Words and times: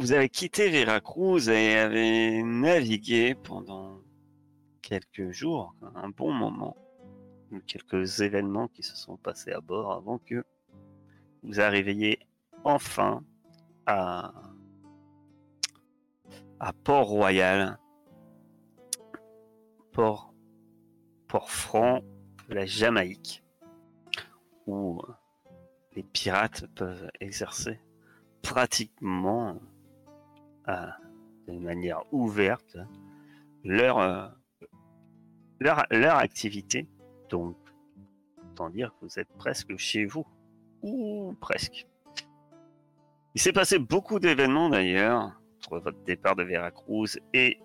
vous 0.00 0.12
avez 0.12 0.28
quitté 0.28 0.68
Veracruz 0.70 1.48
et 1.48 1.76
avez 1.76 2.42
navigué 2.42 3.34
pendant 3.34 4.00
quelques 4.80 5.30
jours, 5.30 5.74
un 5.96 6.08
bon 6.08 6.32
moment, 6.32 6.76
quelques 7.66 8.20
événements 8.20 8.68
qui 8.68 8.82
se 8.82 8.96
sont 8.96 9.16
passés 9.16 9.52
à 9.52 9.60
bord 9.60 9.92
avant 9.92 10.18
que 10.18 10.44
vous 11.42 11.60
arriviez 11.60 12.20
enfin 12.64 13.24
à, 13.86 14.32
à 16.60 16.72
Port-Royal, 16.72 17.78
Port, 19.92 20.32
Port-Franc 21.26 22.02
de 22.48 22.54
la 22.54 22.66
Jamaïque, 22.66 23.42
où 24.66 25.02
les 25.96 26.04
pirates 26.04 26.66
peuvent 26.74 27.10
exercer 27.20 27.80
pratiquement 28.42 29.60
euh, 30.68 30.86
de 31.46 31.58
manière 31.58 32.02
ouverte 32.12 32.76
leur, 33.64 33.98
euh, 33.98 34.28
leur, 35.60 35.84
leur 35.90 36.16
activité. 36.16 36.88
Donc, 37.28 37.56
autant 38.50 38.70
dire 38.70 38.92
que 38.92 39.06
vous 39.06 39.18
êtes 39.18 39.32
presque 39.38 39.76
chez 39.76 40.04
vous. 40.04 40.26
Ou 40.82 41.34
presque. 41.40 41.86
Il 43.34 43.40
s'est 43.40 43.52
passé 43.52 43.78
beaucoup 43.78 44.18
d'événements 44.20 44.68
d'ailleurs, 44.68 45.40
entre 45.56 45.78
votre 45.80 46.02
départ 46.04 46.36
de 46.36 46.44
Veracruz 46.44 47.18
et, 47.34 47.60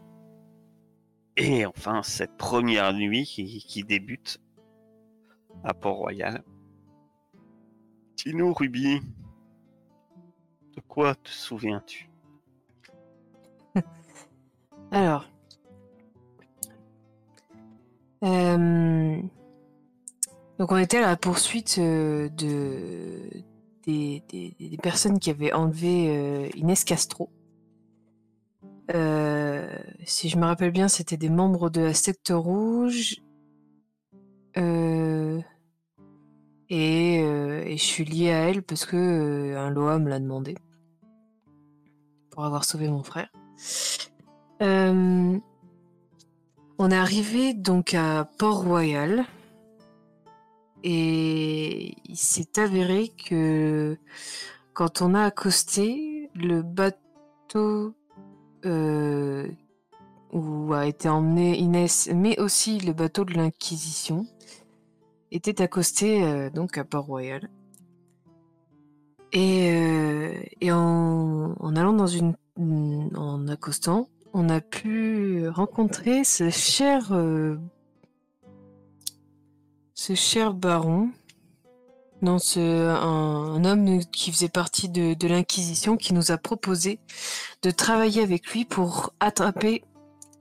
et 1.38 1.66
enfin 1.66 2.04
cette 2.04 2.36
première 2.38 2.94
nuit 2.94 3.26
qui, 3.26 3.60
qui 3.60 3.84
débute 3.84 4.42
à 5.64 5.74
Port-Royal. 5.74 6.44
Dis-nous, 8.18 8.54
Ruby, 8.54 9.00
de 10.76 10.82
quoi 10.82 11.16
te 11.16 11.30
souviens-tu? 11.30 12.10
Alors. 14.94 15.26
Euh, 18.24 19.18
Donc 20.60 20.72
on 20.72 20.78
était 20.78 21.00
à 21.00 21.08
la 21.08 21.18
poursuite 21.18 21.78
euh, 21.80 22.30
de... 22.30 23.44
des, 23.88 24.22
personnes 24.84 25.18
qui 25.18 25.32
avaient 25.32 25.52
enlevé 25.52 26.16
euh, 26.16 26.48
Inès 26.56 26.84
Castro. 26.84 27.30
Si 30.06 30.30
je 30.30 30.38
me 30.38 30.46
rappelle 30.46 30.72
bien, 30.72 30.88
c'était 30.88 31.18
des 31.18 31.30
membres 31.30 31.72
de 31.72 31.82
la 31.82 31.94
secte 31.96 32.32
rouge. 32.32 33.18
Et, 36.70 37.20
et 37.20 37.78
je 37.78 37.84
suis 37.84 38.06
liée 38.06 38.32
à 38.32 38.50
elle 38.50 38.62
parce 38.62 38.86
que 38.86 39.56
un 39.56 39.70
Loa 39.72 39.98
me 39.98 40.10
l'a 40.10 40.20
demandé 40.20 40.56
pour 42.30 42.46
avoir 42.46 42.64
sauvé 42.64 42.90
mon 42.90 43.04
frère. 43.04 43.30
Euh, 44.62 45.38
on 46.78 46.92
est 46.92 46.98
arrivé 46.98 47.54
donc 47.54 47.94
à 47.94 48.30
Port-Royal 48.38 49.26
et 50.84 51.96
il 52.06 52.18
s'est 52.18 52.60
avéré 52.60 53.10
que 53.10 53.98
quand 54.74 55.02
on 55.02 55.14
a 55.14 55.24
accosté, 55.24 56.30
le 56.36 56.62
bateau 56.62 57.94
euh, 58.66 59.48
où 60.32 60.74
a 60.74 60.88
été 60.88 61.10
emmené 61.10 61.58
Inès, 61.58 62.10
mais 62.14 62.40
aussi 62.40 62.80
le 62.80 62.94
bateau 62.94 63.24
de 63.24 63.34
l'Inquisition, 63.34 64.26
était 65.32 65.62
accosté 65.62 66.24
euh, 66.24 66.50
donc 66.50 66.78
à 66.78 66.84
Port-Royal. 66.84 67.50
Et, 69.36 70.72
en 70.72 71.76
allant 71.76 71.94
dans 71.94 72.08
une, 72.08 72.36
en 73.16 73.48
accostant, 73.48 74.08
on 74.34 74.50
a 74.50 74.62
pu 74.62 75.48
rencontrer 75.48 76.24
ce 76.24 76.50
cher, 76.50 77.14
euh, 77.14 77.56
ce 79.94 80.16
cher 80.16 80.54
baron, 80.54 81.12
non, 82.24 82.40
ce, 82.40 82.60
un, 82.60 83.64
homme 83.64 84.00
qui 84.12 84.32
faisait 84.32 84.50
partie 84.50 84.90
de, 84.90 85.28
l'Inquisition, 85.28 85.98
qui 85.98 86.14
nous 86.14 86.32
a 86.32 86.38
proposé 86.38 87.00
de 87.62 87.70
travailler 87.70 88.24
avec 88.24 88.48
lui 88.48 88.66
pour 88.66 89.14
attraper, 89.20 89.84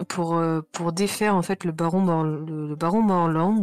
pour, 0.08 0.36
euh, 0.36 0.62
défaire 0.92 1.36
en 1.36 1.42
fait 1.42 1.64
le 1.64 1.72
baron, 1.72 2.22
le 2.22 2.75
baron 2.76 3.02
Morland, 3.02 3.62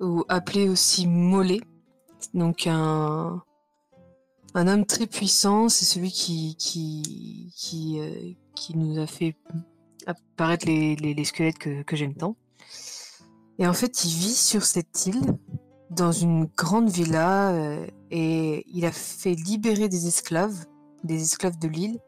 ou 0.00 0.24
appelé 0.28 0.68
aussi 0.68 1.06
Mollet, 1.06 1.60
donc 2.34 2.66
un, 2.66 3.42
un 4.58 4.66
homme 4.66 4.84
très 4.84 5.06
puissant, 5.06 5.68
c'est 5.68 5.84
celui 5.84 6.10
qui, 6.10 7.96
euh, 8.00 8.32
nous 8.74 8.98
a 8.98 9.06
fait 9.06 9.36
apparaître 10.04 10.66
les, 10.66 11.24
squelettes 11.24 11.58
que, 11.58 11.82
que 11.82 11.94
j'aime 11.94 12.14
tant. 12.14 12.36
Et 13.60 13.68
en 13.68 13.72
fait, 13.72 14.04
il 14.04 14.10
vit 14.10 14.34
sur 14.34 14.64
cette 14.64 15.06
île, 15.06 15.38
dans 15.90 16.10
une 16.10 16.46
grande 16.56 16.90
villa, 16.90 17.52
euh, 17.52 17.86
et 18.10 18.64
il 18.68 18.84
a 18.84 18.90
fait 18.90 19.34
libérer 19.34 19.88
des 19.88 20.08
esclaves, 20.08 20.66
des 21.04 21.22
esclaves 21.22 21.58
de 21.60 21.68
l'île, 21.68 22.00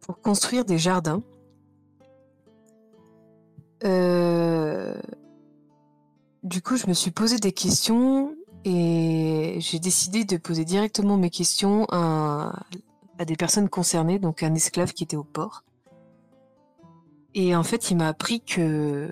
pour 0.00 0.22
construire 0.22 0.64
des 0.64 0.78
jardins. 0.78 1.22
Euh, 3.84 4.98
Du 6.42 6.62
coup, 6.62 6.76
je 6.76 6.86
me 6.86 6.94
suis 6.94 7.10
posé 7.10 7.36
des 7.36 7.52
questions 7.52 8.34
et 8.64 9.56
j'ai 9.60 9.78
décidé 9.78 10.24
de 10.24 10.36
poser 10.36 10.64
directement 10.64 11.16
mes 11.16 11.30
questions 11.30 11.86
à, 11.90 12.64
des 13.26 13.36
personnes 13.36 13.68
concernées, 13.68 14.18
donc 14.18 14.42
un 14.42 14.54
esclave 14.54 14.92
qui 14.92 15.04
était 15.04 15.16
au 15.16 15.24
port. 15.24 15.64
Et 17.34 17.54
en 17.54 17.62
fait, 17.62 17.90
il 17.90 17.96
m'a 17.96 18.08
appris 18.08 18.40
que 18.40 19.10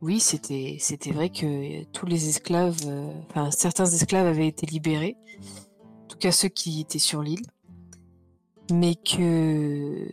oui, 0.00 0.18
c'était 0.18 0.76
c'était 0.80 1.12
vrai 1.12 1.30
que 1.30 1.84
tous 1.92 2.06
les 2.06 2.28
esclaves, 2.28 2.80
euh, 2.86 3.12
enfin 3.28 3.50
certains 3.52 3.86
esclaves 3.86 4.26
avaient 4.26 4.48
été 4.48 4.66
libérés, 4.66 5.16
en 6.02 6.06
tout 6.08 6.18
cas 6.18 6.32
ceux 6.32 6.48
qui 6.48 6.80
étaient 6.80 6.98
sur 6.98 7.22
l'île, 7.22 7.46
mais 8.72 8.96
que 8.96 10.08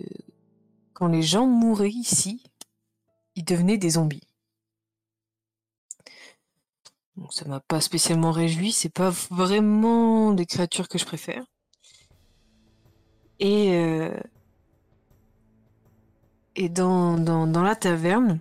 quand 0.94 1.08
les 1.08 1.24
gens 1.24 1.48
mouraient 1.48 1.90
ici, 1.90 2.44
ils 3.36 3.46
devenaient 3.46 3.78
des 3.78 3.92
zombies. 3.92 4.29
Donc 7.20 7.34
ça 7.34 7.46
m'a 7.46 7.60
pas 7.60 7.82
spécialement 7.82 8.32
réjoui, 8.32 8.72
c'est 8.72 8.94
pas 8.94 9.10
vraiment 9.30 10.32
des 10.32 10.46
créatures 10.46 10.88
que 10.88 10.98
je 10.98 11.06
préfère. 11.06 11.44
Et, 13.40 13.76
euh, 13.76 14.18
et 16.56 16.70
dans, 16.70 17.18
dans, 17.18 17.46
dans 17.46 17.64
la 17.64 17.76
taverne, 17.76 18.40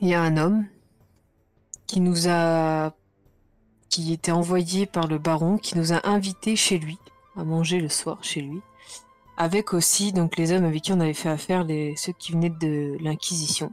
il 0.00 0.08
y 0.08 0.14
a 0.14 0.22
un 0.22 0.38
homme 0.38 0.66
qui 1.86 2.00
nous 2.00 2.26
a 2.28 2.94
qui 3.90 4.12
était 4.12 4.32
envoyé 4.32 4.86
par 4.86 5.06
le 5.06 5.18
baron, 5.18 5.58
qui 5.58 5.78
nous 5.78 5.92
a 5.92 6.08
invités 6.08 6.56
chez 6.56 6.78
lui, 6.78 6.98
à 7.36 7.44
manger 7.44 7.80
le 7.80 7.88
soir 7.88 8.18
chez 8.22 8.40
lui, 8.40 8.60
avec 9.36 9.74
aussi 9.74 10.12
donc 10.12 10.36
les 10.36 10.52
hommes 10.52 10.64
avec 10.64 10.82
qui 10.82 10.92
on 10.92 11.00
avait 11.00 11.14
fait 11.14 11.28
affaire, 11.28 11.64
ceux 11.96 12.12
qui 12.12 12.32
venaient 12.32 12.50
de 12.50 12.96
l'Inquisition. 13.00 13.72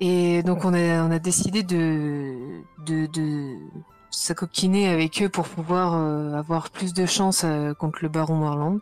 Et 0.00 0.42
donc 0.42 0.64
on 0.64 0.74
a, 0.74 1.02
on 1.02 1.10
a 1.10 1.18
décidé 1.18 1.62
de, 1.62 2.62
de, 2.86 3.06
de 3.06 3.56
s'acoquiner 4.10 4.88
avec 4.88 5.22
eux 5.22 5.28
pour 5.28 5.48
pouvoir 5.48 5.94
euh, 5.94 6.34
avoir 6.34 6.70
plus 6.70 6.94
de 6.94 7.04
chance 7.06 7.42
euh, 7.44 7.74
contre 7.74 7.98
le 8.02 8.08
baron 8.08 8.36
Morland. 8.36 8.78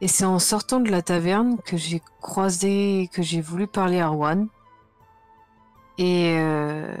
Et 0.00 0.08
c'est 0.08 0.24
en 0.24 0.38
sortant 0.38 0.80
de 0.80 0.90
la 0.90 1.02
taverne 1.02 1.58
que 1.64 1.76
j'ai 1.76 2.02
croisé, 2.20 3.08
que 3.12 3.22
j'ai 3.22 3.40
voulu 3.40 3.66
parler 3.66 4.00
à 4.00 4.08
Rouen. 4.08 4.46
Et, 5.98 6.36
euh, 6.38 6.94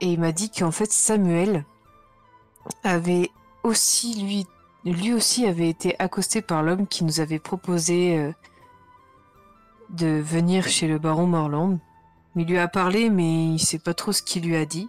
et 0.00 0.12
il 0.12 0.20
m'a 0.20 0.32
dit 0.32 0.50
qu'en 0.50 0.72
fait 0.72 0.90
Samuel 0.90 1.64
avait 2.82 3.30
aussi, 3.62 4.22
lui, 4.22 4.46
lui 4.84 5.12
aussi 5.12 5.46
avait 5.46 5.68
été 5.68 5.94
accosté 5.98 6.42
par 6.42 6.62
l'homme 6.62 6.86
qui 6.86 7.04
nous 7.04 7.20
avait 7.20 7.38
proposé 7.38 8.18
euh, 8.18 8.32
de 9.94 10.20
venir 10.20 10.68
chez 10.68 10.88
le 10.88 10.98
baron 10.98 11.26
Morland. 11.26 11.78
Il 12.36 12.46
lui 12.46 12.58
a 12.58 12.68
parlé, 12.68 13.10
mais 13.10 13.54
il 13.54 13.58
sait 13.58 13.78
pas 13.78 13.94
trop 13.94 14.12
ce 14.12 14.22
qu'il 14.22 14.44
lui 14.44 14.56
a 14.56 14.66
dit. 14.66 14.88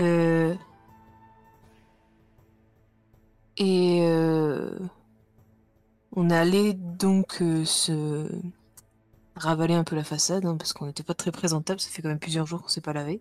Euh... 0.00 0.54
Et 3.58 4.00
euh, 4.02 4.78
on 6.16 6.30
allait 6.30 6.72
donc 6.72 7.42
euh, 7.42 7.64
se 7.64 8.26
ravaler 9.36 9.74
un 9.74 9.84
peu 9.84 9.94
la 9.94 10.04
façade, 10.04 10.44
hein, 10.46 10.56
parce 10.56 10.72
qu'on 10.72 10.86
n'était 10.86 11.02
pas 11.02 11.14
très 11.14 11.30
présentable, 11.30 11.78
ça 11.78 11.90
fait 11.90 12.02
quand 12.02 12.08
même 12.08 12.18
plusieurs 12.18 12.46
jours 12.46 12.62
qu'on 12.62 12.68
s'est 12.68 12.80
pas 12.80 12.92
lavé. 12.92 13.20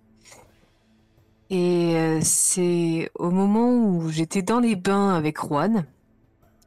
Et 1.50 2.20
c'est 2.22 3.12
au 3.16 3.30
moment 3.30 3.72
où 3.74 4.10
j'étais 4.10 4.42
dans 4.42 4.62
les 4.62 4.78
bains 4.78 5.14
avec 5.14 5.38
Juan, 5.38 5.86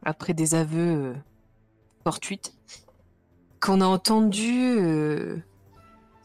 après 0.05 0.35
des 0.35 0.55
aveux 0.55 1.15
fortuits, 2.05 2.53
qu'on 3.65 3.81
a 3.81 3.87
entendu 3.87 4.77
euh, 4.79 5.39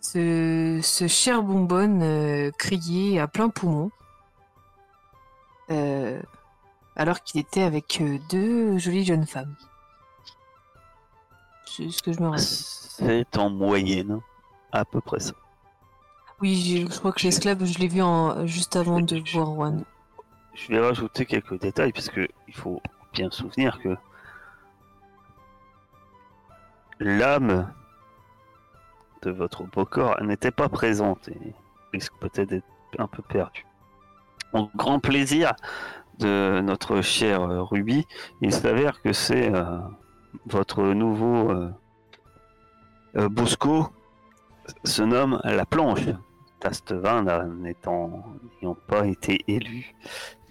ce, 0.01 0.81
ce 0.83 1.07
cher 1.07 1.41
bonbonne 1.41 2.01
euh, 2.03 2.51
criait 2.57 3.17
à 3.17 3.29
plein 3.29 3.47
poumon. 3.47 3.91
euh, 5.71 6.21
alors 6.97 7.23
qu'il 7.23 7.39
était 7.39 7.61
avec 7.61 8.03
deux 8.29 8.77
jolies 8.77 9.05
jeunes 9.05 9.25
femmes. 9.25 9.55
C'est 11.65 11.89
ce 11.89 12.03
que 12.03 12.11
je 12.11 12.19
me 12.19 12.27
rappelle. 12.27 12.41
C'est 12.43 13.37
en 13.37 13.49
moyenne, 13.49 14.19
à 14.73 14.83
peu 14.83 14.99
près 14.99 15.21
ça. 15.21 15.31
Oui, 16.41 16.85
je 16.91 16.99
crois 16.99 17.13
que 17.13 17.21
l'esclave, 17.23 17.63
je 17.63 17.79
l'ai 17.79 17.87
vu 17.87 18.01
en, 18.01 18.45
juste 18.47 18.75
avant 18.75 18.99
de 18.99 19.23
voir 19.31 19.53
Juan. 19.53 19.85
Je 20.55 20.67
vais 20.73 20.79
rajouter 20.81 21.25
quelques 21.25 21.57
détails 21.61 21.93
parce 21.93 22.09
que 22.09 22.27
il 22.49 22.53
faut 22.53 22.81
bien 23.13 23.31
se 23.31 23.43
souvenir 23.43 23.79
que 23.81 23.95
l'âme 26.99 27.71
de 29.21 29.31
votre 29.31 29.63
beau 29.63 29.85
corps 29.85 30.21
n'était 30.21 30.51
pas 30.51 30.69
présente 30.69 31.27
et 31.29 31.53
risque 31.93 32.13
peut-être 32.19 32.49
d'être 32.49 32.65
un 32.97 33.07
peu 33.07 33.21
perdue. 33.21 33.65
Au 34.53 34.69
grand 34.75 34.99
plaisir 34.99 35.53
de 36.19 36.61
notre 36.61 37.01
cher 37.01 37.41
euh, 37.41 37.63
Ruby, 37.63 38.05
il 38.41 38.53
s'avère 38.53 39.01
que 39.01 39.13
c'est 39.13 39.53
euh, 39.53 39.79
votre 40.45 40.83
nouveau 40.83 41.51
euh, 41.51 41.69
euh, 43.15 43.29
Bosco 43.29 43.89
se 44.83 45.01
nomme 45.01 45.39
la 45.43 45.65
planche. 45.65 46.01
N'étant 47.61 48.23
n'ayant 48.61 48.75
pas 48.87 49.07
été 49.07 49.45
élu 49.47 49.95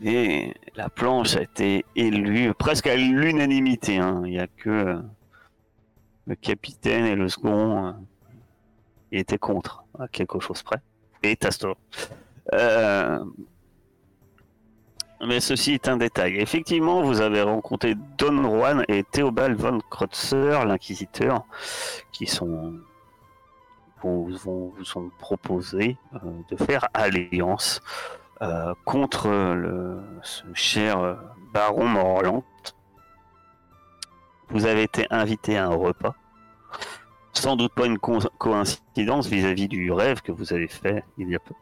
et 0.02 0.54
la 0.74 0.88
planche 0.88 1.36
a 1.36 1.42
été 1.42 1.84
élue 1.96 2.54
presque 2.54 2.86
à 2.86 2.96
l'unanimité. 2.96 3.98
hein. 3.98 4.22
Il 4.24 4.30
n'y 4.30 4.38
a 4.38 4.46
que 4.46 5.02
le 6.28 6.36
capitaine 6.36 7.06
et 7.06 7.16
le 7.16 7.28
second 7.28 7.86
euh, 7.86 7.92
qui 9.10 9.16
étaient 9.16 9.38
contre, 9.38 9.84
à 9.98 10.06
quelque 10.08 10.38
chose 10.38 10.62
près. 10.62 10.80
Et 11.22 11.34
Tastor. 11.36 11.76
Euh, 12.52 13.24
Mais 15.26 15.40
ceci 15.40 15.72
est 15.72 15.88
un 15.88 15.96
détail. 15.96 16.36
Effectivement, 16.36 17.02
vous 17.02 17.22
avez 17.22 17.42
rencontré 17.42 17.96
Don 18.18 18.42
Juan 18.42 18.84
et 18.88 19.02
Théobald 19.04 19.58
von 19.58 19.80
Kreutzer, 19.90 20.64
l'inquisiteur, 20.66 21.44
qui 22.12 22.26
sont 22.26 22.74
vous, 24.02 24.28
vous, 24.44 24.74
vous 24.78 24.98
ont 24.98 25.10
proposé 25.18 25.96
euh, 26.14 26.18
de 26.50 26.56
faire 26.56 26.88
alliance 26.94 27.80
contre 28.84 29.28
le, 29.28 29.98
ce 30.22 30.44
cher 30.54 31.18
baron 31.52 31.88
Morland. 31.88 32.44
Vous 34.50 34.66
avez 34.66 34.82
été 34.84 35.06
invité 35.10 35.56
à 35.58 35.66
un 35.66 35.74
repas. 35.74 36.14
Sans 37.32 37.54
doute 37.56 37.72
pas 37.74 37.86
une 37.86 37.98
co- 37.98 38.18
coïncidence 38.38 39.28
vis-à-vis 39.28 39.68
du 39.68 39.92
rêve 39.92 40.22
que 40.22 40.32
vous 40.32 40.52
avez 40.52 40.68
fait 40.68 41.04
il 41.18 41.28
y 41.28 41.36
a 41.36 41.38
peu. 41.38 41.54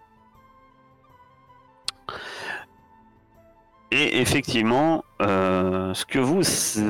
Et 3.90 4.20
effectivement, 4.20 5.04
euh, 5.22 5.94
ce 5.94 6.04
que 6.04 6.18
vous 6.18 6.42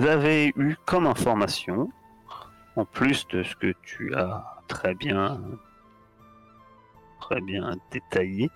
avez 0.06 0.52
eu 0.56 0.76
comme 0.86 1.06
information, 1.06 1.90
en 2.76 2.84
plus 2.84 3.26
de 3.28 3.42
ce 3.42 3.54
que 3.56 3.74
tu 3.82 4.14
as 4.14 4.44
très 4.68 4.94
bien, 4.94 5.40
très 7.20 7.40
bien 7.40 7.72
détaillé, 7.90 8.50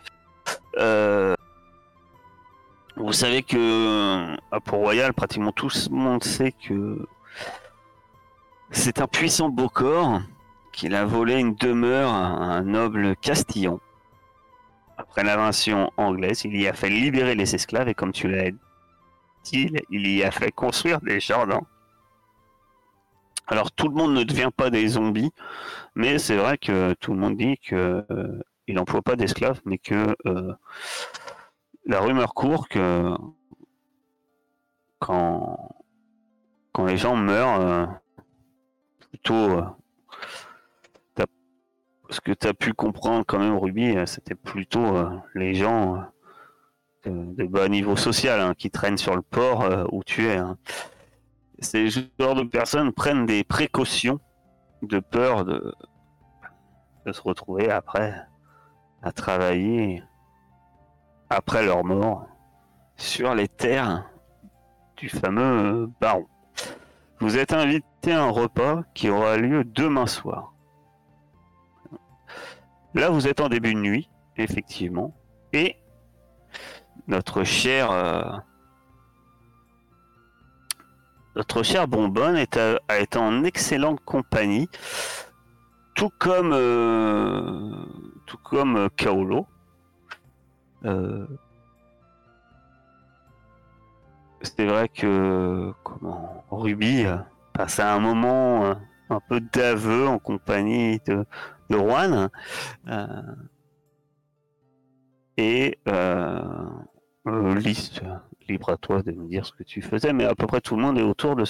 euh, 0.79 1.35
vous 2.97 3.13
savez 3.13 3.43
que 3.43 4.37
à 4.51 4.61
Port-Royal, 4.61 5.13
pratiquement 5.13 5.53
tout 5.53 5.69
le 5.91 5.97
monde 5.97 6.25
sait 6.25 6.53
que 6.53 7.07
c'est 8.71 9.01
un 9.01 9.07
puissant 9.07 9.49
beau 9.49 9.69
corps 9.69 10.21
qu'il 10.73 10.95
a 10.95 11.05
volé 11.05 11.39
une 11.39 11.55
demeure 11.55 12.13
à 12.13 12.27
un 12.27 12.63
noble 12.63 13.17
Castillon. 13.17 13.81
Après 14.97 15.25
l'invasion 15.25 15.91
anglaise, 15.97 16.45
il 16.45 16.61
y 16.61 16.69
a 16.69 16.73
fait 16.73 16.89
libérer 16.89 17.35
les 17.35 17.55
esclaves 17.55 17.89
et 17.89 17.95
comme 17.95 18.13
tu 18.13 18.29
l'as 18.29 18.51
dit, 19.45 19.73
il 19.91 20.09
y 20.09 20.23
a 20.23 20.31
fait 20.31 20.53
construire 20.53 21.01
des 21.01 21.21
jardins. 21.21 21.63
Alors 23.47 23.73
tout 23.73 23.89
le 23.89 23.95
monde 23.95 24.15
ne 24.15 24.23
devient 24.23 24.51
pas 24.57 24.71
des 24.71 24.87
zombies, 24.87 25.33
mais 25.97 26.19
c'est 26.19 26.37
vrai 26.37 26.57
que 26.57 26.95
tout 26.95 27.13
le 27.13 27.19
monde 27.19 27.37
dit 27.37 27.59
que 27.59 28.05
euh, 28.11 28.41
n'emploie 28.69 29.03
pas 29.03 29.17
d'esclaves, 29.17 29.61
mais 29.65 29.79
que 29.79 30.15
euh, 30.27 30.55
la 31.85 32.01
rumeur 32.01 32.35
court 32.35 32.69
que 32.69 33.13
quand 35.01 35.75
quand 36.73 36.85
les 36.85 36.97
gens 36.97 37.17
meurent, 37.17 37.61
euh, 37.61 37.87
plutôt 39.11 39.35
euh, 39.35 39.65
ce 42.11 42.21
que 42.21 42.33
tu 42.33 42.49
as 42.49 42.55
pu 42.55 42.73
comprendre 42.73 43.25
quand 43.27 43.39
même, 43.39 43.57
Ruby, 43.57 43.97
euh, 43.97 44.07
c'était 44.07 44.35
plutôt 44.35 44.97
euh, 44.97 45.11
les 45.35 45.55
gens 45.55 46.05
de, 47.05 47.47
bas 47.47 47.69
niveau 47.69 47.97
social 47.97 48.41
hein, 48.41 48.55
qui 48.57 48.71
traînent 48.71 48.99
sur 48.99 49.15
le 49.15 49.23
port 49.23 49.65
où 49.93 50.03
tu 50.03 50.27
es. 50.27 50.37
hein. 50.37 50.59
Ces 51.61 51.89
genres 51.89 52.35
de 52.35 52.43
personnes 52.43 52.93
prennent 52.93 53.27
des 53.27 53.45
précautions 53.45 54.21
de 54.83 54.99
peur 54.99 55.45
de, 55.45 55.75
se 57.13 57.21
retrouver 57.23 57.71
après 57.71 58.15
à 59.03 59.13
travailler 59.13 60.03
après 61.29 61.65
leur 61.65 61.85
mort 61.85 62.27
sur 62.97 63.35
les 63.35 63.49
terres 63.49 64.11
du 64.97 65.09
fameux 65.09 65.91
baron. 66.01 66.27
Vous 67.21 67.37
êtes 67.37 67.53
invité 67.53 68.13
à 68.13 68.25
un 68.25 68.31
repas 68.31 68.83
qui 68.95 69.11
aura 69.11 69.37
lieu 69.37 69.65
demain 69.65 70.07
soir. 70.07 70.55
Là, 72.95 73.11
vous 73.11 73.29
êtes 73.29 73.41
en 73.41 73.49
début 73.49 73.75
de 73.75 73.79
nuit, 73.81 74.09
effectivement, 74.37 75.15
et 75.53 75.77
notre 77.07 77.45
cher 77.45 77.91
euh, 77.91 78.23
notre 81.37 81.63
cher 81.63 81.87
Bonbonne 81.87 82.37
est 82.37 82.57
à- 82.57 82.79
en 83.17 83.45
excellente 83.45 84.01
compagnie, 84.05 84.69
tout 85.95 86.11
comme 86.19 86.53
euh, 86.53 87.73
tout 88.27 88.39
comme 88.39 88.89
Kaolo. 88.97 89.47
Euh, 90.85 91.27
c'est 94.43 94.67
vrai 94.67 94.89
que 94.89 95.73
comment 95.83 96.45
Ruby 96.51 97.05
euh, 97.05 97.17
passe 97.53 97.79
un 97.81 98.01
moment 98.01 98.65
euh, 98.65 98.75
un 99.11 99.21
peu 99.21 99.41
d'aveu 99.41 100.07
en 100.07 100.19
compagnie 100.19 101.01
de, 101.07 101.25
de 101.69 101.77
Juan. 101.77 102.31
euh, 102.89 103.07
et 105.37 105.79
euh, 105.89 106.45
Lys, 107.27 108.01
libre 108.49 108.71
à 108.71 108.77
toi 108.77 109.03
de 109.03 109.13
me 109.13 109.29
dire 109.29 109.47
ce 109.47 109.53
que 109.53 109.63
tu 109.63 109.81
faisais, 109.81 110.13
mais 110.13 110.25
à 110.25 110.35
peu 110.35 110.47
près 110.47 110.61
tout 110.61 110.77
le 110.77 110.83
monde 110.83 110.99
est 110.99 111.03
autour 111.03 111.37
de 111.37 111.45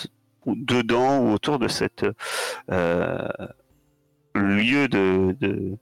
dedans 0.47 1.21
ou 1.21 1.33
autour 1.33 1.59
de 1.59 1.69
cette 1.69 2.07
lieu 4.35 4.89
de, 4.89 5.37
de 5.41 5.77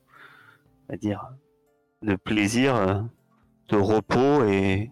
va 0.89 0.97
dire 0.97 1.29
de 2.03 2.15
plaisir, 2.17 3.05
de 3.69 3.77
repos 3.77 4.45
et 4.45 4.91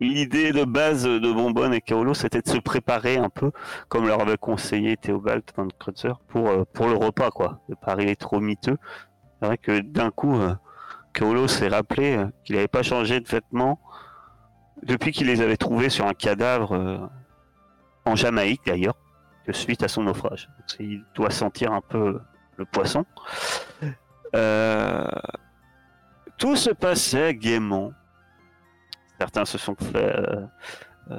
l'idée 0.00 0.52
de 0.52 0.64
base 0.64 1.04
de 1.04 1.32
Bonbonne 1.32 1.74
et 1.74 1.80
Kaolo 1.80 2.14
c'était 2.14 2.40
de 2.40 2.48
se 2.48 2.58
préparer 2.58 3.16
un 3.16 3.28
peu 3.28 3.50
comme 3.88 4.06
leur 4.06 4.20
avait 4.20 4.36
conseillé 4.36 4.96
Théobald 4.96 5.42
van 5.56 5.68
Kreutzer 5.78 6.12
pour 6.28 6.48
euh, 6.48 6.64
pour 6.72 6.86
le 6.86 6.94
repas 6.94 7.30
quoi, 7.30 7.60
de 7.68 7.74
pas 7.74 7.92
arriver 7.92 8.16
trop 8.16 8.40
miteux. 8.40 8.76
C'est 9.40 9.46
vrai 9.46 9.58
que 9.58 9.80
d'un 9.80 10.10
coup 10.10 10.38
euh, 10.38 10.54
Kaolo 11.12 11.48
s'est 11.48 11.68
rappelé 11.68 12.16
euh, 12.16 12.26
qu'il 12.44 12.56
n'avait 12.56 12.68
pas 12.68 12.82
changé 12.82 13.20
de 13.20 13.28
vêtements 13.28 13.80
depuis 14.82 15.12
qu'il 15.12 15.26
les 15.26 15.40
avait 15.40 15.56
trouvés 15.56 15.88
sur 15.88 16.06
un 16.06 16.14
cadavre 16.14 17.10
en 18.04 18.14
Jamaïque 18.14 18.60
d'ailleurs, 18.64 18.94
suite 19.50 19.82
à 19.82 19.88
son 19.88 20.04
naufrage. 20.04 20.48
Donc, 20.56 20.76
il 20.78 21.04
doit 21.16 21.30
sentir 21.30 21.72
un 21.72 21.80
peu 21.80 22.20
le 22.56 22.64
poisson. 22.64 23.04
Tout 26.38 26.54
se 26.54 26.70
passait 26.70 27.34
gaiement. 27.34 27.90
Certains 29.18 29.44
se 29.44 29.58
sont 29.58 29.74
fait 29.74 29.96
euh, 29.96 30.46
euh, 31.10 31.16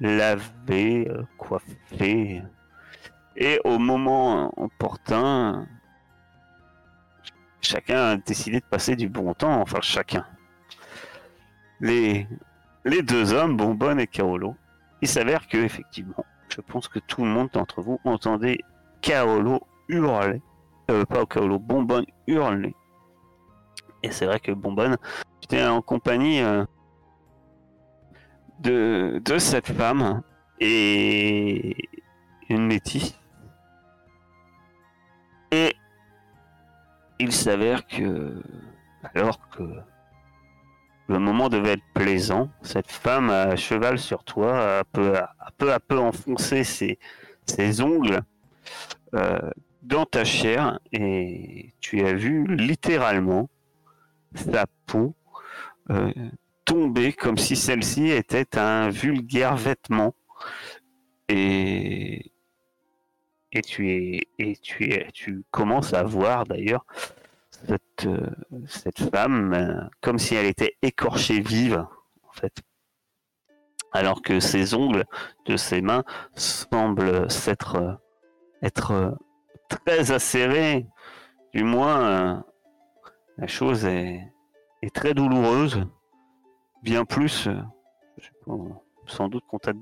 laver, 0.00 1.08
euh, 1.08 1.22
coiffer. 1.38 2.42
Et 3.36 3.60
au 3.64 3.78
moment 3.78 4.52
opportun, 4.56 5.66
chacun 7.60 8.10
a 8.10 8.16
décidé 8.16 8.60
de 8.60 8.64
passer 8.64 8.96
du 8.96 9.08
bon 9.08 9.34
temps, 9.34 9.60
enfin 9.60 9.80
chacun. 9.80 10.26
Les, 11.80 12.28
deux 12.84 13.32
hommes, 13.32 13.56
Bonbonne 13.56 13.98
et 13.98 14.06
Kaolo, 14.06 14.54
il 15.02 15.08
s'avère 15.08 15.48
que 15.48 15.58
effectivement, 15.58 16.24
je 16.48 16.60
pense 16.60 16.88
que 16.88 16.98
tout 17.00 17.24
le 17.24 17.30
monde 17.30 17.48
d'entre 17.52 17.82
vous 17.82 17.98
entendait 18.04 18.58
Kaolo 19.00 19.60
hurler, 19.88 20.40
euh, 20.90 21.04
pas 21.04 21.26
Kaolo, 21.26 21.58
Bonbonne 21.58 22.06
hurler. 22.26 22.74
Et 24.04 24.10
c'est 24.10 24.26
vrai 24.26 24.38
que 24.38 24.52
Bonbonne, 24.52 24.98
j'étais 25.40 25.64
en 25.64 25.80
compagnie 25.80 26.42
euh, 26.42 26.66
de, 28.60 29.38
cette 29.38 29.66
femme 29.66 30.20
et 30.60 31.74
une 32.50 32.66
métisse. 32.66 33.18
Et 35.52 35.74
il 37.18 37.32
s'avère 37.32 37.86
que, 37.86 38.42
alors 39.14 39.38
que 39.48 39.62
le 41.08 41.18
moment 41.18 41.48
devait 41.48 41.72
être 41.72 41.92
plaisant, 41.94 42.50
cette 42.60 42.90
femme 42.90 43.30
à 43.30 43.56
cheval 43.56 43.98
sur 43.98 44.22
toi 44.22 44.80
a 44.80 44.84
peu 44.84 45.16
à, 45.16 45.80
peu, 45.80 45.98
enfoncé 45.98 46.62
ses, 46.62 46.98
ses 47.46 47.80
ongles 47.80 48.20
euh, 49.14 49.38
dans 49.82 50.04
ta 50.04 50.24
chair 50.24 50.78
et 50.92 51.72
tu 51.80 52.04
as 52.04 52.12
vu 52.12 52.46
littéralement 52.54 53.48
sa 54.34 54.66
peau 54.86 55.14
euh, 55.90 56.12
tomber 56.64 57.12
comme 57.12 57.38
si 57.38 57.56
celle-ci 57.56 58.10
était 58.10 58.58
un 58.58 58.90
vulgaire 58.90 59.56
vêtement. 59.56 60.14
Et 61.28 62.32
tu 63.62 63.90
es 63.90 64.28
et 64.38 64.56
tu 64.56 64.92
tu 65.12 65.44
commences 65.50 65.94
à 65.94 66.02
voir 66.02 66.44
d'ailleurs 66.44 66.84
cette 67.50 68.06
euh, 68.06 68.30
cette 68.66 69.10
femme 69.10 69.54
euh, 69.54 69.80
comme 70.00 70.18
si 70.18 70.34
elle 70.34 70.46
était 70.46 70.76
écorchée 70.82 71.40
vive 71.40 71.86
en 72.28 72.32
fait. 72.32 72.62
Alors 73.92 74.22
que 74.22 74.40
ses 74.40 74.74
ongles 74.74 75.04
de 75.46 75.56
ses 75.56 75.80
mains 75.80 76.04
semblent 76.34 77.30
s'être 77.30 77.76
euh, 77.76 77.92
être 78.62 79.16
très 79.68 80.10
acérés 80.10 80.86
du 81.52 81.62
moins 81.62 82.44
la 83.38 83.46
chose 83.46 83.84
est, 83.84 84.30
très 84.92 85.14
douloureuse 85.14 85.86
bien 86.82 87.06
plus 87.06 87.48
euh, 87.48 88.58
sans 89.06 89.28
doute 89.28 89.44
qu'on 89.48 89.58
t'a 89.58 89.72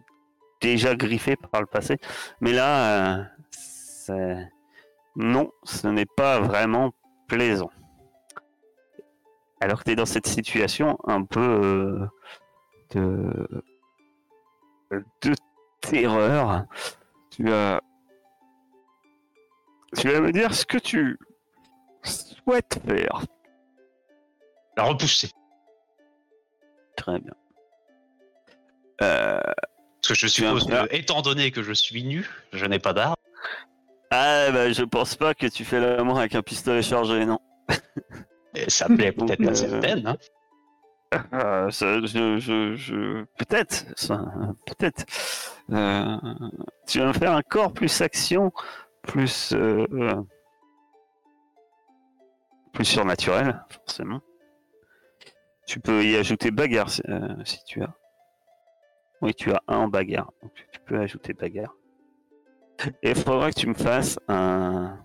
déjà 0.60 0.94
griffé 0.94 1.34
par 1.50 1.60
le 1.60 1.66
passé 1.66 1.98
mais 2.40 2.52
là 2.52 3.26
euh, 4.10 4.44
non 5.16 5.50
ce 5.64 5.88
n'est 5.88 6.06
pas 6.06 6.38
vraiment 6.38 6.92
plaisant 7.26 7.70
alors 9.60 9.80
que 9.80 9.84
tu 9.84 9.90
es 9.90 9.96
dans 9.96 10.06
cette 10.06 10.28
situation 10.28 10.96
un 11.04 11.24
peu 11.24 11.40
euh, 11.40 12.06
de 12.94 13.62
de 15.22 15.34
terreur. 15.80 16.64
Tu 17.30 17.44
vas, 17.44 17.80
tu 19.96 20.08
vas 20.08 20.20
me 20.20 20.32
dire 20.32 20.54
ce 20.54 20.64
que 20.64 20.78
tu 20.78 21.18
souhaites 22.02 22.80
faire. 22.86 23.24
La 24.76 24.84
repousser. 24.84 25.30
Très 26.96 27.18
bien. 27.18 27.32
Euh, 29.02 29.40
Parce 30.02 30.08
que 30.08 30.14
je 30.14 30.26
suppose 30.26 30.66
que, 30.66 30.94
étant 30.94 31.22
donné 31.22 31.50
que 31.50 31.62
je 31.62 31.72
suis 31.72 32.04
nu, 32.04 32.28
je 32.52 32.64
n'ai 32.66 32.78
pas 32.78 32.92
d'arme. 32.92 33.16
ah, 34.10 34.50
bah, 34.52 34.70
je 34.72 34.82
pense 34.82 35.16
pas 35.16 35.34
que 35.34 35.46
tu 35.46 35.64
fais 35.64 35.80
l'amour 35.80 36.18
avec 36.18 36.34
un 36.34 36.42
pistolet 36.42 36.82
chargé, 36.82 37.24
non. 37.26 37.38
Et 38.54 38.68
ça 38.68 38.86
plaît 38.86 39.12
peut-être 39.12 39.46
à 39.46 39.50
euh, 39.50 39.54
certaines. 39.54 40.06
Hein. 40.06 40.16
Euh, 41.34 41.70
ça, 41.70 42.00
je, 42.00 42.38
je, 42.38 42.74
je... 42.74 43.24
Peut-être. 43.38 43.86
Euh, 45.70 46.16
tu 46.86 46.98
vas 46.98 47.06
me 47.06 47.12
faire 47.12 47.32
un 47.32 47.42
corps 47.42 47.72
plus 47.72 48.00
action, 48.00 48.52
plus 49.02 49.52
euh, 49.52 49.86
plus 52.72 52.84
surnaturel, 52.84 53.62
forcément. 53.68 54.20
Tu 55.66 55.80
peux 55.80 56.04
y 56.04 56.16
ajouter 56.16 56.50
bagarre 56.50 56.90
si, 56.90 57.02
euh, 57.08 57.44
si 57.44 57.62
tu 57.64 57.82
as. 57.82 57.94
Oui, 59.20 59.34
tu 59.34 59.52
as 59.52 59.62
un 59.68 59.76
en 59.78 59.88
bagarre, 59.88 60.32
donc 60.42 60.52
tu 60.72 60.80
peux 60.80 60.98
ajouter 61.00 61.32
bagarre. 61.32 61.74
Et 63.02 63.10
il 63.10 63.14
faudra 63.14 63.50
que 63.52 63.60
tu 63.60 63.68
me 63.68 63.74
fasses 63.74 64.18
un 64.26 64.98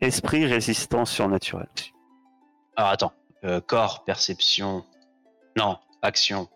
esprit 0.00 0.46
résistant 0.46 1.04
surnaturel. 1.04 1.66
Alors 2.76 2.90
attends. 2.90 3.12
Euh, 3.42 3.60
corps, 3.60 4.04
perception. 4.04 4.84
Non, 5.56 5.78
action. 6.02 6.48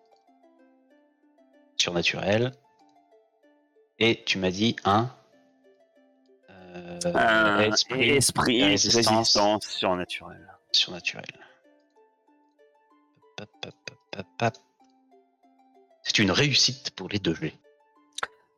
Surnaturel. 1.76 2.52
Et 3.98 4.22
tu 4.24 4.38
m'as 4.38 4.50
dit 4.50 4.76
un. 4.84 5.10
euh, 6.50 6.98
Un 7.14 7.58
esprit 7.60 8.10
esprit 8.10 8.64
résistance. 8.64 9.06
résistance 9.16 9.66
surnaturel. 9.66 10.46
surnaturel. 10.72 11.24
C'est 16.02 16.18
une 16.18 16.30
réussite 16.30 16.90
pour 16.92 17.08
les 17.08 17.18
deux. 17.18 17.36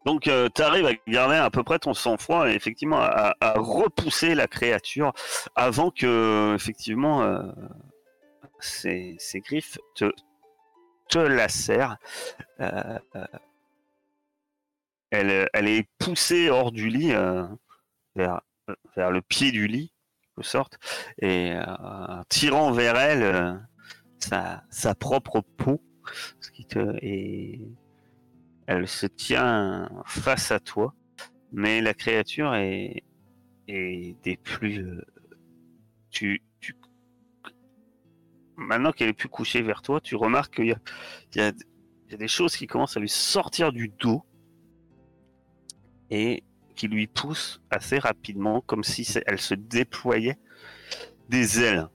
Donc, 0.05 0.23
tu 0.23 0.63
arrives 0.63 0.87
à 0.87 1.11
garder 1.11 1.37
à 1.37 1.51
peu 1.51 1.63
près 1.63 1.79
ton 1.79 1.95
sang-froid 1.95 2.49
et 2.49 2.55
effectivement 2.55 2.99
à, 3.01 3.35
repousser 3.57 4.35
la 4.35 4.47
créature 4.47 5.13
avant 5.55 5.91
que, 5.91 6.55
effectivement, 6.55 7.23
euh, 7.23 7.43
ses, 8.61 9.17
ses 9.19 9.41
griffes 9.41 9.79
te, 9.95 10.13
te 11.09 11.19
lacèrent. 11.19 11.97
Euh, 12.61 12.99
euh, 13.17 13.25
elle, 15.11 15.69
est 15.69 15.89
poussée 15.99 16.51
hors 16.51 16.73
du 16.73 16.89
lit, 16.89 17.13
euh, 17.13 17.47
vers, 18.15 18.41
le 18.97 19.23
pied 19.23 19.53
du 19.53 19.67
lit, 19.67 19.93
en 20.37 20.43
sorte, 20.43 20.79
et 21.19 21.53
euh, 21.55 22.23
tirant 22.29 22.73
vers 22.73 22.97
elle 22.97 23.23
euh, 23.23 23.55
sa, 24.19 24.95
propre 24.95 25.43
peau. 25.57 25.83
Ce 26.41 26.51
qui 26.51 26.65
te, 26.65 26.97
et 27.03 27.61
elle 28.67 28.87
se 28.87 29.07
tient 29.07 29.89
face 30.07 30.53
à 30.53 30.61
toi, 30.61 30.95
mais 31.53 31.81
la 31.81 31.95
créature 31.95 32.55
est, 32.55 33.03
est 33.69 34.17
des 34.23 34.37
plus. 34.37 34.81
euh, 34.85 35.05
tu, 36.11 36.43
tu- 36.61 36.77
Maintenant 38.57 38.93
qu'elle 38.93 39.09
est 39.09 39.13
plus 39.13 39.29
couchée 39.29 39.63
vers 39.63 39.83
toi, 39.83 40.01
tu 40.01 40.17
remarques 40.17 40.55
qu'il 40.57 40.67
y 40.67 41.39
y, 41.39 41.41
a, 41.41 41.53
des 42.17 42.29
choses 42.29 42.57
qui 42.57 42.67
commencent 42.67 42.97
à 42.97 43.01
lui 43.01 43.09
sortir 43.09 43.73
du 43.73 43.89
dos 43.89 44.25
et 46.11 46.43
qui 46.75 46.89
lui 46.89 47.07
poussent 47.07 47.61
assez 47.71 47.99
rapidement, 47.99 48.61
comme 48.61 48.85
si 48.85 49.07
elle 49.27 49.41
se 49.41 49.55
déployait 49.55 50.39
des 51.29 51.61
ailes. 51.61 51.89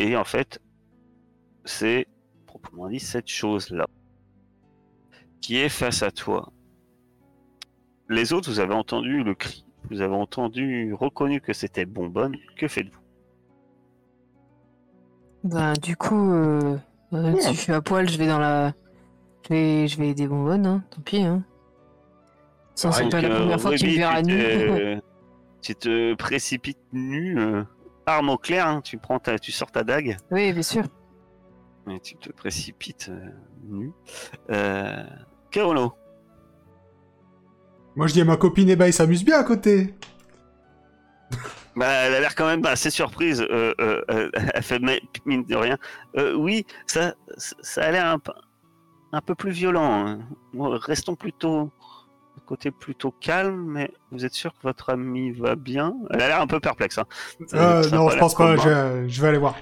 Et 0.00 0.16
en 0.16 0.24
fait, 0.24 0.60
c'est 1.66 2.06
proprement 2.46 2.88
dit 2.88 2.98
cette 2.98 3.28
chose-là 3.28 3.86
qui 5.42 5.58
est 5.58 5.68
face 5.68 6.02
à 6.02 6.10
toi. 6.10 6.50
Les 8.08 8.32
autres, 8.32 8.50
vous 8.50 8.60
avez 8.60 8.72
entendu 8.72 9.22
le 9.22 9.34
cri, 9.34 9.66
vous 9.90 10.00
avez 10.00 10.14
entendu, 10.14 10.94
reconnu 10.94 11.42
que 11.42 11.52
c'était 11.52 11.84
bonbonne. 11.84 12.34
Que 12.56 12.66
faites-vous? 12.66 12.98
Ben, 15.44 15.74
du 15.74 15.96
coup, 15.96 16.32
euh, 16.32 16.78
euh, 17.12 17.36
si 17.38 17.54
je 17.54 17.60
suis 17.60 17.72
à 17.72 17.82
poil, 17.82 18.08
je 18.08 18.16
vais 18.16 18.26
dans 18.26 18.38
la. 18.38 18.72
Je 19.44 19.54
vais, 19.54 19.88
je 19.88 19.98
vais 19.98 20.08
aider 20.08 20.28
Bonbonne, 20.28 20.66
hein. 20.66 20.84
tant 20.90 21.02
pis. 21.02 21.22
Hein. 21.22 21.42
Sans 22.74 22.92
c'est 22.92 23.04
Ouais, 23.04 23.10
pas 23.10 23.20
la 23.20 23.28
Donc, 23.28 23.36
euh, 23.36 23.40
première 23.40 23.60
fois 23.60 23.74
qu'il 23.74 23.90
me 23.90 23.96
verra 23.96 24.22
tu 24.22 24.32
nu. 24.32 25.00
Tu 25.62 25.74
te 25.74 26.14
précipites 26.14 26.78
nu, 26.94 27.38
euh, 27.38 27.62
arme 28.10 28.30
au 28.30 28.38
clair, 28.38 28.66
hein, 28.66 28.80
tu, 28.82 28.98
prends 28.98 29.18
ta, 29.18 29.38
tu 29.38 29.52
sors 29.52 29.70
ta 29.70 29.82
dague. 29.84 30.16
oui, 30.30 30.52
bien 30.52 30.62
sûr. 30.62 30.84
Et 31.90 31.98
tu 32.00 32.16
te 32.16 32.30
précipites 32.30 33.08
euh, 33.10 33.30
nu. 33.64 33.92
Euh. 34.50 35.02
Moi, 37.96 38.06
je 38.06 38.12
dis 38.12 38.20
à 38.20 38.24
ma 38.24 38.36
copine, 38.36 38.68
eh 38.68 38.76
ben, 38.76 38.86
il 38.86 38.92
s'amuse 38.92 39.24
bien 39.24 39.38
à 39.40 39.44
côté. 39.44 39.94
Bah, 41.76 41.86
elle 41.88 42.14
a 42.14 42.20
l'air 42.20 42.34
quand 42.34 42.46
même 42.46 42.64
assez 42.66 42.90
surprise. 42.90 43.40
euh, 43.40 43.74
euh, 43.80 44.02
euh, 44.10 44.30
elle 44.54 44.62
fait 44.62 44.78
mais- 44.78 45.00
mine 45.24 45.44
de 45.44 45.56
rien. 45.56 45.78
Euh, 46.16 46.34
oui, 46.34 46.66
ça, 46.86 47.14
ça 47.36 47.82
a 47.84 47.90
l'air 47.90 48.06
un, 48.06 48.18
peu- 48.18 48.32
un 49.12 49.20
peu 49.20 49.34
plus 49.34 49.50
violent. 49.50 50.06
hein. 50.06 50.18
Restons 50.54 51.14
plutôt 51.16 51.70
côté 52.50 52.72
plutôt 52.72 53.12
calme, 53.12 53.62
mais 53.64 53.92
vous 54.10 54.24
êtes 54.24 54.32
sûr 54.34 54.50
que 54.52 54.58
votre 54.64 54.90
ami 54.90 55.30
va 55.30 55.54
bien? 55.54 55.94
Elle 56.10 56.20
a 56.20 56.26
l'air 56.26 56.40
un 56.40 56.48
peu 56.48 56.58
perplexe. 56.58 56.98
hein. 56.98 57.04
Euh, 57.54 57.88
non, 57.90 58.10
je 58.10 58.18
pense 58.18 58.34
pas. 58.34 58.56
Je, 58.56 59.04
je 59.06 59.22
vais 59.22 59.28
aller 59.28 59.38
voir. 59.38 59.54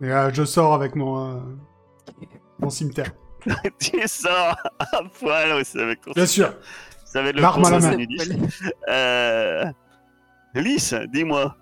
Et 0.00 0.12
euh, 0.12 0.32
je 0.32 0.44
sors 0.44 0.72
avec 0.72 0.94
mon, 0.94 1.18
euh, 1.18 1.40
mon 2.60 2.70
cimetière. 2.70 3.10
tu 3.80 4.00
sors 4.06 4.56
à 4.78 5.00
poil 5.18 5.50
aussi 5.54 5.76
avec 5.80 6.02
ton. 6.02 6.12
Bien 6.12 6.26
sûr. 6.26 6.54
Ça 7.04 7.20
va 7.20 7.30
être 7.30 7.34
le 7.36 7.42
L'arme 7.42 7.64
à 7.64 7.70
la 7.70 7.80
main. 7.80 7.96
Euh... 8.88 9.64
Lys, 10.54 10.94
dis-moi. 11.12 11.56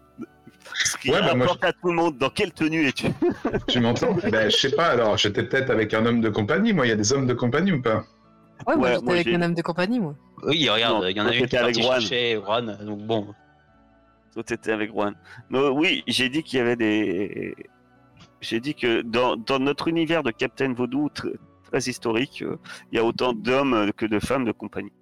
Ce 0.85 0.99
qui 0.99 1.11
Ouais, 1.11 1.21
bah, 1.23 1.35
moi, 1.35 1.47
à 1.63 1.73
tout 1.73 1.89
le 1.89 1.95
monde, 1.95 2.19
dans 2.19 2.29
quelle 2.29 2.53
tenue 2.53 2.87
es-tu? 2.89 3.07
Tu 3.69 3.81
m'entends? 3.81 4.15
Ben, 4.31 4.51
je 4.51 4.57
sais 4.57 4.73
pas, 4.73 4.89
alors 4.89 5.17
j'étais 5.17 5.43
peut-être 5.45 5.71
avec 5.71 5.95
un 5.95 6.05
homme 6.05 6.21
de 6.21 6.29
compagnie, 6.29 6.75
moi, 6.75 6.85
il 6.85 6.91
y 6.91 6.93
a 6.93 6.97
des 6.97 7.11
hommes 7.15 7.27
de 7.27 7.33
compagnie 7.33 7.73
ou 7.73 7.81
pas? 7.81 8.05
Ouais, 8.67 8.77
moi 8.77 8.89
Ouais, 8.91 8.95
j'étais 8.97 9.11
avec 9.13 9.27
j'ai- 9.29 9.35
un 9.37 9.43
homme 9.43 9.55
de 9.55 9.63
compagnie, 9.63 9.99
moi. 10.01 10.15
Oui, 10.45 10.69
regarde, 10.69 11.03
Non, 11.03 11.09
il 11.09 11.17
y 11.17 11.21
en 11.21 11.27
a 11.27 11.35
une 11.35 11.47
qui 11.47 11.57
avec 11.57 11.75
chercher 11.81 12.37
Juan, 12.45 12.79
donc 12.85 13.01
bon. 13.01 13.35
Toi, 14.35 14.43
t'étais 14.45 14.73
avec 14.73 14.91
Juan. 14.91 15.15
Non, 15.51 15.71
oui, 15.71 16.03
j'ai 16.07 16.29
dit 16.29 16.43
qu'il 16.43 16.59
y 16.59 16.63
avait 16.63 16.77
des. 16.77 17.55
J'ai 18.41 18.61
dit 18.61 18.75
que 18.75 19.03
dans, 19.03 19.37
dans 19.37 19.59
notre 19.59 19.89
univers 19.89 20.23
de 20.23 20.31
Captain 20.31 20.73
Vaudou 20.73 21.09
tr- 21.09 21.35
très 21.65 21.81
historique, 21.91 22.43
euh, 22.43 22.57
il 22.93 22.97
y 22.97 22.99
a 23.01 23.05
autant 23.05 23.33
d'hommes 23.33 23.91
que 23.97 24.07
de 24.07 24.21
femmes 24.21 24.45
de 24.45 24.53
compagnie. 24.53 24.93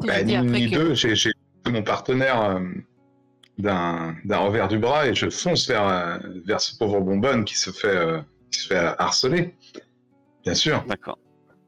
Bah, 0.00 0.22
ni 0.22 0.36
ni 0.38 0.70
que- 0.70 0.74
deux, 0.76 0.94
j'ai 0.94 1.14
j'ai 1.14 1.32
mon 1.66 1.82
partenaire 1.82 2.40
euh, 2.42 2.60
d'un 3.58 4.14
d'un 4.24 4.38
revers 4.38 4.68
du 4.68 4.78
bras 4.78 5.06
et 5.08 5.14
je 5.14 5.28
fonce 5.28 5.68
vers, 5.68 5.86
euh, 5.88 6.18
vers 6.46 6.60
ce 6.60 6.78
pauvre 6.78 7.00
bonbonne 7.00 7.44
qui 7.44 7.58
se 7.58 7.70
fait, 7.70 7.88
euh, 7.88 8.20
qui 8.50 8.60
se 8.60 8.68
fait 8.68 8.76
harceler. 8.98 9.54
Bien 10.44 10.54
sûr. 10.54 10.84
D'accord. 10.86 11.18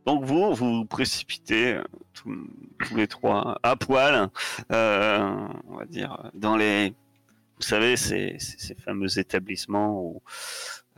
Donc 0.07 0.25
vous, 0.25 0.55
vous 0.55 0.79
vous 0.79 0.85
précipitez 0.85 1.75
euh, 1.75 1.85
tous, 2.15 2.97
les 2.97 3.07
trois 3.07 3.59
à 3.63 3.77
poil, 3.77 4.31
euh, 4.73 5.49
on 5.69 5.77
va 5.77 5.85
dire, 5.87 6.31
dans 6.35 6.57
les, 6.57 6.91
vous 6.91 7.63
savez, 7.63 7.97
ces, 7.97 8.39
fameux 8.85 9.19
établissements 9.19 10.01
où 10.01 10.23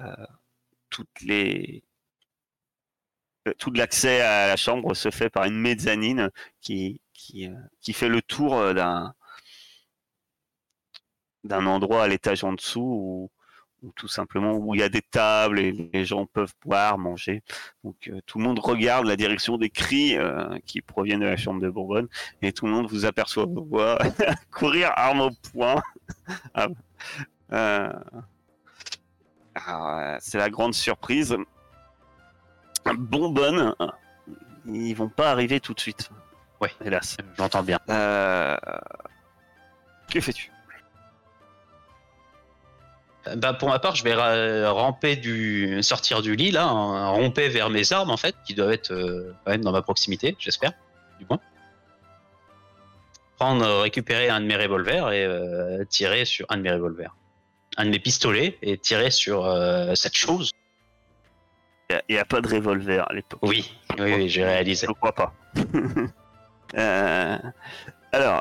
euh, 0.01 0.27
toutes 0.91 1.21
les, 1.23 1.83
tout 3.59 3.73
l'accès 3.73 4.21
à 4.21 4.47
la 4.47 4.57
chambre 4.57 4.95
se 4.95 5.11
fait 5.11 5.31
par 5.31 5.45
une 5.45 5.59
mezzanine 5.59 6.31
qui, 6.61 7.01
fait 7.93 8.09
le 8.09 8.23
tour 8.23 8.75
d'un 8.75 9.15
d'un 11.45 11.67
endroit 11.67 12.05
à 12.05 12.09
l'étage 12.09 12.45
en 12.45 12.53
dessous 12.53 12.81
où, 12.81 13.31
tout 13.97 14.09
simplement 14.09 14.55
où 14.55 14.75
il 14.75 14.81
y 14.81 14.85
a 14.85 14.89
des 14.89 15.03
tables 15.03 15.59
et 15.59 15.73
les 15.93 16.05
gens 16.05 16.27
peuvent 16.27 16.55
boire, 16.65 16.99
manger. 16.99 17.43
Donc 17.85 18.09
euh, 18.09 18.21
tout 18.27 18.39
le 18.39 18.45
monde 18.45 18.59
regarde 18.59 19.07
la 19.07 19.17
direction 19.17 19.59
des 19.59 19.71
cris 19.71 20.17
euh, 20.17 20.59
qui 20.67 20.81
proviennent 20.81 21.21
de 21.21 21.27
la 21.27 21.37
chambre 21.37 21.61
de 21.61 21.69
Bourbonne 21.69 22.09
et 22.43 22.53
tout 22.53 22.67
le 22.67 22.73
monde 22.73 22.89
vous 22.89 23.05
aperçoit 23.05 23.47
vous 23.47 23.65
voit 23.65 23.99
courir 24.51 24.93
arme 24.97 25.23
au 25.23 25.31
poing. 25.53 25.83
Ah, 26.55 26.67
euh, 27.53 27.93
euh, 29.69 30.17
c'est 30.21 30.39
la 30.39 30.51
grande 30.51 30.75
surprise. 30.75 31.37
Bonbonne, 32.85 33.75
ils 34.67 34.95
vont 34.95 35.09
pas 35.09 35.31
arriver 35.31 35.59
tout 35.59 35.73
de 35.75 35.81
suite. 35.81 36.11
Ouais. 36.61 36.71
hélas. 36.85 37.17
J'entends 37.37 37.63
bien. 37.63 37.79
Que 37.89 38.59
fais-tu? 40.21 40.53
Bah, 43.37 43.55
pour 43.55 43.69
ma 43.69 43.79
part, 43.79 43.95
je 43.95 44.03
vais 44.03 44.15
ra- 44.15 44.73
ramper 44.73 45.15
du, 45.15 45.81
sortir 45.83 46.23
du 46.23 46.35
lit, 46.35 46.51
là, 46.51 46.65
hein, 46.65 47.09
romper 47.11 47.49
vers 47.49 47.71
mes 47.71 47.93
armes, 47.93 48.11
en 48.11 48.17
fait, 48.17 48.35
qui 48.45 48.55
doivent 48.55 48.73
être 48.73 48.93
euh, 48.93 49.33
quand 49.45 49.53
même 49.53 49.63
dans 49.63 49.71
ma 49.71 49.83
proximité, 49.83 50.35
j'espère, 50.41 50.73
du 51.21 51.27
moins. 51.29 51.39
Prendre, 53.37 53.83
récupérer 53.83 54.29
un 54.29 54.41
de 54.41 54.47
mes 54.47 54.57
revolvers 54.57 55.13
et 55.13 55.25
euh, 55.25 55.85
tirer 55.85 56.25
sur 56.25 56.47
un 56.49 56.57
de 56.57 56.63
mes 56.63 56.73
revolvers. 56.73 57.15
Un 57.77 57.85
de 57.85 57.91
mes 57.91 58.01
pistolets 58.01 58.59
et 58.61 58.77
tirer 58.77 59.11
sur 59.11 59.47
euh, 59.47 59.95
cette 59.95 60.17
chose. 60.17 60.51
Il 61.91 62.15
n'y 62.15 62.19
a, 62.19 62.25
pas 62.25 62.41
de 62.41 62.49
revolver 62.49 63.09
à 63.09 63.13
l'époque. 63.13 63.41
Oui, 63.43 63.71
oui, 63.99 64.15
oui, 64.15 64.29
j'ai 64.29 64.45
réalisé. 64.45 64.87
Je 64.89 64.93
crois 64.93 65.13
pas. 65.13 65.35
Alors, 68.13 68.41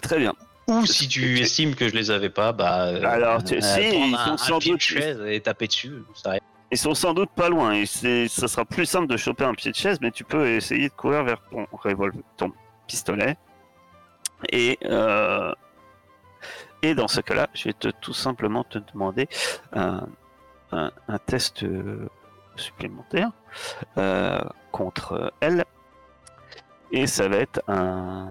très 0.00 0.18
bien. 0.18 0.34
Ou 0.70 0.86
si 0.86 1.08
tu 1.08 1.38
estimes 1.40 1.74
que 1.74 1.88
je 1.88 1.94
les 1.94 2.10
avais 2.10 2.30
pas, 2.30 2.52
bah. 2.52 2.86
euh, 2.86 3.02
Alors, 3.04 3.42
tu- 3.42 3.60
si, 3.60 3.80
prendre 3.90 4.06
ils 4.06 4.16
sont 4.16 4.32
un 4.32 4.36
sans 4.36 4.58
pied 4.58 4.70
de 4.70 4.74
doute- 4.76 4.80
chaise 4.82 5.20
et 5.26 5.40
taper 5.40 5.66
dessus, 5.66 6.02
ça. 6.14 6.36
Ils 6.72 6.78
sont 6.78 6.94
sans 6.94 7.12
doute 7.14 7.30
pas 7.34 7.48
loin 7.48 7.72
et 7.72 7.84
ça 7.86 8.46
sera 8.46 8.64
plus 8.64 8.86
simple 8.86 9.08
de 9.08 9.16
choper 9.16 9.44
un 9.44 9.54
pied 9.54 9.72
de 9.72 9.76
chaise, 9.76 9.98
mais 10.00 10.12
tu 10.12 10.22
peux 10.22 10.46
essayer 10.48 10.88
de 10.88 10.94
courir 10.94 11.24
vers 11.24 11.42
ton 11.50 11.66
revolver, 11.72 12.22
ton 12.36 12.52
pistolet. 12.86 13.36
Et, 14.52 14.78
euh, 14.84 15.52
et 16.82 16.94
dans 16.94 17.08
ce 17.08 17.20
cas-là, 17.20 17.48
je 17.54 17.64
vais 17.64 17.72
te, 17.72 17.88
tout 17.88 18.12
simplement 18.14 18.62
te 18.64 18.78
demander 18.92 19.28
un, 19.72 20.06
un- 20.70 20.92
un 21.08 21.18
test 21.18 21.64
euh, 21.64 22.08
supplémentaire 22.56 23.30
euh, 23.98 24.38
contre 24.70 25.32
elle. 25.40 25.64
Et 26.92 27.06
ça 27.08 27.28
va 27.28 27.36
être 27.38 27.60
un. 27.68 28.30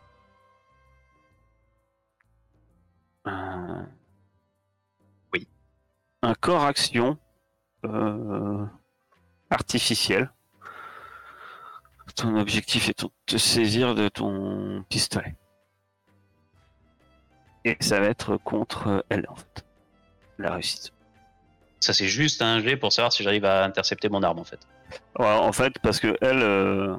Un 3.30 3.88
Oui. 5.34 5.48
Un 6.22 6.34
corps 6.36 6.64
action 6.66 7.18
euh, 7.86 8.66
artificiel. 9.50 10.32
Ton 12.16 12.38
objectif 12.38 12.90
est 12.90 13.04
de 13.04 13.10
te 13.26 13.38
saisir 13.38 13.96
de 13.96 14.10
ton 14.10 14.84
pistolet. 14.90 15.36
Et 17.66 17.78
ça 17.80 18.00
va 18.00 18.08
être 18.08 18.38
contre 18.38 19.06
elle, 19.10 19.26
en 19.30 19.36
fait. 19.36 19.66
La 20.38 20.54
réussite. 20.54 20.92
Ça, 21.80 21.94
c'est 21.94 22.08
juste 22.08 22.42
un 22.42 22.60
jet 22.60 22.78
pour 22.78 22.92
savoir 22.92 23.14
si 23.14 23.24
j'arrive 23.24 23.46
à 23.46 23.64
intercepter 23.64 24.10
mon 24.10 24.24
arme, 24.24 24.40
en 24.40 24.44
fait. 24.44 24.60
Ouais, 25.18 25.28
en 25.28 25.52
fait, 25.52 25.80
parce 25.80 26.00
que 26.00 26.18
elle, 26.22 26.42
euh, 26.42 26.98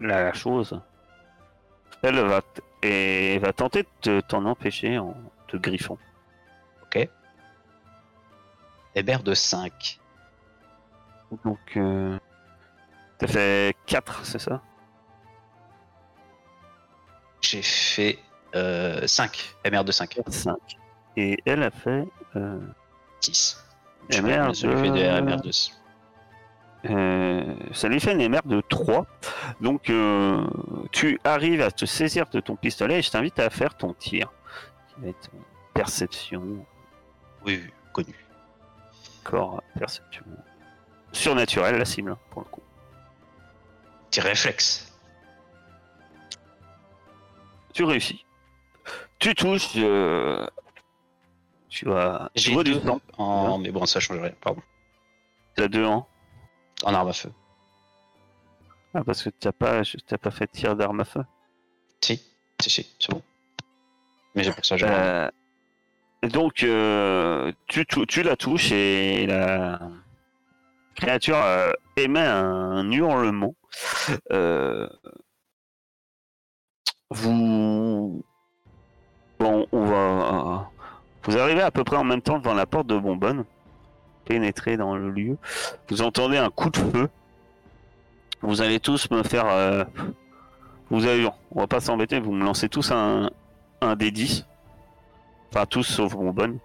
la, 0.00 0.32
chose, 0.32 0.80
elle 2.02 2.18
va, 2.20 2.42
et 2.82 3.38
va 3.38 3.52
tenter 3.52 3.82
de 3.82 3.88
te- 4.00 4.20
t'en 4.20 4.44
empêcher 4.44 4.98
en 4.98 5.14
te 5.48 5.56
griffant. 5.56 5.98
Ok. 6.82 7.08
Hébert 8.94 9.22
de 9.22 9.34
5. 9.34 10.00
Donc, 11.44 11.58
euh, 11.76 12.18
t'as 13.18 13.26
fait 13.26 13.76
4, 13.86 14.26
c'est 14.26 14.38
ça? 14.38 14.60
J'ai 17.40 17.62
fait 17.62 18.18
euh, 18.54 19.06
5. 19.06 19.54
MR 19.70 19.84
de 19.84 19.92
5. 19.92 20.18
5. 20.28 20.56
Et 21.16 21.38
elle 21.44 21.62
a 21.62 21.70
fait 21.70 22.04
euh, 22.36 22.58
6. 23.20 23.64
MR 24.10 24.54
fais 24.54 24.90
des 24.90 25.04
de... 25.04 25.20
MR 25.20 25.40
de 25.40 25.48
Euh, 25.48 25.50
ça 26.84 27.88
lui 27.88 28.00
fait 28.00 28.12
une 28.12 28.28
MR 28.28 28.42
de 28.44 28.60
3. 28.60 29.06
Donc, 29.60 29.88
euh, 29.90 30.44
tu 30.90 31.18
arrives 31.24 31.62
à 31.62 31.70
te 31.70 31.84
saisir 31.86 32.26
de 32.30 32.40
ton 32.40 32.56
pistolet 32.56 32.98
et 32.98 33.02
je 33.02 33.10
t'invite 33.10 33.38
à 33.38 33.50
faire 33.50 33.76
ton 33.76 33.94
tir. 33.94 34.32
Qui 34.88 35.00
va 35.02 35.08
être 35.08 35.30
euh, 35.34 35.38
perception, 35.74 36.42
Oui, 37.44 37.60
oui, 37.64 37.70
connu. 37.92 38.14
corps, 39.24 39.62
perception. 39.78 40.24
Surnaturel, 41.12 41.76
la 41.76 41.84
cible, 41.84 42.16
pour 42.30 42.42
le 42.42 42.48
coup. 42.48 42.62
Petit 44.10 44.20
réflexe. 44.20 44.92
Tu 47.72 47.84
réussis. 47.84 48.24
Tu 49.18 49.34
touches. 49.34 49.72
euh, 49.76 50.46
Tu 51.68 51.86
vas. 51.86 52.30
J'ai 52.34 52.52
vois 52.52 52.64
du 52.64 52.74
deux 52.74 52.82
en... 53.18 53.58
Mais 53.58 53.70
bon, 53.70 53.86
ça 53.86 54.00
change 54.00 54.18
rien. 54.20 54.32
Pardon. 54.40 54.60
T'as 55.54 55.68
deux 55.68 55.84
ans. 55.84 56.06
En 56.84 56.94
arme 56.94 57.08
à 57.08 57.12
feu. 57.12 57.32
Ah, 58.94 59.02
parce 59.04 59.22
que 59.22 59.30
t'as 59.30 59.52
pas, 59.52 59.82
t'as 60.06 60.18
pas 60.18 60.30
fait 60.30 60.46
de 60.46 60.50
tir 60.50 60.76
d'arme 60.76 61.00
à 61.00 61.04
feu? 61.04 61.24
Si, 62.00 62.22
si, 62.60 62.70
si, 62.70 62.94
c'est 62.98 63.12
bon. 63.12 63.22
Mais 64.34 64.44
j'ai 64.44 64.52
pour 64.52 64.64
ça. 64.64 64.74
Euh, 64.74 65.30
donc, 66.22 66.62
euh, 66.62 67.52
tu 67.68 68.22
la 68.22 68.36
touches 68.36 68.72
et 68.72 69.26
la 69.26 69.80
créature 70.94 71.36
euh, 71.36 71.72
émet 71.96 72.20
un 72.20 72.90
hurlement. 72.90 73.54
Euh, 74.32 74.88
vous. 77.10 78.24
Bon, 79.38 79.66
on 79.72 79.84
va. 79.84 80.70
Vous 81.24 81.38
arrivez 81.38 81.62
à 81.62 81.70
peu 81.70 81.84
près 81.84 81.96
en 81.96 82.04
même 82.04 82.22
temps 82.22 82.38
devant 82.38 82.54
la 82.54 82.66
porte 82.66 82.88
de 82.88 82.98
Bonbonne, 82.98 83.44
pénétrez 84.32 84.76
dans 84.78 84.96
le 84.96 85.10
lieu. 85.10 85.36
Vous 85.88 86.00
entendez 86.00 86.38
un 86.38 86.48
coup 86.50 86.70
de 86.70 86.78
feu. 86.78 87.10
Vous 88.40 88.62
allez 88.62 88.80
tous 88.80 89.10
me 89.10 89.22
faire. 89.22 89.46
euh, 89.48 89.84
Vous 90.90 91.04
avez, 91.04 91.28
on 91.54 91.60
va 91.60 91.66
pas 91.66 91.80
s'embêter, 91.80 92.18
vous 92.18 92.32
me 92.32 92.42
lancez 92.44 92.68
tous 92.70 92.90
un, 92.92 93.30
un 93.82 93.94
des 93.96 94.10
10. 94.10 94.46
Enfin, 95.50 95.66
tous 95.66 95.82
sauf 95.84 96.14
Bonbonne. 96.14 96.58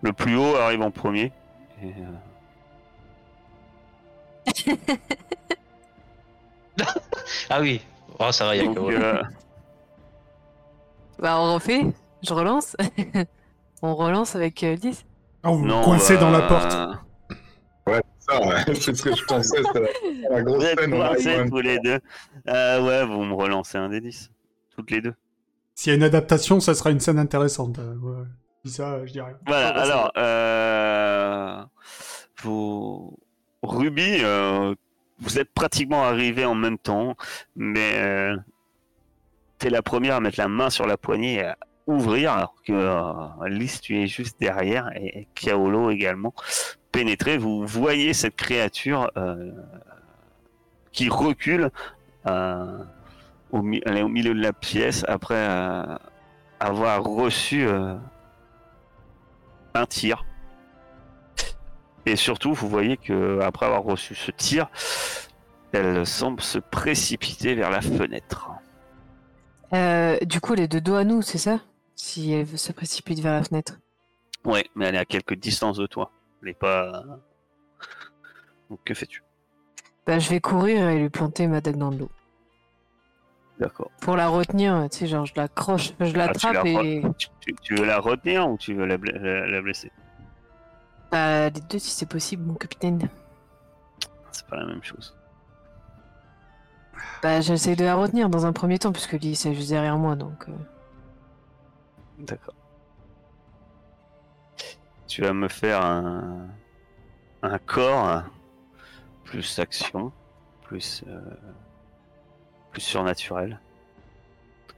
Le 0.00 0.12
plus 0.14 0.36
haut 0.36 0.56
arrive 0.56 0.80
en 0.82 0.90
premier. 0.90 1.32
Et, 1.82 1.92
euh, 4.66 4.94
Ah 7.50 7.60
oui. 7.60 7.80
Oh, 8.18 8.32
ça 8.32 8.46
va, 8.46 8.56
il 8.56 8.64
y 8.64 8.68
a 8.68 8.72
donc, 8.72 8.90
euh, 8.90 9.22
Bah, 11.18 11.38
on 11.38 11.54
refait. 11.54 11.82
Je 12.22 12.32
relance. 12.32 12.74
on 13.82 13.94
relance 13.94 14.34
avec 14.34 14.62
euh, 14.64 14.76
10. 14.76 15.04
Ah, 15.44 15.50
vous 15.50 15.66
non, 15.66 15.82
coincez 15.84 16.16
dans 16.16 16.30
la 16.30 16.38
euh, 16.44 16.48
porte. 16.48 16.72
Ça, 18.26 18.40
ouais, 18.42 18.54
c'est 18.74 18.94
ce 18.96 19.02
que 19.02 19.14
je 19.14 19.22
pensais. 19.26 19.62
C'est 19.74 19.80
la, 20.30 20.38
Vous 20.42 20.44
grosse 20.44 20.64
êtes 20.64 20.80
scène. 20.80 20.94
on 20.94 21.00
arrive 21.02 21.22
coincés 21.24 21.40
en 21.40 21.48
tous 21.50 21.60
les 21.60 21.78
deux. 21.80 21.98
Euh, 22.48 22.82
ouais, 22.82 23.04
vous 23.06 23.22
me 23.22 23.34
relancez 23.34 23.76
un 23.76 23.90
des 23.90 24.00
10. 24.00 24.30
Toutes 24.74 24.90
les 24.90 25.02
deux. 25.02 25.12
S'il 25.74 25.90
y 25.90 25.92
a 25.92 25.96
une 25.96 26.02
adaptation, 26.04 26.58
ça 26.60 26.74
sera 26.74 26.90
une 26.90 27.00
scène 27.00 27.18
intéressante. 27.18 27.78
euh, 27.78 27.94
ouais. 27.96 28.24
Dis 28.64 28.72
ça, 28.72 29.04
je 29.04 29.12
dirais. 29.12 29.36
Voilà, 29.46 29.74
Ah, 29.76 29.76
ça 29.76 29.82
alors, 29.82 30.12
euh, 30.16 31.64
vous, 32.42 33.18
Ruby, 33.62 34.18
euh, 34.22 34.74
vous 35.20 35.38
êtes 35.38 35.52
pratiquement 35.52 36.04
arrivés 36.04 36.46
en 36.46 36.54
même 36.54 36.78
temps, 36.78 37.16
mais 37.56 37.92
euh, 37.98 38.36
t'es 39.58 39.68
la 39.68 39.82
première 39.82 40.14
à 40.16 40.20
mettre 40.20 40.40
la 40.40 40.48
main 40.48 40.70
sur 40.70 40.86
la 40.86 40.96
poignée 40.96 41.34
et 41.34 41.42
à 41.44 41.58
ouvrir, 41.86 42.32
alors 42.32 42.54
que 42.66 42.72
euh, 42.72 43.48
Lys, 43.48 43.80
tu 43.80 44.00
es 44.00 44.06
juste 44.06 44.40
derrière, 44.40 44.90
et 44.96 45.28
Kaolo 45.34 45.90
également. 45.90 46.34
Pénétrez, 46.94 47.38
vous 47.38 47.66
voyez 47.66 48.14
cette 48.14 48.36
créature 48.36 49.10
euh, 49.16 49.50
qui 50.92 51.08
recule 51.08 51.70
euh, 52.26 52.78
au, 53.50 53.62
milieu 53.62 54.32
de 54.32 54.40
la 54.40 54.52
pièce 54.52 55.04
après 55.08 55.34
euh, 55.34 55.96
avoir 56.60 57.02
reçu 57.02 57.66
un 59.74 59.86
tir. 59.86 60.24
Et 62.06 62.14
surtout, 62.14 62.54
vous 62.54 62.68
voyez 62.68 62.96
que 62.96 63.40
après 63.40 63.66
avoir 63.66 63.82
reçu 63.82 64.14
ce 64.14 64.30
tir, 64.30 64.68
elle 65.72 66.06
semble 66.06 66.40
se 66.42 66.60
précipiter 66.60 67.56
vers 67.56 67.70
la 67.70 67.80
fenêtre. 67.80 68.50
Du 70.22 70.40
coup, 70.40 70.54
elle 70.54 70.60
est 70.60 70.68
de 70.68 70.78
dos 70.78 70.94
à 70.94 71.02
nous, 71.02 71.22
c'est 71.22 71.38
ça? 71.38 71.58
Si 71.96 72.32
elle 72.32 72.58
se 72.58 72.72
précipite 72.72 73.20
vers 73.20 73.34
la 73.34 73.44
fenêtre. 73.44 73.78
Ouais, 74.44 74.66
mais 74.74 74.86
elle 74.86 74.94
est 74.96 74.98
à 74.98 75.04
quelques 75.04 75.34
distances 75.34 75.76
de 75.78 75.86
toi. 75.86 76.10
Elle 76.42 76.48
est 76.50 76.54
pas. 76.58 77.04
Donc 78.70 78.80
que 78.84 78.94
fais-tu? 78.94 79.22
Bah, 80.06 80.18
je 80.18 80.28
vais 80.28 80.40
courir 80.40 80.88
et 80.88 80.98
lui 80.98 81.08
planter 81.08 81.46
ma 81.46 81.60
dague 81.60 81.76
dans 81.76 81.90
le 81.90 81.96
dos. 81.96 82.10
D'accord. 83.58 83.90
Pour 84.00 84.16
la 84.16 84.28
retenir, 84.28 84.88
tu 84.90 84.98
sais, 84.98 85.06
genre, 85.06 85.24
je 85.26 85.32
l'accroche, 85.36 85.92
je 86.00 86.14
l'attrape 86.16 86.56
Ah, 86.58 86.62
tu 86.64 86.72
la 86.74 86.82
et. 86.82 87.02
Tu, 87.16 87.28
tu- 87.40 87.54
tu 87.62 87.74
veux 87.76 87.84
la 87.86 87.98
retenir 88.00 88.48
ou 88.50 88.58
tu 88.58 88.74
veux 88.74 88.84
la, 88.84 88.98
bla- 88.98 89.16
la- 89.18 89.46
la 89.46 89.62
blesser? 89.62 89.92
Bah, 91.10 91.48
les 91.50 91.60
deux, 91.60 91.78
si 91.78 91.90
c'est 91.90 92.08
possible, 92.08 92.42
mon 92.44 92.54
capitaine. 92.54 93.08
C'est 94.32 94.46
pas 94.46 94.56
la 94.56 94.66
même 94.66 94.82
chose. 94.82 95.16
Bah, 97.22 97.40
j'essaie 97.40 97.76
de 97.76 97.84
la 97.84 97.94
retenir 97.94 98.28
dans 98.28 98.44
un 98.44 98.52
premier 98.52 98.78
temps, 98.78 98.92
puisque 98.92 99.12
Lee, 99.12 99.36
c'est 99.36 99.54
juste 99.54 99.70
derrière 99.70 99.96
moi, 99.96 100.16
donc. 100.16 100.48
euh, 100.48 100.52
D'accord. 102.18 102.54
Tu 105.06 105.22
vas 105.22 105.32
me 105.32 105.48
faire 105.48 105.84
un, 105.84 106.48
un 107.42 107.58
corps 107.58 108.22
plus 109.24 109.58
action, 109.58 110.12
plus 110.62 111.04
euh, 111.06 111.20
plus 112.70 112.80
surnaturel. 112.80 113.60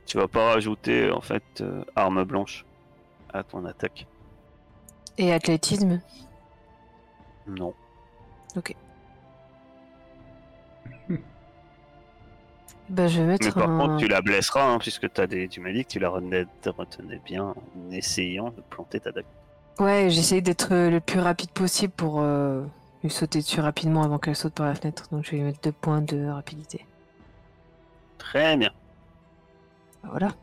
Tu 0.07 0.19
vas 0.19 0.29
pas 0.29 0.53
rajouter 0.53 1.11
en 1.11 1.21
fait 1.21 1.61
euh, 1.61 1.85
arme 1.95 2.25
blanche 2.25 2.65
à 3.33 3.43
ton 3.43 3.65
attaque. 3.65 4.07
Et 5.19 5.33
athlétisme? 5.33 6.01
Non. 7.47 7.75
Bah, 12.89 13.09
je 13.09 13.21
vais 13.21 13.27
mettre 13.27 13.47
Mais 13.47 13.53
par 13.53 13.71
un. 13.71 13.77
contre, 13.77 13.97
tu 13.97 14.09
la 14.09 14.21
blesseras 14.23 14.65
hein, 14.73 14.79
puisque 14.79 15.07
as 15.19 15.27
des, 15.27 15.49
tu 15.49 15.61
m'as 15.61 15.73
dit 15.73 15.85
que 15.85 15.91
tu 15.91 15.99
la 15.99 16.09
retenais, 16.09 16.47
te 16.63 16.69
retenais 16.69 17.19
bien 17.25 17.45
en 17.45 17.91
essayant 17.91 18.51
de 18.51 18.61
planter 18.63 19.01
ta 19.01 19.13
dague. 19.13 19.27
Ouais, 19.79 20.09
j'essaie 20.11 20.41
d'être 20.41 20.73
euh, 20.73 20.91
le 20.91 21.01
plus 21.01 21.21
rapide 21.21 21.51
possible 21.51 21.93
pour 21.93 22.21
euh, 22.21 22.65
lui 23.03 23.11
sauter 23.11 23.41
dessus 23.41 23.61
rapidement 23.61 24.03
avant 24.03 24.19
qu'elle 24.19 24.37
saute 24.37 24.55
par 24.55 24.67
la 24.67 24.75
fenêtre. 24.75 25.09
Donc, 25.11 25.25
je 25.25 25.31
vais 25.33 25.37
lui 25.39 25.45
mettre 25.45 25.61
deux 25.61 25.73
points 25.73 26.01
de 26.03 26.27
rapidité. 26.29 26.87
Très 28.19 28.57
bien. 28.57 28.71
Voilà. 30.03 30.35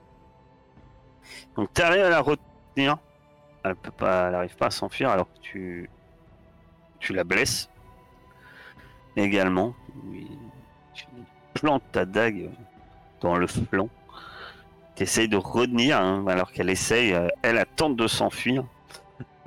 Donc 1.56 1.74
tu 1.74 1.82
arrives 1.82 2.04
à 2.04 2.10
la 2.10 2.22
retenir. 2.22 2.98
Elle 3.64 3.76
peut 3.76 3.92
pas, 3.92 4.28
elle 4.30 4.36
arrive 4.36 4.56
pas 4.58 4.68
à 4.68 4.72
s'enfuir 4.72 5.10
alors 5.10 5.32
que 5.34 5.40
tu, 5.42 5.90
tu 7.00 7.14
la 7.14 7.24
blesses. 7.24 7.70
Également, 9.16 9.76
Oui, 10.06 10.28
tu 10.94 11.06
plantes 11.64 11.84
ta 11.94 12.04
dague 12.04 12.50
dans 13.22 13.38
le 13.38 13.48
flanc. 13.48 13.88
Tu 14.96 15.04
essayes 15.04 15.30
de 15.30 15.38
retenir 15.38 15.98
hein, 15.98 16.26
alors 16.28 16.52
qu'elle 16.52 16.70
essaye. 16.70 17.14
euh, 17.14 17.30
Elle, 17.42 17.56
elle 17.58 17.66
tente 17.78 17.96
de 17.96 18.06
s'enfuir. 18.06 18.66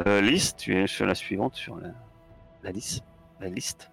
Euh, 0.06 0.22
Lys, 0.22 0.56
tu 0.56 0.74
es 0.82 0.86
sur 0.86 1.04
la 1.04 1.14
suivante 1.14 1.54
sur 1.56 1.76
la, 1.76 1.88
la 2.62 2.70
liste. 2.72 3.04
La 3.38 3.48
liste. 3.48 3.90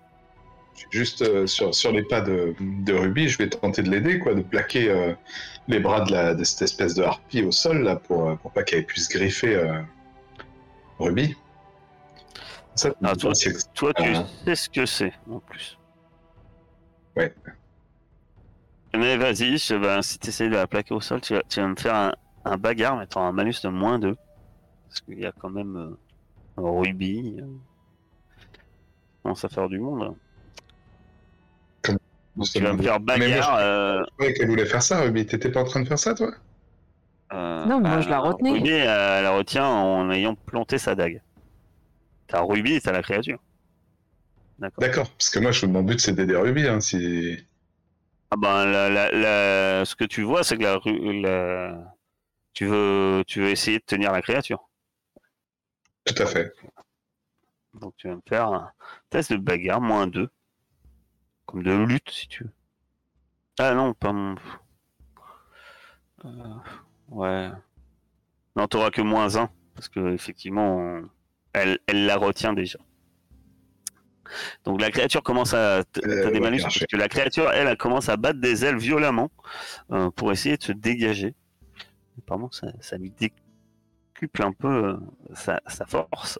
Juste 0.90 1.22
euh, 1.22 1.46
sur, 1.48 1.76
sur 1.76 1.92
les 1.92 2.04
pas 2.04 2.22
de, 2.22 2.56
de 2.60 2.94
Ruby, 2.94 3.28
je 3.28 3.38
vais 3.38 3.50
tenter 3.50 3.84
de 3.84 3.92
l'aider, 3.92 4.20
quoi, 4.20 4.34
de 4.34 4.42
plaquer 4.42 4.90
euh, 4.90 5.14
les 5.68 5.80
bras 5.80 6.02
de, 6.06 6.12
la, 6.14 6.34
de 6.34 6.44
cette 6.46 6.62
espèce 6.62 6.94
de 6.96 7.04
harpie 7.04 7.44
au 7.44 7.52
sol, 7.52 7.84
là, 7.84 7.98
pour, 7.98 8.38
pour 8.38 8.52
pas 8.52 8.64
qu'elle 8.64 8.86
puisse 8.86 9.10
griffer 9.10 9.82
Ruby. 10.98 11.36
Ça, 12.76 12.90
Ah, 13.04 13.16
toi, 13.16 13.34
Toi, 13.76 13.94
tu 13.94 14.04
sais 14.46 14.56
ce 14.56 14.70
que 14.70 14.86
c'est 14.86 15.14
en 15.30 15.40
plus. 15.40 15.78
Ouais. 17.18 17.34
Mais 18.96 19.18
vas-y, 19.18 19.58
je- 19.58 19.76
ben, 19.76 20.02
si 20.02 20.18
tu 20.20 20.30
essayes 20.30 20.50
de 20.50 20.56
la 20.56 20.68
plaquer 20.68 20.94
au 20.94 21.02
sol, 21.02 21.22
tu 21.22 21.34
vas, 21.34 21.44
tu 21.50 21.60
vas 21.60 21.68
me 21.68 21.76
faire 21.76 21.96
un, 21.96 22.14
un 22.46 22.58
bagarre 22.58 22.98
mettant 22.98 23.26
un 23.26 23.32
malus 23.32 23.56
de 23.64 23.70
moins 23.70 24.00
2. 24.00 24.16
Parce 24.90 25.02
qu'il 25.02 25.20
y 25.20 25.26
a 25.26 25.32
quand 25.34 25.50
même 25.52 25.78
euh, 25.78 25.98
un 26.58 26.70
rubis. 26.82 27.38
euh, 27.42 27.48
commence 29.22 29.44
à 29.44 29.50
faire 29.50 29.68
du 29.70 29.80
monde. 29.80 30.16
tu 32.54 32.64
vas 32.64 32.74
me 32.74 32.82
faire 32.82 33.00
Mais 33.16 33.28
moi, 33.30 33.42
bagarre. 33.42 33.42
je 33.42 33.60
euh, 33.60 34.04
qu'elle 34.34 34.48
voulait 34.50 34.66
faire 34.66 34.84
ça, 34.84 35.02
Ruby. 35.02 35.26
T'étais 35.26 35.52
pas 35.52 35.62
en 35.62 35.66
train 35.66 35.82
de 35.82 35.88
faire 35.88 36.00
ça, 36.00 36.14
toi? 36.16 36.32
euh, 37.34 37.70
Non, 37.70 37.82
moi, 37.82 37.98
bah, 37.98 38.02
je 38.02 38.10
la 38.10 38.20
retenais. 38.20 38.54
Ruby, 38.54 38.70
euh, 38.72 39.18
elle 39.20 39.24
la 39.24 39.32
retient 39.32 39.66
en 39.68 40.10
ayant 40.12 40.36
planté 40.46 40.78
sa 40.78 40.96
dague. 40.96 41.22
T'as 42.28 42.42
Ruby 42.42 42.74
et 42.74 42.82
t'as 42.82 42.92
la 42.92 43.02
créature. 43.02 43.40
D'accord. 44.58 44.84
D'accord, 44.84 45.10
parce 45.12 45.30
que 45.32 45.40
moi, 45.40 45.52
je, 45.52 45.66
mon 45.66 45.82
but, 45.84 46.00
c'est 46.00 46.14
d'aider 46.14 46.36
Ruby. 46.36 46.68
Hein, 46.68 46.80
si... 46.80 47.38
Ah 48.34 48.36
ben, 48.36 48.66
la, 48.66 48.90
la- 48.90 49.12
la- 49.12 49.86
ce 49.86 49.96
que 49.96 50.06
tu 50.06 50.24
vois, 50.24 50.44
c'est 50.44 50.58
que 50.58 50.64
la, 50.64 51.94
tu 52.54 52.66
veux, 52.66 53.24
tu 53.28 53.42
veux 53.42 53.50
essayer 53.50 53.78
de 53.78 53.84
tenir 53.86 54.12
la 54.12 54.24
créature. 54.24 54.70
Tout 56.06 56.16
à 56.24 56.26
fait. 56.26 56.52
Donc 57.76 57.94
tu 57.98 58.08
vas 58.08 58.16
me 58.16 58.22
faire 58.28 58.48
un 58.48 58.72
test 59.12 59.32
de 59.34 59.38
bagarre, 59.38 59.82
moins 59.82 60.08
2. 60.08 60.32
Comme 61.46 61.62
de 61.62 61.74
lutte, 61.74 62.10
si 62.10 62.28
tu 62.28 62.44
veux. 62.44 62.54
Ah 63.60 63.76
non, 63.76 63.94
pas 63.94 64.12
mon... 64.12 64.36
Euh, 66.26 66.56
ouais. 67.10 67.52
Non, 68.56 68.68
t'auras 68.68 68.90
que 68.90 69.02
moins 69.02 69.36
1. 69.38 69.52
Parce 69.76 69.90
que 69.90 70.12
effectivement, 70.14 70.78
on- 70.78 71.10
elle, 71.54 71.78
elle 71.86 72.08
la 72.08 72.18
retient 72.18 72.54
déjà. 72.54 72.80
Donc 74.66 74.82
la 74.82 74.92
créature 74.92 75.24
commence 75.24 75.54
à... 75.54 75.84
T'as 75.92 76.02
Euh, 76.08 76.28
des 76.32 76.34
ouais, 76.34 76.40
malus 76.40 76.62
marché. 76.62 76.80
parce 76.82 76.92
que 76.92 76.98
la 76.98 77.08
créature, 77.10 77.52
elle, 77.52 77.68
elle 77.68 77.78
commence 77.78 78.10
à 78.10 78.18
battre 78.18 78.40
des 78.40 78.66
ailes 78.66 78.78
violemment 78.78 79.30
euh, 79.92 80.10
pour 80.12 80.32
essayer 80.32 80.58
de 80.58 80.64
se 80.64 80.72
dégager. 80.72 81.36
Apparemment, 82.20 82.52
ça, 82.52 82.68
ça 82.80 82.98
lui 82.98 83.12
décuple 83.12 84.44
un 84.44 84.52
peu 84.54 84.68
euh, 84.68 84.98
sa, 85.36 85.62
sa 85.68 85.86
force. 85.86 86.40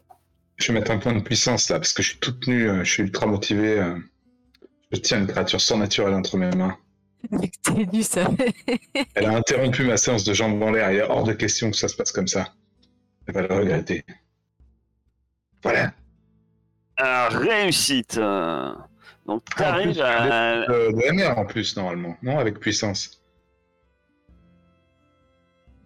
Je 0.58 0.72
vais 0.72 0.80
mettre 0.80 0.92
un 0.92 1.00
point 1.00 1.14
de 1.14 1.22
puissance, 1.22 1.70
là, 1.70 1.78
parce 1.80 1.94
que 1.94 2.04
je 2.04 2.10
suis 2.10 2.20
tout 2.20 2.32
tenu, 2.32 2.70
euh, 2.70 2.84
je 2.84 2.92
suis 2.92 3.04
ultra 3.04 3.26
motivé. 3.26 3.80
euh. 3.80 3.98
Je 4.92 5.00
tiens 5.00 5.20
une 5.20 5.28
créature 5.28 5.60
surnaturelle 5.60 6.14
entre 6.14 6.38
mes 6.38 6.52
mains. 6.52 6.78
Ça 8.04 8.30
Elle 9.16 9.26
a 9.26 9.36
interrompu 9.36 9.84
ma 9.86 9.98
séance 9.98 10.24
de 10.24 10.34
jambes 10.34 10.62
en 10.62 10.72
l'air. 10.72 10.92
Il 10.92 10.98
est 10.98 11.02
hors 11.04 11.24
de 11.24 11.34
question 11.34 11.72
que 11.72 11.78
ça 11.78 11.88
se 11.88 11.96
passe 11.96 12.12
comme 12.12 12.28
ça. 12.28 12.54
Elle 13.26 13.34
va 13.34 13.42
le 13.48 13.54
regretter. 13.56 14.04
Voilà. 15.64 15.94
Ah, 16.98 17.30
réussite. 17.32 18.18
euh. 18.18 18.74
Donc 19.26 19.44
Ah, 19.56 19.62
en 19.62 19.64
t'arrives 19.64 19.92
plus, 19.94 20.02
à... 20.02 20.66
De, 20.68 20.92
de 20.92 21.12
MR 21.14 21.38
en 21.38 21.46
plus, 21.46 21.76
normalement. 21.78 22.18
Non, 22.22 22.38
avec 22.40 22.60
puissance. 22.60 23.24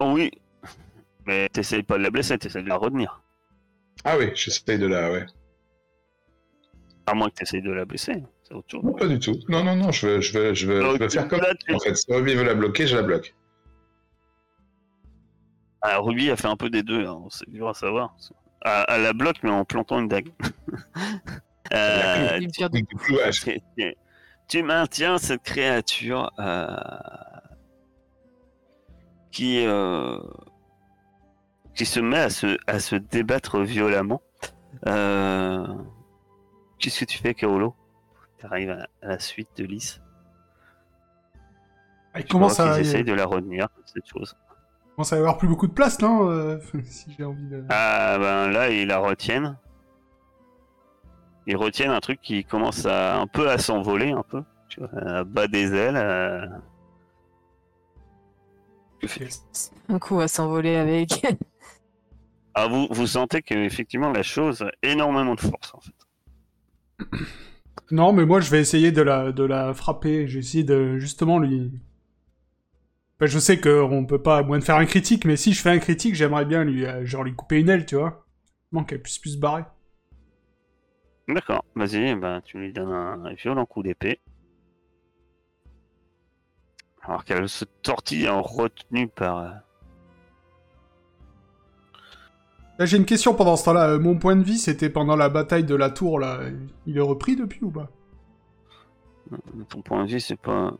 Oui. 0.01 0.31
Mais 1.25 1.49
t'essayes 1.49 1.83
pas 1.83 1.97
de 1.97 2.03
la 2.03 2.09
blesser, 2.09 2.37
t'essayes 2.37 2.63
de 2.63 2.69
la 2.69 2.77
retenir. 2.77 3.21
Ah 4.03 4.17
oui, 4.17 4.31
j'essaye 4.35 4.79
de 4.79 4.87
la. 4.87 5.11
Ouais. 5.11 5.25
À 7.05 7.13
moins 7.13 7.29
que 7.29 7.35
t'essayes 7.35 7.61
de 7.61 7.71
la 7.71 7.85
blesser. 7.85 8.23
C'est 8.43 8.53
autre 8.53 8.67
chose. 8.71 8.83
Non, 8.83 8.93
pas 8.93 9.07
du 9.07 9.19
tout. 9.19 9.35
Non, 9.49 9.63
non, 9.63 9.75
non, 9.75 9.91
je 9.91 10.07
veux, 10.07 10.21
je 10.21 10.37
veux, 10.37 10.53
je 10.53 10.67
veux, 10.67 10.81
je 10.81 10.87
veux 10.87 10.97
Donc, 10.99 11.09
faire 11.11 11.27
comme. 11.27 11.41
là, 11.41 11.53
tu- 11.55 11.73
En 11.73 11.79
fait, 11.79 11.95
si 11.95 12.13
Ruby 12.13 12.35
veut 12.35 12.43
la 12.43 12.53
bloquer, 12.55 12.87
je 12.87 12.95
la 12.95 13.03
bloque. 13.03 13.35
Ah, 15.81 15.97
Ruby 15.99 16.29
a 16.31 16.35
fait 16.35 16.47
un 16.47 16.55
peu 16.57 16.69
des 16.69 16.83
deux, 16.83 17.05
hein, 17.05 17.23
c'est 17.29 17.49
dur 17.49 17.67
à 17.69 17.73
savoir. 17.73 18.15
Ah, 18.69 18.85
Elle 18.89 19.03
la 19.03 19.13
bloque, 19.13 19.37
mais 19.43 19.49
en 19.49 19.63
plantant 19.65 19.99
une 19.99 20.07
dague. 20.07 20.29
Euh, 21.73 22.39
tu, 22.53 22.69
tu- 23.77 23.95
tu 24.47 24.63
maintiens 24.63 25.17
cette 25.17 25.43
créature 25.43 26.31
euh, 26.39 26.77
qui, 29.31 29.65
euh, 29.67 30.17
qui 31.75 31.85
se 31.85 31.99
met 31.99 32.19
à 32.19 32.29
se, 32.29 32.57
à 32.67 32.79
se 32.79 32.95
débattre 32.95 33.59
violemment. 33.59 34.21
Euh, 34.87 35.67
Qu'est-ce 36.79 37.01
que 37.01 37.05
tu 37.05 37.17
fais, 37.17 37.33
Kaolo? 37.33 37.75
Tu 38.39 38.45
arrives 38.45 38.69
à, 38.71 38.87
à 39.01 39.07
la 39.09 39.19
suite 39.19 39.49
de 39.57 39.65
Lys. 39.65 39.99
Il 42.15 42.21
Tu 42.23 42.27
commence 42.29 42.61
à, 42.61 42.79
essayent 42.79 43.03
de 43.03 43.11
la 43.13 43.25
retenir, 43.25 43.67
cette 43.85 44.07
chose. 44.07 44.37
Commence 44.97 45.13
à 45.13 45.17
y 45.17 45.19
avoir 45.19 45.37
plus 45.37 45.47
beaucoup 45.47 45.67
de 45.67 45.73
place, 45.73 46.01
non 46.01 46.27
euh, 46.31 46.57
Si 46.85 47.13
j'ai 47.15 47.23
envie 47.23 47.47
de. 47.47 47.63
Ah 47.69 48.17
ben 48.19 48.49
là, 48.49 48.71
ils 48.71 48.87
la 48.87 48.97
retiennent. 48.97 49.55
Ils 51.45 51.55
retiennent 51.55 51.91
un 51.91 51.99
truc 51.99 52.19
qui 52.19 52.43
commence 52.43 52.85
à 52.87 53.19
un 53.19 53.27
peu 53.27 53.47
à 53.47 53.59
s'envoler, 53.59 54.09
un 54.11 54.23
peu. 54.23 54.41
Tu 54.69 54.79
vois, 54.79 54.89
à 55.05 55.23
bas 55.23 55.47
des 55.47 55.73
ailes. 55.75 55.97
euh. 55.97 56.47
Un 59.87 59.99
coup 59.99 60.19
à 60.19 60.27
s'envoler 60.27 60.75
avec. 60.75 61.25
Ah, 62.55 62.67
vous, 62.67 62.87
vous 62.89 63.05
sentez 63.05 63.43
que 63.43 63.53
effectivement 63.53 64.11
la 64.11 64.23
chose 64.23 64.63
a 64.63 64.71
énormément 64.81 65.35
de 65.35 65.41
force 65.41 65.75
en 65.75 65.79
fait. 65.79 65.93
Non, 67.91 68.13
mais 68.13 68.25
moi 68.25 68.39
je 68.39 68.49
vais 68.49 68.59
essayer 68.59 68.91
de 68.91 69.03
la, 69.03 69.31
de 69.31 69.43
la 69.43 69.75
frapper. 69.75 70.27
J'ai 70.27 70.39
essayé 70.39 70.63
de 70.63 70.97
justement 70.97 71.37
lui, 71.37 71.71
Je 73.19 73.39
sais 73.39 73.59
qu'on 73.59 74.05
peut 74.05 74.21
pas, 74.21 74.37
à 74.37 74.43
moins 74.43 74.59
de 74.59 74.63
faire 74.63 74.75
un 74.75 74.85
critique, 74.85 75.25
mais 75.25 75.37
si 75.37 75.53
je 75.53 75.61
fais 75.61 75.71
un 75.71 75.79
critique, 75.79 76.13
j'aimerais 76.13 76.45
bien 76.45 76.63
lui, 76.63 76.85
euh, 76.85 77.03
genre 77.05 77.23
lui 77.23 77.33
couper 77.33 77.59
une 77.59 77.69
aile, 77.69 77.85
tu 77.85 77.95
vois. 77.95 78.25
Non, 78.71 78.83
qu'elle 78.83 79.01
puisse 79.01 79.17
plus 79.17 79.31
se 79.31 79.39
barrer. 79.39 79.63
D'accord, 81.27 81.65
vas-y, 81.75 82.15
bah, 82.15 82.41
tu 82.45 82.59
lui 82.59 82.71
donnes 82.71 82.91
un 82.91 83.33
violent 83.33 83.65
coup 83.65 83.81
d'épée. 83.81 84.19
Alors 87.01 87.23
qu'elle 87.25 87.49
se 87.49 87.65
tortille 87.81 88.29
en 88.29 88.41
retenue 88.41 89.07
par. 89.07 89.37
euh, 89.37 89.49
Là, 92.79 92.85
j'ai 92.85 92.97
une 92.97 93.05
question 93.05 93.33
pendant 93.33 93.55
ce 93.55 93.65
temps-là. 93.65 93.89
Euh, 93.91 93.99
mon 93.99 94.17
point 94.19 94.35
de 94.35 94.43
vie, 94.43 94.59
c'était 94.59 94.89
pendant 94.89 95.15
la 95.15 95.29
bataille 95.29 95.63
de 95.63 95.73
la 95.73 95.89
tour, 95.89 96.19
là. 96.19 96.41
Il 96.85 96.97
est 96.97 97.01
repris 97.01 97.35
depuis 97.35 97.63
ou 97.63 97.71
pas? 97.71 97.89
Ton 99.69 99.81
point 99.81 100.05
de 100.05 100.11
vue, 100.11 100.19
c'est 100.19 100.39
pas 100.39 100.71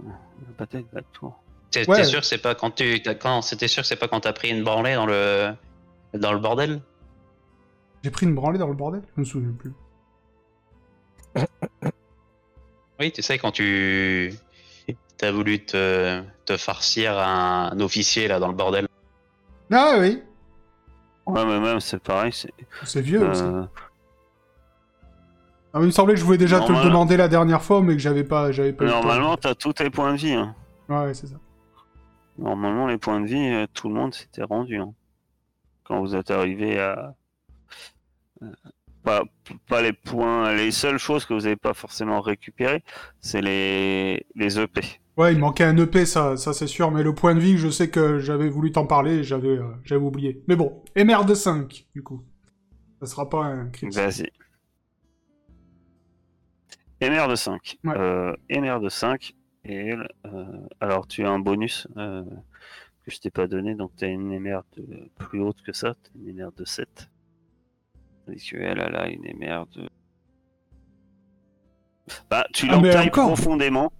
la 0.45 0.53
bataille 0.57 0.83
de 0.83 0.95
la 0.95 1.01
tour. 1.01 1.41
T'es 1.71 1.87
Ouais. 1.89 2.03
sûr 2.03 2.21
que 2.21 2.25
c'est 2.25 2.37
pas 2.37 2.55
quand 2.55 2.71
tu 2.71 3.01
t'as- 3.01 3.15
quand 3.15 3.41
c'était 3.41 3.67
sûr 3.67 3.81
que 3.83 3.87
c'est 3.87 3.95
pas 3.97 4.07
quand 4.07 4.21
t'as 4.21 4.33
pris 4.33 4.49
une 4.49 4.63
branlée 4.63 4.95
dans 4.95 5.05
le 5.05 5.53
dans 6.13 6.31
le 6.33 6.39
bordel? 6.39 6.81
J'ai 8.03 8.11
pris 8.11 8.25
une 8.25 8.35
branlée 8.35 8.57
dans 8.57 8.67
le 8.67 8.73
bordel? 8.73 9.01
Je 9.15 9.19
me 9.21 9.25
souviens 9.25 9.51
plus. 9.51 9.73
Oui, 12.99 13.11
tu 13.11 13.21
sais 13.21 13.37
quand 13.37 13.51
tu 13.51 14.33
t'as 15.17 15.31
voulu 15.31 15.63
te, 15.65 16.21
te 16.45 16.57
farcir 16.57 17.17
un, 17.17 17.71
un 17.73 17.79
officier 17.79 18.27
là 18.27 18.39
dans 18.39 18.47
le 18.47 18.53
bordel. 18.53 18.87
Ah 19.71 19.97
oui 19.99 20.21
Ouais, 21.25 21.45
mais 21.45 21.59
même, 21.59 21.79
c'est 21.81 21.99
pareil. 22.01 22.31
C'est. 22.31 22.53
C'est 22.85 23.01
vieux 23.01 23.27
aussi. 23.27 23.41
euh, 23.43 23.63
Ah, 25.73 25.79
il 25.81 25.87
me 25.87 25.91
semblait 25.91 26.13
que 26.13 26.19
je 26.21 26.25
voulais 26.25 26.37
déjà 26.37 26.61
te 26.61 26.71
le 26.71 26.81
demander 26.83 27.17
la 27.17 27.27
dernière 27.27 27.61
fois, 27.61 27.81
mais 27.81 27.93
que 27.93 27.99
j'avais 28.01 28.23
pas, 28.23 28.51
j'avais 28.53 28.71
pas. 28.71 28.85
Normalement, 28.85 29.35
t'as 29.35 29.53
tous 29.53 29.73
tes 29.73 29.89
points 29.89 30.13
de 30.13 30.17
vie. 30.17 30.31
hein. 30.33 30.55
Ouais, 30.87 31.13
c'est 31.13 31.27
ça. 31.27 31.35
Normalement, 32.37 32.87
les 32.87 32.97
points 32.97 33.19
de 33.21 33.25
vie, 33.27 33.35
euh, 33.49 33.67
tout 33.73 33.89
le 33.89 33.95
monde 33.95 34.13
s'était 34.13 34.43
rendu. 34.43 34.77
hein. 34.77 34.93
Quand 35.83 36.01
vous 36.01 36.15
êtes 36.15 36.31
arrivé 36.31 36.79
à. 36.79 37.15
euh, 38.43 38.51
Pas, 39.03 39.23
pas 39.67 39.81
les 39.81 39.93
points. 39.93 40.53
Les 40.53 40.71
seules 40.71 40.97
choses 40.99 41.25
que 41.25 41.33
vous 41.33 41.41
n'avez 41.41 41.55
pas 41.55 41.73
forcément 41.73 42.21
récupérées, 42.21 42.83
c'est 43.21 43.41
les, 43.41 44.25
les 44.35 44.59
EP. 44.59 44.81
Ouais, 45.17 45.33
il 45.33 45.39
manquait 45.39 45.63
un 45.63 45.75
EP, 45.77 46.05
ça, 46.05 46.37
ça 46.37 46.53
c'est 46.53 46.67
sûr, 46.67 46.91
mais 46.91 47.01
le 47.03 47.15
point 47.15 47.33
de 47.33 47.39
vie, 47.39 47.57
je 47.57 47.69
sais 47.69 47.89
que 47.89 48.19
j'avais 48.19 48.49
voulu 48.49 48.71
t'en 48.71 48.85
parler 48.85 49.23
j'avais, 49.23 49.47
euh, 49.57 49.63
j'avais 49.83 50.03
oublié. 50.03 50.43
Mais 50.47 50.55
bon, 50.55 50.83
MR 50.95 51.25
de 51.25 51.33
5, 51.33 51.87
du 51.95 52.03
coup. 52.03 52.23
Ça 53.01 53.07
sera 53.07 53.29
pas 53.29 53.43
un 53.45 53.69
critique. 53.69 53.95
Vas-y. 53.95 54.29
MR 57.01 57.27
de 57.27 57.35
5. 57.35 57.77
Ouais. 57.83 57.93
Euh, 57.95 58.33
MR 58.49 58.79
de 58.79 58.89
5. 58.89 59.33
Et 59.67 59.91
euh, 59.91 60.45
alors, 60.79 61.07
tu 61.07 61.25
as 61.25 61.29
un 61.29 61.39
bonus 61.39 61.87
euh, 61.97 62.23
que 63.03 63.11
je 63.11 63.19
t'ai 63.19 63.29
pas 63.29 63.47
donné. 63.47 63.75
Donc, 63.75 63.91
tu 63.97 64.05
as 64.05 64.07
une 64.07 64.39
MR 64.39 64.63
de 64.77 65.09
plus 65.17 65.41
haute 65.41 65.61
que 65.61 65.73
ça. 65.73 65.95
Tu 66.03 66.11
as 66.17 66.29
une 66.31 66.37
MR 66.37 66.51
de 66.53 66.65
7. 66.65 67.09
Tandis 68.25 68.49
qu'elle, 68.49 68.79
elle 68.79 68.95
a 68.95 69.09
une 69.09 69.23
MR 69.23 69.65
de. 69.75 69.89
Bah, 72.29 72.47
tu 72.53 72.67
Ah, 72.69 72.75
l'entailles 72.75 73.09
profondément. 73.09 73.91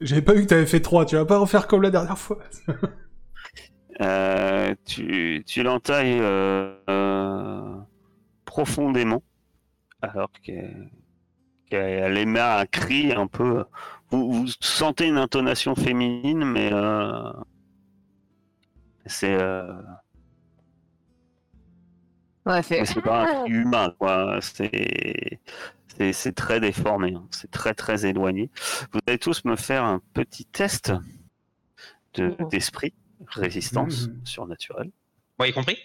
J'avais 0.00 0.22
pas 0.22 0.32
vu 0.32 0.42
que 0.42 0.46
t'avais 0.46 0.66
fait 0.66 0.80
3, 0.80 1.06
tu 1.06 1.16
vas 1.16 1.24
pas 1.24 1.38
refaire 1.38 1.66
comme 1.66 1.82
la 1.82 1.90
dernière 1.90 2.18
fois. 2.18 2.38
Euh, 4.00 4.76
tu 4.84 5.42
tu 5.44 5.64
l'entailles 5.64 6.20
euh, 6.20 6.72
euh, 6.88 7.74
profondément, 8.44 9.24
alors 10.02 10.30
qu'elle 10.40 10.88
qu'elle 11.68 12.16
émet 12.16 12.38
un 12.38 12.64
cri 12.66 13.12
un 13.12 13.26
peu. 13.26 13.64
Vous, 14.10 14.32
vous 14.32 14.46
sentez 14.60 15.06
une 15.06 15.18
intonation 15.18 15.74
féminine, 15.74 16.44
mais 16.44 16.70
euh, 16.72 17.30
c'est 19.06 19.34
euh, 19.34 19.72
Ouais, 22.46 22.62
fait. 22.62 22.84
c'est 22.86 23.02
pas 23.02 23.22
un 23.22 23.42
cri 23.44 23.52
humain, 23.52 23.94
quoi. 23.98 24.38
C'est 24.40 25.38
c'est- 26.12 26.32
très 26.32 26.60
déformé, 26.60 27.12
hein. 27.14 27.26
c'est 27.32 27.50
très 27.50 27.74
très 27.74 28.06
éloigné. 28.06 28.50
Vous 28.92 29.00
allez 29.06 29.18
tous 29.18 29.44
me 29.44 29.56
faire 29.56 29.84
un 29.84 30.00
petit 30.14 30.44
test 30.46 30.92
de- 32.14 32.34
Mhm. 32.38 32.48
d'esprit, 32.48 32.94
résistance 33.26 34.06
Mhm. 34.08 34.20
surnaturelle. 34.24 34.90
Moi 35.38 35.48
y 35.48 35.52
compris? 35.52 35.76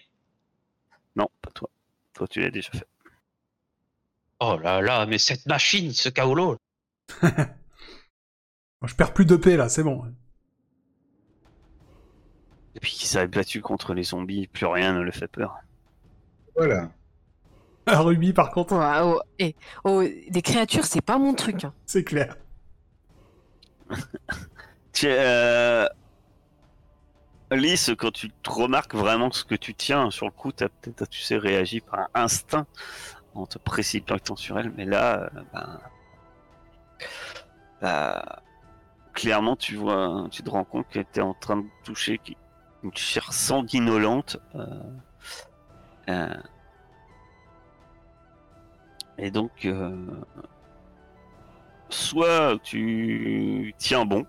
Non, 1.15 1.27
pas 1.41 1.51
toi. 1.51 1.69
Toi, 2.13 2.27
tu 2.27 2.39
l'as 2.41 2.51
déjà 2.51 2.71
fait. 2.71 2.87
Oh 4.39 4.57
là 4.61 4.81
là, 4.81 5.05
mais 5.07 5.17
cette 5.17 5.45
machine, 5.47 5.91
ce 5.91 6.09
kaolo 6.09 6.57
je 8.87 8.95
perds 8.95 9.13
plus 9.13 9.25
d'EP 9.25 9.55
là, 9.57 9.69
c'est 9.69 9.83
bon. 9.83 10.03
Depuis 12.75 12.91
qu'il 12.91 13.07
s'est 13.07 13.27
battu 13.27 13.61
contre 13.61 13.93
les 13.93 14.03
zombies, 14.03 14.47
plus 14.47 14.65
rien 14.65 14.93
ne 14.93 15.01
le 15.01 15.11
fait 15.11 15.27
peur. 15.27 15.57
Voilà. 16.55 16.89
Ah, 17.85 17.99
Ruby, 18.01 18.33
par 18.33 18.51
contre, 18.51 18.75
Ouais, 18.75 18.99
oh, 19.03 19.21
eh, 19.39 19.55
oh, 19.83 20.01
des 20.29 20.41
créatures, 20.41 20.85
c'est 20.85 21.01
pas 21.01 21.17
mon 21.17 21.33
truc. 21.33 21.63
hein. 21.65 21.73
c'est 21.85 22.03
clair. 22.03 22.35
Tu 24.93 25.07
euh... 25.09 25.87
Lys, 27.51 27.91
quand 27.97 28.11
tu 28.11 28.29
te 28.29 28.49
remarques 28.49 28.93
vraiment 28.95 29.31
ce 29.31 29.43
que 29.43 29.55
tu 29.55 29.73
tiens 29.73 30.11
sur 30.11 30.27
le 30.27 30.31
coup, 30.31 30.51
t'as 30.51 30.69
peut-être, 30.69 31.09
tu 31.09 31.21
sais, 31.21 31.35
réagi 31.37 31.81
par 31.81 32.09
instinct 32.13 32.67
en 33.33 33.47
te 33.47 33.57
précipitant 33.57 34.35
sur 34.35 34.59
elle, 34.59 34.71
mais 34.77 34.85
là, 34.85 35.31
euh, 35.35 35.41
ben, 35.51 35.79
bah, 37.81 38.43
clairement, 39.13 39.55
tu 39.55 39.75
vois, 39.75 40.27
tu 40.31 40.43
te 40.43 40.49
rends 40.49 40.63
compte 40.63 40.87
qu'elle 40.89 41.03
était 41.03 41.21
en 41.21 41.33
train 41.33 41.57
de 41.57 41.65
toucher 41.83 42.19
une 42.83 42.95
chair 42.95 43.31
sanguinolente. 43.31 44.37
euh, 44.55 44.65
euh, 46.09 46.35
et 49.17 49.31
donc, 49.31 49.65
euh, 49.65 50.05
soit 51.89 52.57
tu 52.63 53.73
tiens 53.77 54.05
bon, 54.05 54.25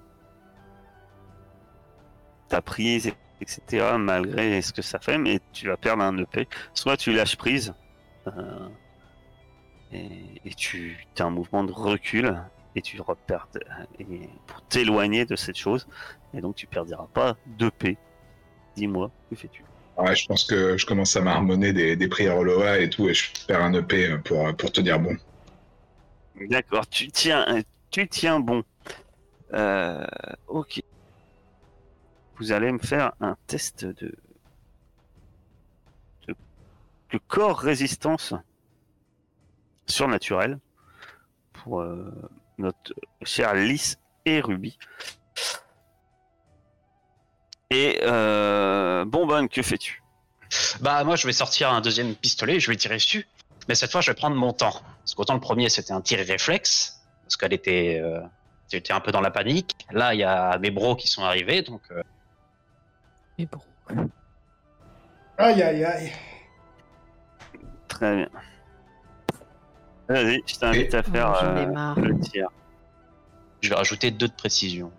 ta 2.48 2.60
prise, 2.60 3.12
etc., 3.40 3.96
malgré 3.98 4.60
ce 4.62 4.72
que 4.72 4.82
ça 4.82 4.98
fait, 4.98 5.18
mais 5.18 5.40
tu 5.52 5.68
vas 5.68 5.76
perdre 5.76 6.02
un 6.02 6.16
EP. 6.18 6.46
Soit 6.74 6.96
tu 6.96 7.12
lâches 7.12 7.36
prise, 7.36 7.74
et 9.92 10.54
tu 10.56 10.98
as 11.18 11.24
un 11.24 11.30
mouvement 11.30 11.64
de 11.64 11.72
recul, 11.72 12.36
et 12.76 12.82
tu 12.82 13.00
repères, 13.00 13.48
et 13.98 14.28
pour 14.46 14.62
t'éloigner 14.62 15.24
de 15.24 15.36
cette 15.36 15.56
chose, 15.56 15.86
et 16.32 16.40
donc 16.40 16.56
tu 16.56 16.66
perdras 16.66 17.06
pas 17.12 17.36
d'EP. 17.46 17.96
Dis-moi, 18.76 19.10
que 19.30 19.36
fais-tu? 19.36 19.64
Ouais, 19.96 20.16
je 20.16 20.26
pense 20.26 20.44
que 20.44 20.76
je 20.76 20.84
commence 20.86 21.14
à 21.16 21.20
marmonner 21.20 21.72
des, 21.72 21.94
des 21.94 22.08
prières 22.08 22.36
au 22.36 22.42
Loa 22.42 22.78
et 22.78 22.90
tout, 22.90 23.08
et 23.08 23.14
je 23.14 23.30
perds 23.46 23.62
un 23.62 23.72
EP 23.74 24.18
pour, 24.18 24.54
pour 24.56 24.72
te 24.72 24.80
dire 24.80 24.98
bon. 24.98 25.16
D'accord, 26.48 26.88
tu 26.88 27.08
tiens, 27.08 27.62
tu 27.90 28.08
tiens 28.08 28.40
bon. 28.40 28.64
Euh, 29.52 30.04
ok. 30.48 30.82
Vous 32.38 32.50
allez 32.50 32.72
me 32.72 32.80
faire 32.80 33.12
un 33.20 33.36
test 33.46 33.84
de, 33.84 34.12
de, 36.26 36.34
de 37.12 37.18
corps 37.28 37.60
résistance 37.60 38.34
surnaturelle 39.86 40.58
pour 41.52 41.82
euh, 41.82 42.10
notre 42.58 42.94
cher 43.22 43.54
Lys 43.54 43.98
et 44.24 44.40
Ruby. 44.40 44.78
Et 47.70 48.00
euh, 48.02 49.04
Bonbonne, 49.04 49.48
que 49.48 49.62
fais-tu? 49.62 50.02
Bah 50.80 51.02
moi 51.04 51.16
je 51.16 51.26
vais 51.26 51.32
sortir 51.32 51.72
un 51.72 51.80
deuxième 51.80 52.14
pistolet, 52.14 52.60
je 52.60 52.70
vais 52.70 52.76
tirer 52.76 52.96
dessus. 52.96 53.26
Mais 53.68 53.74
cette 53.74 53.90
fois 53.90 54.00
je 54.00 54.10
vais 54.10 54.14
prendre 54.14 54.36
mon 54.36 54.52
temps. 54.52 54.80
Parce 54.98 55.14
qu'autant 55.14 55.34
le 55.34 55.40
premier 55.40 55.68
c'était 55.68 55.92
un 55.92 56.00
tir 56.00 56.24
réflexe, 56.24 57.00
parce 57.24 57.36
qu'elle 57.36 57.52
était, 57.52 58.00
euh, 58.00 58.20
j'étais 58.70 58.92
un 58.92 59.00
peu 59.00 59.10
dans 59.10 59.20
la 59.20 59.30
panique. 59.30 59.74
Là 59.90 60.14
il 60.14 60.20
y 60.20 60.24
a 60.24 60.58
mes 60.58 60.70
bros 60.70 60.94
qui 60.94 61.08
sont 61.08 61.24
arrivés, 61.24 61.62
donc 61.62 61.82
euh, 61.90 62.02
Mais 63.38 63.46
bon. 63.46 63.60
Aïe, 65.36 65.62
aïe, 65.62 65.84
aïe. 65.84 66.12
Très 67.88 68.16
bien. 68.16 68.28
Vas-y, 70.08 70.42
je 70.46 70.56
t'invite 70.58 70.94
à 70.94 71.02
faire 71.02 71.34
euh, 71.42 71.94
le 71.96 72.18
tir. 72.20 72.48
je 73.62 73.68
vais 73.70 73.74
rajouter 73.74 74.10
deux 74.10 74.28
de 74.28 74.32
précision. 74.34 74.92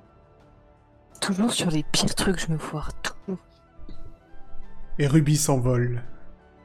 Toujours 1.21 1.51
sur 1.53 1.69
les 1.69 1.83
pires 1.83 2.15
trucs, 2.15 2.39
je 2.39 2.51
me 2.51 2.57
foire. 2.57 2.91
Toujours. 3.01 3.39
Et 4.99 5.07
Ruby 5.07 5.37
s'envole. 5.37 6.01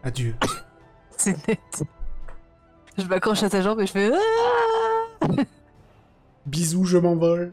Adieu. 0.02 0.34
C'est 1.16 1.46
net. 1.48 1.82
Je 2.96 3.04
m'accroche 3.04 3.42
à 3.42 3.50
ta 3.50 3.60
jambe 3.62 3.80
et 3.80 3.86
je 3.86 3.92
fais. 3.92 4.10
Ah 5.22 5.26
Bisous, 6.46 6.84
je 6.84 6.98
m'envole. 6.98 7.52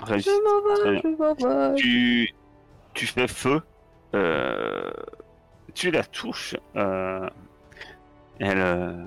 Je 0.00 0.04
m'en 0.04 0.06
Très 0.06 0.16
vais, 0.16 1.00
je 1.02 1.16
m'en 1.16 1.34
vais. 1.70 1.74
tu, 1.76 2.34
tu 2.94 3.06
fais 3.06 3.28
feu, 3.28 3.60
euh, 4.14 4.90
tu 5.74 5.90
la 5.90 6.02
touches, 6.04 6.56
euh, 6.76 7.28
elle, 8.38 9.06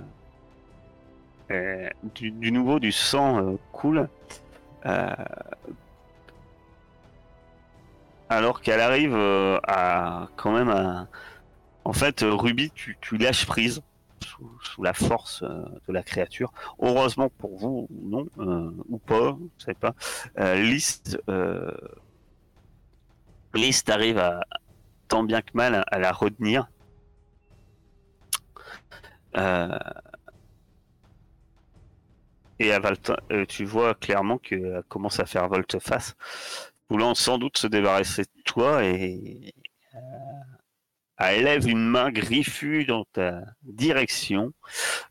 euh, 1.53 1.89
du, 2.15 2.51
nouveau 2.51 2.79
du 2.79 2.91
sang 2.91 3.37
euh, 3.37 3.57
coule. 3.71 4.09
euh, 4.85 5.15
alors 8.29 8.61
qu'elle 8.61 8.79
arrive 8.79 9.15
à 9.15 10.27
quand 10.35 10.51
même 10.51 10.69
à... 10.69 11.07
En 11.85 11.93
fait, 11.93 12.25
Ruby, 12.27 12.71
tu, 12.71 12.97
lâches 13.17 13.45
prise 13.45 13.81
sous, 14.23 14.81
la 14.81 14.93
force 14.93 15.43
de 15.43 15.93
la 15.93 16.01
créature. 16.01 16.51
Heureusement 16.79 17.29
pour 17.29 17.55
vous, 17.57 17.87
ou 17.91 18.09
non, 18.09 18.25
ou 18.89 18.97
pas, 18.97 19.33
vous 19.33 19.51
savez 19.59 19.77
pas, 19.79 19.93
List, 20.55 21.19
List 23.53 23.89
arrive 23.89 24.17
à 24.17 24.41
tant 25.09 25.23
bien 25.23 25.41
que 25.41 25.51
mal 25.53 25.83
à 25.91 25.99
la 25.99 26.11
retenir. 26.11 26.67
Euh, 29.37 29.77
et 32.69 32.97
t- 32.97 33.13
euh, 33.31 33.45
tu 33.45 33.65
vois 33.65 33.93
clairement 33.95 34.37
qu'elle 34.37 34.83
commence 34.89 35.19
à 35.19 35.25
faire 35.25 35.47
volte-face, 35.47 36.15
voulant 36.89 37.15
sans 37.15 37.37
doute 37.37 37.57
se 37.57 37.67
débarrasser 37.67 38.23
de 38.23 38.41
toi 38.45 38.83
et 38.83 39.53
euh, 39.95 39.97
elle 41.17 41.43
lève 41.45 41.67
une 41.67 41.87
main 41.87 42.11
griffue 42.11 42.85
dans 42.85 43.05
ta 43.13 43.41
direction. 43.63 44.53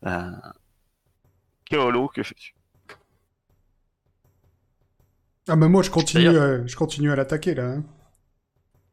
Euh, 0.06 0.30
Keolo, 1.66 2.08
que 2.08 2.22
fais-tu 2.22 2.54
Ah, 5.48 5.56
mais 5.56 5.68
moi, 5.68 5.82
je 5.82 5.90
continue, 5.90 6.24
D'ailleurs- 6.24 6.42
euh, 6.42 6.62
je 6.66 6.76
continue 6.76 7.10
à 7.12 7.16
l'attaquer, 7.16 7.54
là. 7.54 7.64
hein. 7.64 7.84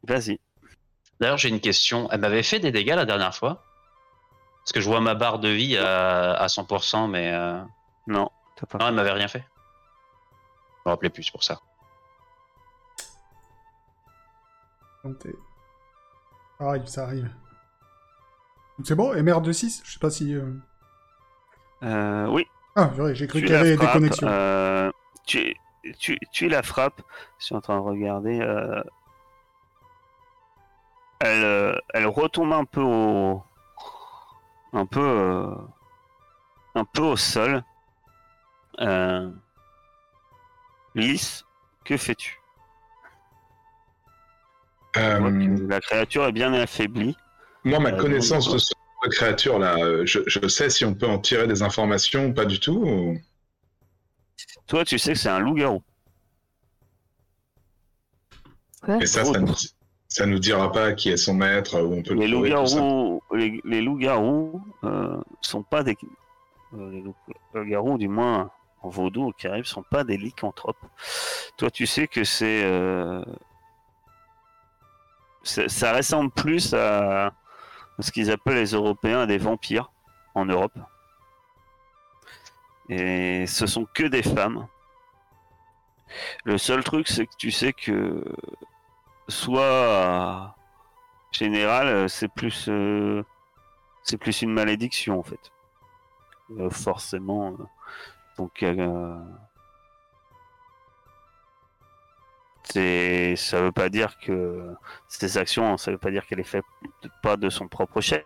Vas-y. 0.03 0.39
D'ailleurs, 1.19 1.37
j'ai 1.37 1.49
une 1.49 1.59
question. 1.59 2.09
Elle 2.11 2.21
m'avait 2.21 2.43
fait 2.43 2.59
des 2.59 2.71
dégâts 2.71 2.95
la 2.95 3.05
dernière 3.05 3.35
fois 3.35 3.63
Parce 4.63 4.71
que 4.71 4.79
je 4.81 4.87
vois 4.89 5.01
ma 5.01 5.13
barre 5.15 5.39
de 5.39 5.49
vie 5.49 5.77
à, 5.77 6.33
à 6.33 6.47
100%, 6.47 7.07
mais 7.09 7.31
euh, 7.33 7.61
Non, 8.07 8.29
pas. 8.67 8.77
non, 8.79 8.87
elle 8.87 8.95
m'avait 8.95 9.11
rien 9.11 9.27
fait. 9.27 9.45
Je 10.77 10.81
me 10.85 10.91
rappelais 10.91 11.09
plus, 11.09 11.23
c'est 11.23 11.31
pour 11.31 11.43
ça. 11.43 11.59
Tenter. 15.03 15.35
Ça 16.59 16.65
arrive, 16.67 16.85
ça 16.87 17.03
arrive. 17.03 17.29
Donc 18.77 18.87
c'est 18.87 18.95
bon, 18.95 19.13
MR 19.21 19.41
de 19.41 19.51
6 19.51 19.81
Je 19.85 19.91
sais 19.93 19.99
pas 19.99 20.09
si... 20.09 20.33
euh, 20.35 20.51
Euh, 21.83 22.27
oui, 22.27 22.47
Ah, 22.75 22.85
vrai, 22.85 23.15
j'ai 23.15 23.27
cru 23.27 23.39
tu 23.39 23.45
qu'il 23.45 23.49
y 23.49 23.53
la 23.53 23.59
avait 23.61 23.77
des 23.77 23.87
connexions. 23.87 24.27
euh, 24.27 24.91
tu, 25.25 25.55
tu, 25.99 26.17
tu 26.31 26.49
la 26.49 26.63
frappes. 26.63 27.01
Je 27.39 27.45
suis 27.45 27.55
en 27.55 27.61
train 27.61 27.75
de 27.77 27.81
regarder. 27.83 28.39
euh, 28.41 28.81
elle, 31.21 31.43
euh, 31.43 31.79
elle 31.93 32.07
retombe 32.07 32.51
un 32.53 32.65
peu 32.65 32.81
au, 32.81 33.41
un 34.73 34.85
peu, 34.85 34.99
euh, 35.01 35.55
un 36.75 36.85
peu 36.85 37.01
au 37.01 37.15
sol. 37.17 37.63
Euh, 38.81 39.29
Lys, 40.95 41.43
que 41.85 41.97
fais-tu 41.97 42.39
Euh, 44.97 45.57
La 45.67 45.79
créature 45.81 46.25
est 46.25 46.31
bien 46.31 46.53
affaiblie. 46.53 47.15
moi, 47.63 47.79
ma 47.79 47.91
Euh, 47.91 47.97
connaissance 47.97 48.45
donc- 48.45 48.55
de 48.55 48.59
ce 48.59 48.73
genre 48.73 49.03
de 49.03 49.09
créature 49.15 49.59
là, 49.59 49.75
je, 50.05 50.19
je 50.25 50.47
sais 50.47 50.69
si 50.69 50.83
on 50.85 50.93
peut 50.95 51.07
en 51.07 51.19
tirer 51.19 51.47
des 51.47 51.61
informations 51.61 52.27
ou 52.27 52.33
pas 52.33 52.45
du 52.45 52.59
tout. 52.59 52.81
ou- 52.83 53.17
Toi, 54.67 54.83
tu 54.85 54.97
sais 54.97 55.13
que 55.13 55.19
c'est 55.19 55.29
un 55.29 55.39
loup-garou. 55.39 55.81
Et 59.01 59.05
ça, 59.05 59.25
ça 59.25 59.39
nous, 59.39 59.53
ça 60.07 60.25
nous 60.25 60.39
dira 60.39 60.71
pas 60.71 60.93
qui 60.93 61.09
est 61.09 61.17
son 61.17 61.33
maître, 61.33 61.79
où 61.81 61.93
on 61.93 62.01
peut 62.01 62.13
le 62.13 62.21
Les 62.21 62.31
trouver, 62.31 62.49
tout 62.49 62.65
ça. 62.65 62.75
loups-garous, 62.79 63.21
les, 63.33 63.61
les 63.65 63.81
loups-garous 63.81 64.61
euh, 64.85 65.21
sont 65.41 65.63
pas 65.63 65.83
des 65.83 65.95
euh, 66.73 66.91
les 66.91 67.01
loups- 67.01 67.15
loups-garous, 67.53 67.97
du 67.97 68.07
moins 68.07 68.49
en 68.81 68.89
vaudou 68.89 69.27
au 69.27 69.31
Caraïbes, 69.31 69.65
sont 69.65 69.83
pas 69.83 70.03
des 70.03 70.17
lycanthropes. 70.17 70.83
Toi, 71.57 71.69
tu 71.69 71.85
sais 71.85 72.07
que 72.07 72.23
c'est 72.23 72.63
euh, 72.63 73.23
ça 75.43 75.93
ressemble 75.93 76.31
plus 76.31 76.73
à, 76.73 77.33
ce 77.99 78.11
qu'ils 78.11 78.31
appellent 78.31 78.55
les 78.55 78.73
Européens 78.73 79.25
des 79.25 79.37
vampires 79.37 79.91
en 80.35 80.45
Europe. 80.45 80.77
Et 82.89 83.45
ce 83.47 83.67
sont 83.67 83.85
que 83.93 84.03
des 84.03 84.23
femmes. 84.23 84.67
Le 86.43 86.57
seul 86.57 86.83
truc, 86.83 87.07
c'est 87.07 87.27
que 87.27 87.35
tu 87.37 87.51
sais 87.51 87.73
que 87.73 88.23
soit 89.27 90.55
général, 91.31 92.09
c'est 92.09 92.27
plus, 92.27 92.67
euh, 92.67 93.23
c'est 94.03 94.17
plus 94.17 94.41
une 94.41 94.51
malédiction 94.51 95.19
en 95.19 95.23
fait. 95.23 95.51
Euh, 96.57 96.69
forcément. 96.69 97.55
Euh, 98.39 98.43
donc, 98.43 98.63
euh, 98.63 99.17
c'est, 102.63 103.35
ça 103.35 103.61
veut 103.61 103.71
pas 103.71 103.89
dire 103.89 104.17
que 104.19 104.73
ces 105.07 105.37
actions, 105.37 105.77
ça 105.77 105.91
veut 105.91 105.97
pas 105.97 106.11
dire 106.11 106.25
qu'elle 106.27 106.39
est 106.39 106.43
faite 106.43 106.65
pas 107.23 107.37
de 107.37 107.49
son 107.49 107.67
propre 107.67 108.01
chef, 108.01 108.25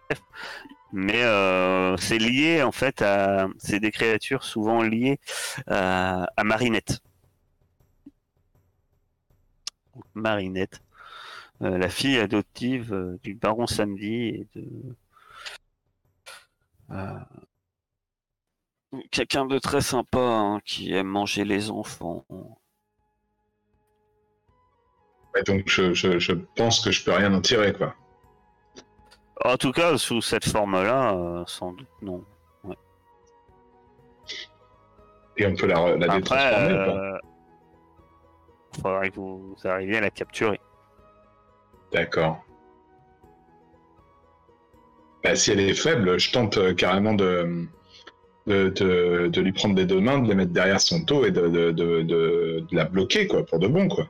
mais 0.93 1.23
euh, 1.23 1.97
c'est 1.97 2.19
lié 2.19 2.63
en 2.63 2.71
fait 2.71 3.01
à, 3.01 3.47
c'est 3.57 3.79
des 3.79 3.91
créatures 3.91 4.43
souvent 4.43 4.81
liées 4.83 5.19
à, 5.67 6.27
à 6.37 6.43
Marinette. 6.43 7.01
Marinette. 10.15 10.81
Euh, 11.61 11.77
la 11.77 11.89
fille 11.89 12.17
adoptive 12.19 12.93
euh, 12.93 13.17
du 13.23 13.35
baron 13.35 13.67
Samedi 13.67 14.13
et 14.13 14.47
de 14.55 14.95
euh, 16.91 17.19
quelqu'un 19.11 19.45
de 19.45 19.59
très 19.59 19.81
sympa 19.81 20.19
hein, 20.19 20.59
qui 20.65 20.93
aime 20.93 21.07
manger 21.07 21.43
les 21.43 21.69
enfants. 21.69 22.25
Ouais, 25.33 25.43
donc 25.43 25.63
je, 25.67 25.93
je, 25.93 26.19
je 26.19 26.33
pense 26.55 26.79
que 26.81 26.91
je 26.91 27.03
peux 27.03 27.11
rien 27.11 27.33
en 27.33 27.41
tirer, 27.41 27.73
quoi. 27.73 27.95
En 29.43 29.57
tout 29.57 29.71
cas, 29.71 29.97
sous 29.97 30.21
cette 30.21 30.47
forme-là, 30.47 31.13
euh, 31.13 31.43
sans 31.47 31.73
doute 31.73 31.87
non. 32.01 32.23
Et 35.35 35.47
on 35.47 35.55
peut 35.55 35.65
la, 35.65 35.95
la 35.97 36.05
Après, 36.05 36.19
détransformer 36.19 36.73
ou 36.73 36.85
pas 36.85 36.95
euh, 36.95 37.17
faudrait 38.81 39.09
que 39.09 39.15
vous 39.15 39.55
arriviez 39.63 39.97
à 39.97 40.01
la 40.01 40.11
capturer. 40.11 40.61
D'accord. 41.91 42.43
Bah, 45.23 45.35
si 45.35 45.51
elle 45.51 45.61
est 45.61 45.73
faible, 45.73 46.19
je 46.19 46.31
tente 46.31 46.57
euh, 46.57 46.73
carrément 46.75 47.13
de, 47.13 47.67
de, 48.47 48.69
de, 48.69 49.27
de 49.27 49.41
lui 49.41 49.51
prendre 49.53 49.75
des 49.75 49.85
deux 49.85 50.01
mains, 50.01 50.19
de 50.19 50.27
les 50.27 50.35
mettre 50.35 50.51
derrière 50.51 50.81
son 50.81 50.99
dos 50.99 51.25
et 51.25 51.31
de, 51.31 51.47
de, 51.71 52.65
la 52.71 52.85
bloquer, 52.85 53.27
quoi, 53.27 53.45
pour 53.45 53.59
de 53.59 53.67
bon, 53.67 53.87
quoi. 53.87 54.09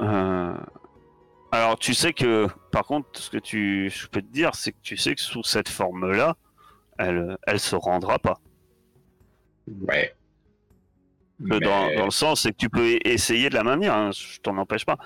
Euh, 0.00 0.54
Alors, 1.52 1.78
tu 1.78 1.94
sais 1.94 2.12
que, 2.12 2.48
par 2.70 2.84
contre, 2.84 3.08
ce 3.14 3.30
que 3.30 3.38
tu, 3.38 3.90
je 3.90 4.06
peux 4.08 4.20
te 4.22 4.32
dire, 4.32 4.54
c'est 4.54 4.72
que 4.72 4.78
tu 4.82 4.96
sais 4.96 5.14
que 5.14 5.20
sous 5.20 5.42
cette 5.42 5.68
forme-là, 5.68 6.36
elle, 6.98 7.38
elle 7.46 7.60
se 7.60 7.76
rendra 7.76 8.18
pas. 8.18 8.38
Ouais. 9.88 10.14
Dans, 11.38 12.04
le 12.04 12.10
sens, 12.10 12.42
c'est 12.42 12.50
que 12.52 12.58
tu 12.58 12.68
peux 12.68 12.98
essayer 13.04 13.48
de 13.48 13.54
la 13.54 13.62
maintenir, 13.62 13.94
hein, 13.94 14.10
je 14.12 14.38
t'en 14.40 14.58
empêche 14.58 14.84
pas. 14.84 14.98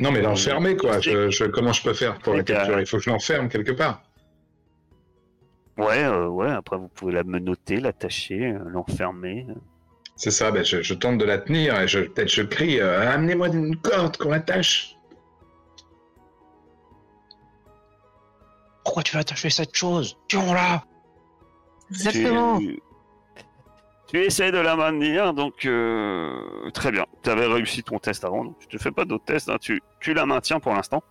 Non, 0.00 0.10
mais 0.10 0.20
l'enfermer, 0.20 0.76
quoi. 0.76 1.00
Je, 1.00 1.30
je- 1.30 1.44
comment 1.44 1.72
je 1.72 1.82
peux 1.84 1.94
faire 1.94 2.18
pour 2.18 2.34
la 2.34 2.42
capturer? 2.42 2.80
Il 2.80 2.86
faut 2.86 2.96
que 2.96 3.04
je 3.04 3.10
l'enferme 3.10 3.48
quelque 3.48 3.70
part. 3.70 4.02
Ouais, 5.78 6.04
euh, 6.04 6.26
ouais, 6.28 6.50
après 6.50 6.78
vous 6.78 6.88
pouvez 6.88 7.12
la 7.12 7.22
menotter, 7.24 7.76
l'attacher, 7.80 8.52
euh, 8.52 8.58
l'enfermer. 8.68 9.46
C'est 10.16 10.30
ça, 10.30 10.50
ben, 10.50 10.64
je, 10.64 10.80
je 10.80 10.94
tente 10.94 11.18
de 11.18 11.24
la 11.24 11.36
tenir 11.38 11.78
et 11.80 11.86
je, 11.86 12.00
peut-être 12.00 12.30
je 12.30 12.42
crie 12.42 12.80
euh, 12.80 13.10
Amenez-moi 13.12 13.48
une 13.48 13.76
corde 13.76 14.16
qu'on 14.16 14.30
l'attache. 14.30 14.96
Pourquoi 18.84 19.02
tu 19.02 19.14
veux 19.14 19.20
attacher 19.20 19.50
cette 19.50 19.74
chose? 19.76 20.16
Tiens-la 20.28 20.84
Exactement. 21.90 22.58
Tu, 22.58 22.80
tu 24.08 24.20
essaies 24.24 24.52
de 24.52 24.58
la 24.58 24.76
maintenir, 24.76 25.34
donc 25.34 25.66
euh, 25.66 26.70
très 26.72 26.90
bien. 26.92 27.04
Tu 27.22 27.30
avais 27.30 27.46
réussi 27.46 27.82
ton 27.82 27.98
test 27.98 28.24
avant, 28.24 28.44
donc 28.44 28.58
tu 28.60 28.68
te 28.68 28.78
fais 28.82 28.92
pas 28.92 29.04
d'autres 29.04 29.24
tests. 29.24 29.48
hein. 29.50 29.58
Tu, 29.60 29.82
tu 30.00 30.14
la 30.14 30.24
maintiens 30.24 30.60
pour 30.60 30.72
l'instant. 30.72 31.02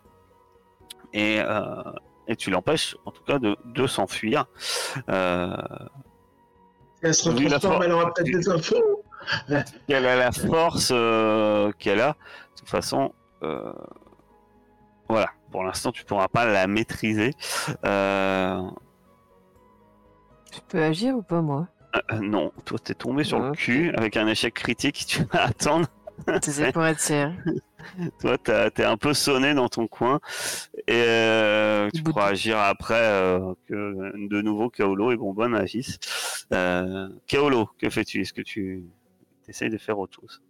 Et, 1.14 1.40
euh, 1.40 1.84
et 2.28 2.36
tu 2.36 2.50
l'empêches, 2.50 2.96
en 3.06 3.12
tout 3.12 3.24
cas, 3.24 3.40
de, 3.40 3.56
de 3.66 3.88
s'enfuir. 3.88 4.46
Euh, 5.10 5.56
Elle 7.02 7.14
se 7.14 7.30
for- 7.60 7.84
elle 7.84 7.92
aura 7.92 8.14
peut-être 8.14 8.32
des 8.32 8.50
infos. 8.50 9.04
qu'elle 9.88 10.06
a 10.06 10.16
la 10.16 10.32
force 10.32 10.90
euh, 10.94 11.72
qu'elle 11.80 12.00
a. 12.02 12.10
De 12.10 12.60
toute 12.60 12.70
façon, 12.70 13.14
euh, 13.44 13.72
voilà. 15.10 15.30
Pour 15.52 15.64
l'instant, 15.64 15.92
tu 15.92 16.04
pourras 16.04 16.28
pas 16.28 16.46
la 16.46 16.68
maîtriser. 16.68 17.32
Euh, 17.86 18.62
Je 20.54 20.60
peux 20.68 20.82
agir 20.84 21.16
ou 21.16 21.22
pas, 21.22 21.42
moi? 21.42 21.68
Euh, 22.12 22.20
non, 22.20 22.52
toi, 22.66 22.78
t'es 22.78 22.94
tombé 22.94 23.24
sur 23.24 23.40
le 23.40 23.52
cul 23.52 23.94
avec 23.96 24.18
un 24.18 24.28
échec 24.28 24.54
critique. 24.54 25.06
Tu 25.08 25.24
vas 25.24 25.44
attendre. 25.46 25.88
C'est 26.42 26.72
pour 26.72 26.86
être 26.86 27.00
sérieux. 27.00 27.36
Toi, 28.20 28.38
t'es 28.38 28.84
un 28.84 28.98
peu 28.98 29.14
sonné 29.14 29.54
dans 29.54 29.70
ton 29.70 29.88
coin 29.88 30.20
et 30.88 30.94
euh, 30.94 31.90
tu 31.94 32.02
Bout 32.02 32.14
pourras 32.14 32.30
agir 32.30 32.58
après 32.58 32.96
euh, 33.00 33.54
que 33.68 34.28
de 34.28 34.42
nouveau 34.42 34.70
Kaolo 34.70 35.12
et 35.12 35.18
Bonbonne 35.18 35.54
agissent. 35.54 36.00
Euh, 36.52 37.10
Kaolo, 37.28 37.70
que 37.80 37.90
fais-tu? 37.90 38.22
Est-ce 38.22 38.34
que 38.34 38.42
tu 38.42 38.86
essayes 39.48 39.70
de 39.70 39.78
faire 39.78 40.00
autre 40.00 40.16
chose? 40.16 40.42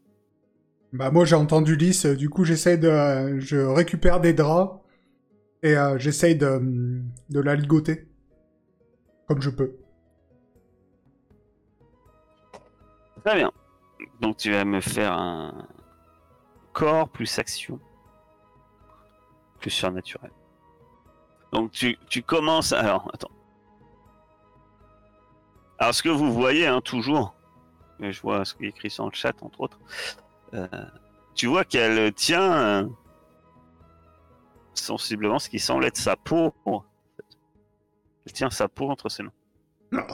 Bah 0.94 1.12
moi 1.12 1.26
j'ai 1.26 1.36
entendu 1.36 1.76
Lys, 1.76 2.06
euh, 2.06 2.16
du 2.16 2.30
coup 2.30 2.46
j'essaie 2.46 2.78
de... 2.78 2.88
euh, 2.88 3.40
je 3.42 3.58
récupère 3.58 4.22
des 4.22 4.32
draps 4.32 4.80
et 5.62 5.76
euh, 5.76 5.98
j'essaye 5.98 6.38
de, 6.38 7.02
de 7.30 7.40
la 7.42 7.56
ligoter. 7.56 8.08
Comme 9.28 9.42
je 9.42 9.50
peux. 9.50 9.76
Très 13.26 13.36
bien. 13.36 13.52
Donc 14.20 14.38
tu 14.38 14.52
vas 14.52 14.66
me 14.66 14.82
faire 14.82 15.14
un 15.14 15.68
corps 16.74 17.10
plus 17.10 17.40
action. 17.40 17.80
Plus 19.60 19.72
surnaturel. 19.72 20.32
Donc 21.52 21.72
tu, 21.72 22.24
commences... 22.24 22.74
Alors, 22.74 23.10
attends. 23.14 23.32
Alors 25.80 25.94
ce 25.94 26.04
que 26.04 26.10
vous 26.10 26.34
voyez, 26.34 26.68
hein, 26.68 26.82
toujours, 26.82 27.36
et 28.00 28.12
je 28.12 28.22
vois 28.22 28.46
ce 28.46 28.54
qui 28.54 28.66
est 28.66 28.70
écrit 28.70 28.90
sur 28.90 29.06
le 29.06 29.12
chat, 29.14 29.34
entre 29.42 29.62
autres, 29.62 29.80
euh, 30.54 30.68
tu 31.34 31.48
vois 31.48 31.66
qu'elle 31.66 32.14
tient 32.14 32.54
euh, 32.54 32.88
sensiblement 34.74 35.40
ce 35.40 35.50
qui 35.50 35.60
semble 35.60 35.86
être 35.86 35.98
sa 35.98 36.16
peau. 36.16 36.54
Elle 38.26 38.34
tient 38.34 38.50
sa 38.50 38.68
peau 38.68 38.90
entre 38.90 39.10
ses 39.10 39.24
mains. 39.24 39.34
Non. 39.92 40.06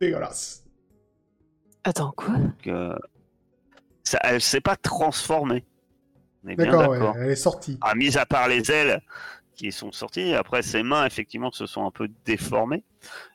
Dégueulasse. 0.00 0.59
Attends, 1.84 2.12
quoi? 2.16 2.36
Donc, 2.36 2.66
euh, 2.66 2.94
ça, 4.02 4.18
elle 4.22 4.40
s'est 4.40 4.60
pas 4.60 4.76
transformée. 4.76 5.64
D'accord, 6.42 6.88
ouais, 6.90 6.98
elle 7.16 7.30
est 7.30 7.36
sortie. 7.36 7.78
Ah, 7.82 7.94
mis 7.94 8.16
à 8.16 8.24
part 8.26 8.48
les 8.48 8.70
ailes 8.70 9.00
qui 9.54 9.72
sont 9.72 9.92
sorties, 9.92 10.32
après 10.34 10.62
ses 10.62 10.82
mains 10.82 11.04
effectivement 11.04 11.50
se 11.50 11.66
sont 11.66 11.84
un 11.86 11.90
peu 11.90 12.08
déformées. 12.24 12.82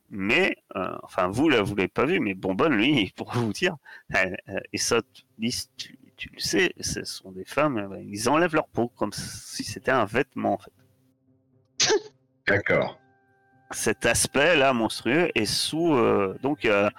Mais, 0.10 0.58
euh, 0.76 0.96
enfin 1.04 1.28
vous 1.28 1.50
là, 1.50 1.62
vous 1.62 1.76
l'avez 1.76 1.88
pas 1.88 2.06
vu, 2.06 2.20
mais 2.20 2.34
Bonbonne 2.34 2.74
lui, 2.76 3.12
pour 3.16 3.32
vous 3.34 3.54
dire, 3.54 3.76
elle- 4.10 4.38
elle- 4.48 4.64
et 4.74 4.78
ça, 4.80 5.02
Lys, 5.38 5.70
tu, 5.78 5.98
tu 6.18 6.30
le 6.34 6.40
sais, 6.40 6.74
ce 6.80 7.04
sont 7.04 7.32
des 7.32 7.46
femmes, 7.46 7.78
euh, 7.78 8.02
ils 8.02 8.28
enlèvent 8.30 8.56
leur 8.56 8.68
peau 8.68 8.88
comme 8.96 9.12
si 9.14 9.64
c'était 9.64 9.92
un 9.92 10.06
vêtement 10.06 10.54
en 10.54 10.58
fait. 10.58 10.72
D'accord. 12.48 13.00
Cet 13.72 14.06
aspect 14.06 14.56
là 14.56 14.74
monstrueux 14.74 15.30
est 15.36 15.46
sous 15.46 15.94
euh, 15.94 16.38
donc 16.42 16.66
euh, 16.66 16.90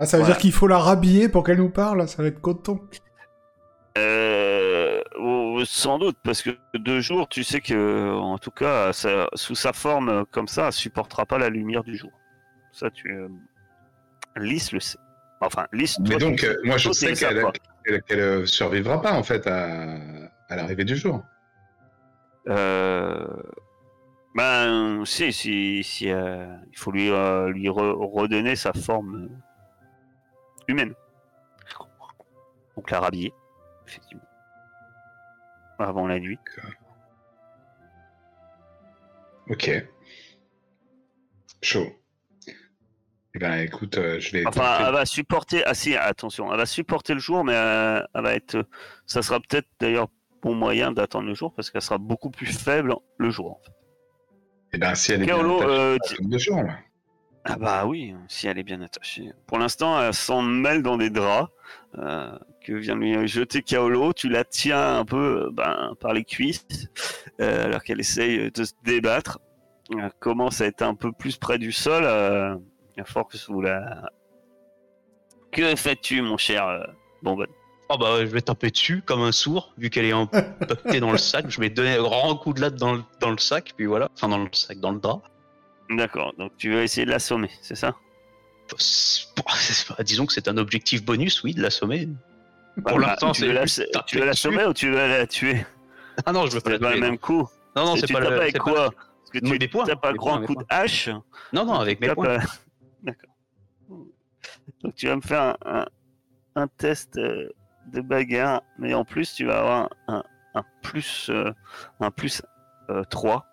Ah, 0.00 0.06
ça 0.06 0.16
veut 0.16 0.22
Voilà. 0.22 0.34
dire 0.34 0.40
qu'il 0.40 0.52
faut 0.52 0.68
la 0.68 0.78
rhabiller 0.78 1.28
pour 1.28 1.42
qu'elle 1.44 1.58
nous 1.58 1.70
parle 1.70 2.06
Ça 2.08 2.22
va 2.22 2.28
être 2.28 2.40
coton. 2.40 2.80
Euh, 3.96 5.00
sans 5.64 5.98
doute, 5.98 6.16
parce 6.22 6.42
que 6.42 6.50
de 6.74 7.00
jour, 7.00 7.28
tu 7.28 7.42
sais 7.42 7.60
que, 7.60 8.12
en 8.14 8.38
tout 8.38 8.52
cas, 8.52 8.92
ça- 8.92 9.28
sous 9.34 9.56
sa 9.56 9.72
forme 9.72 10.24
comme 10.30 10.46
ça, 10.46 10.66
elle 10.66 10.72
supportera 10.72 11.26
pas 11.26 11.38
la 11.38 11.48
lumière 11.48 11.82
du 11.82 11.96
jour. 11.96 12.12
Ça, 12.72 12.90
tu. 12.90 13.10
Euh... 13.12 13.28
Lys 14.36 14.72
le 14.72 14.78
sait. 14.80 14.98
Enfin, 15.40 15.66
Lys. 15.72 15.98
Mais 16.00 16.10
toi, 16.10 16.18
tu 16.18 16.24
donc, 16.26 16.42
le 16.42 16.48
euh, 16.48 16.56
moi, 16.64 16.76
je 16.76 16.88
tu 16.90 16.94
sais 16.94 17.08
le 17.08 17.14
sais 17.16 17.26
qu'elle 17.26 18.02
qu'elle, 18.06 18.20
euh, 18.20 18.46
survivra 18.46 19.00
pas, 19.02 19.12
en 19.14 19.22
fait, 19.24 19.46
à, 19.48 19.96
à 20.48 20.56
l'arrivée 20.56 20.84
du 20.84 20.96
jour. 20.96 21.22
Euh... 22.48 23.26
Ben, 24.36 25.02
si, 25.04 25.32
si, 25.32 25.82
si 25.82 26.10
euh, 26.12 26.46
il 26.70 26.78
faut 26.78 26.92
lui, 26.92 27.10
euh, 27.10 27.50
lui 27.50 27.66
re- 27.68 27.96
redonner 28.14 28.54
sa 28.54 28.72
forme 28.72 29.28
humaine. 30.68 30.94
Donc 32.76 32.90
la 32.90 33.00
rhabiller, 33.00 33.32
effectivement. 33.86 34.22
Avant 35.78 36.06
la 36.06 36.18
nuit. 36.20 36.38
Ok. 39.48 39.70
Chaud. 41.62 41.86
Eh 43.34 43.38
ben, 43.38 43.54
écoute, 43.60 43.98
euh, 43.98 44.20
je 44.20 44.32
vais. 44.32 44.46
Enfin, 44.46 44.60
tenter- 44.60 44.84
elle 44.88 44.92
va 44.94 45.06
supporter. 45.06 45.62
Ah 45.66 45.74
si, 45.74 45.96
attention, 45.96 46.50
elle 46.52 46.58
va 46.58 46.66
supporter 46.66 47.14
le 47.14 47.20
jour, 47.20 47.44
mais 47.44 47.54
euh, 47.54 48.02
elle 48.14 48.22
va 48.22 48.34
être. 48.34 48.66
Ça 49.06 49.22
sera 49.22 49.40
peut-être 49.40 49.68
d'ailleurs 49.80 50.08
bon 50.42 50.54
moyen 50.54 50.92
d'attendre 50.92 51.26
le 51.26 51.34
jour 51.34 51.52
parce 51.54 51.70
qu'elle 51.70 51.82
sera 51.82 51.98
beaucoup 51.98 52.30
plus 52.30 52.46
faible 52.46 52.94
le 53.18 53.30
jour. 53.30 53.52
en 53.52 53.60
fait. 53.64 53.72
Eh 54.72 54.78
ben, 54.78 54.94
si 54.94 55.12
elle 55.12 55.22
est 55.22 55.26
bien 55.26 55.38
euh, 55.38 55.98
de 56.20 56.38
jour, 56.38 56.62
là. 56.62 56.78
Ah 57.50 57.56
bah 57.56 57.86
oui, 57.86 58.14
si 58.28 58.46
elle 58.46 58.58
est 58.58 58.62
bien 58.62 58.82
attachée. 58.82 59.32
Pour 59.46 59.58
l'instant, 59.58 60.00
elle 60.00 60.12
s'en 60.12 60.42
mêle 60.42 60.82
dans 60.82 60.98
des 60.98 61.08
draps 61.08 61.50
euh, 61.96 62.30
que 62.64 62.74
vient 62.74 62.94
lui 62.94 63.26
jeter 63.26 63.62
Kaolo. 63.62 64.12
Tu 64.12 64.28
la 64.28 64.44
tiens 64.44 64.98
un 64.98 65.04
peu 65.06 65.46
euh, 65.46 65.50
ben, 65.52 65.94
par 65.98 66.12
les 66.12 66.24
cuisses 66.24 66.66
euh, 67.40 67.64
alors 67.64 67.82
qu'elle 67.82 68.00
essaye 68.00 68.50
de 68.50 68.64
se 68.64 68.74
débattre. 68.84 69.38
Elle 69.90 70.12
commence 70.20 70.60
à 70.60 70.66
être 70.66 70.82
un 70.82 70.94
peu 70.94 71.10
plus 71.10 71.38
près 71.38 71.58
du 71.58 71.72
sol. 71.72 72.04
Euh, 72.04 72.54
à 72.98 73.04
force 73.04 73.48
vous 73.48 73.62
la. 73.62 74.10
Que 75.50 75.74
fais-tu, 75.76 76.20
mon 76.20 76.36
cher 76.36 76.66
euh, 76.66 76.82
Bonbonne? 77.22 77.48
Oh 77.88 77.96
bah 77.96 78.18
je 78.20 78.26
vais 78.26 78.42
taper 78.42 78.70
dessus 78.70 79.00
comme 79.00 79.22
un 79.22 79.32
sourd, 79.32 79.72
vu 79.78 79.88
qu'elle 79.88 80.04
est 80.04 80.12
empaquetée 80.12 81.00
dans 81.00 81.10
le 81.10 81.16
sac, 81.16 81.46
je 81.48 81.58
vais 81.58 81.70
donner 81.70 81.94
un 81.94 82.02
grand 82.02 82.36
coup 82.36 82.52
de 82.52 82.60
latte 82.60 82.74
dans 82.74 82.92
le, 82.92 83.02
dans 83.18 83.30
le 83.30 83.38
sac, 83.38 83.72
puis 83.76 83.86
voilà. 83.86 84.10
Enfin 84.14 84.28
dans 84.28 84.36
le 84.36 84.48
sac, 84.52 84.78
dans 84.78 84.90
le 84.90 85.00
drap. 85.00 85.22
D'accord, 85.90 86.34
donc 86.38 86.52
tu 86.58 86.70
veux 86.72 86.82
essayer 86.82 87.06
de 87.06 87.10
l'assommer, 87.10 87.50
c'est 87.62 87.74
ça? 87.74 87.96
Pas- 88.68 90.02
Disons 90.02 90.26
que 90.26 90.32
c'est 90.32 90.48
un 90.48 90.58
objectif 90.58 91.04
bonus, 91.04 91.42
oui, 91.42 91.54
de 91.54 91.62
l'assommer. 91.62 92.08
Pour 92.86 92.98
Bah, 92.98 93.06
l'instant, 93.08 93.32
tu 93.32 93.40
c'est 93.66 93.88
tu 94.06 94.18
veux 94.18 94.24
l'assommer 94.26 94.64
ou 94.66 94.74
tu 94.74 94.90
veux 94.90 94.96
la 94.96 95.26
tuer? 95.26 95.64
Ah 96.26 96.32
non, 96.32 96.46
je 96.46 96.52
veux 96.52 96.60
pas 96.60 96.70
la 96.70 96.76
C'est 96.76 96.82
pas 96.82 96.88
le 96.90 96.94
tuer, 96.96 97.00
même 97.00 97.12
non. 97.12 97.16
coup. 97.18 97.48
Non, 97.76 97.84
non, 97.86 97.96
c'est 97.96 98.12
pas 98.12 98.20
le. 98.20 98.26
avec 98.26 98.52
c'est 98.52 98.58
pas- 98.58 98.64
quoi 98.64 98.90
Parce 98.90 99.30
que 99.32 99.38
Non, 99.44 99.50
tu 99.56 99.68
tapes 99.68 100.04
un 100.04 100.12
grand 100.12 100.40
coup 100.42 100.54
de 100.54 100.64
hache. 100.68 101.08
Non, 101.52 101.64
non, 101.64 101.74
avec 101.74 102.00
mes 102.00 102.08
euh, 102.10 102.38
D'accord. 103.02 103.30
Donc 104.82 104.94
tu 104.94 105.06
vas 105.06 105.16
me 105.16 105.20
faire 105.20 105.42
un, 105.42 105.56
un- 105.64 105.86
un 106.56 106.66
test 106.68 107.16
euh, 107.16 107.48
de 107.86 108.00
bagarre, 108.00 108.62
mais 108.78 108.92
en 108.94 109.04
plus 109.04 109.32
tu 109.34 109.46
vas 109.46 109.60
avoir 109.60 109.90
un, 110.08 110.22
un 110.54 110.64
plus 110.82 111.30
euh, 111.30 111.52
un 112.00 112.10
plus 112.10 112.42
euh, 112.90 113.02
3. 113.04 113.46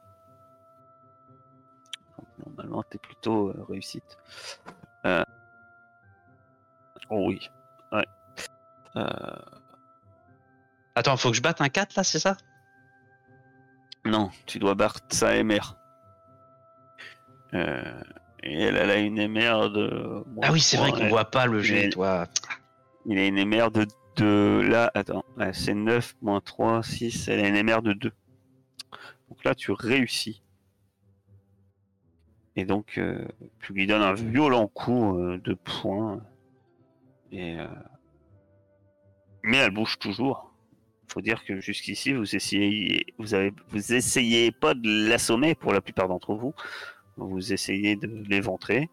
Normalement 2.46 2.84
tu 2.90 2.96
es 2.98 3.00
plutôt 3.00 3.50
euh, 3.50 3.66
réussite. 3.70 4.18
Euh, 5.06 5.24
Oh 7.10 7.26
oui. 7.28 7.50
Ouais. 7.92 8.06
Euh, 8.96 9.36
Attends, 10.96 11.18
faut 11.18 11.30
que 11.30 11.36
je 11.36 11.42
batte 11.42 11.62
un 11.62 11.70
4 11.70 11.96
là, 11.96 12.04
c'est 12.04 12.20
ça? 12.20 12.38
Non, 14.06 14.32
tu 14.46 14.60
dois 14.60 14.76
battre 14.76 15.02
sa 15.10 15.44
MR. 15.44 15.76
Euh, 17.54 18.02
et 18.44 18.62
elle, 18.64 18.76
elle 18.78 18.90
a 18.92 18.98
une 18.98 19.28
MR 19.28 19.70
de. 19.72 20.24
Ah 20.42 20.52
oui, 20.52 20.60
c'est 20.62 20.78
vrai 20.78 20.92
qu'on 20.92 21.00
Ouais. 21.00 21.10
voit 21.10 21.26
pas 21.26 21.46
le 21.48 21.60
jet, 21.62 21.90
toi. 21.90 22.28
Il 23.06 23.18
a 23.20 23.26
une 23.26 23.44
MR 23.46 23.72
de 23.72 23.86
2. 24.18 24.62
Là, 24.62 24.92
attends, 24.96 25.26
c'est 25.54 25.74
9 25.74 26.16
moins 26.22 26.42
3, 26.42 26.82
6. 26.84 27.28
Elle 27.28 27.44
a 27.44 27.48
une 27.48 27.62
MR 27.64 27.82
de 27.82 27.94
2. 27.94 28.12
Donc 29.30 29.44
là, 29.44 29.54
tu 29.56 29.72
réussis. 29.72 30.42
Et 32.56 32.66
donc, 32.66 32.98
euh, 32.98 33.26
tu 33.62 33.74
lui 33.74 33.86
donnes 33.88 34.02
un 34.02 34.14
violent 34.14 34.68
coup 34.68 35.18
euh, 35.20 35.38
de 35.44 35.54
poing. 35.54 36.22
Euh, 37.34 37.68
Mais 39.44 39.58
elle 39.58 39.72
bouge 39.72 40.00
toujours. 40.00 40.54
faut 41.08 41.22
dire 41.22 41.44
que 41.46 41.60
jusqu'ici, 41.60 42.14
vous 42.14 42.36
essayez, 42.36 43.06
vous 43.20 43.34
avez, 43.34 43.52
vous 43.70 43.94
essayez 43.94 44.52
pas 44.52 44.74
de 44.74 45.10
l'assommer 45.10 45.54
pour 45.56 45.74
la 45.74 45.82
plupart 45.82 46.08
d'entre 46.08 46.34
vous. 46.34 46.54
Vous 47.18 47.54
essayez 47.54 47.96
de 47.96 48.08
l'éventrer, 48.30 48.90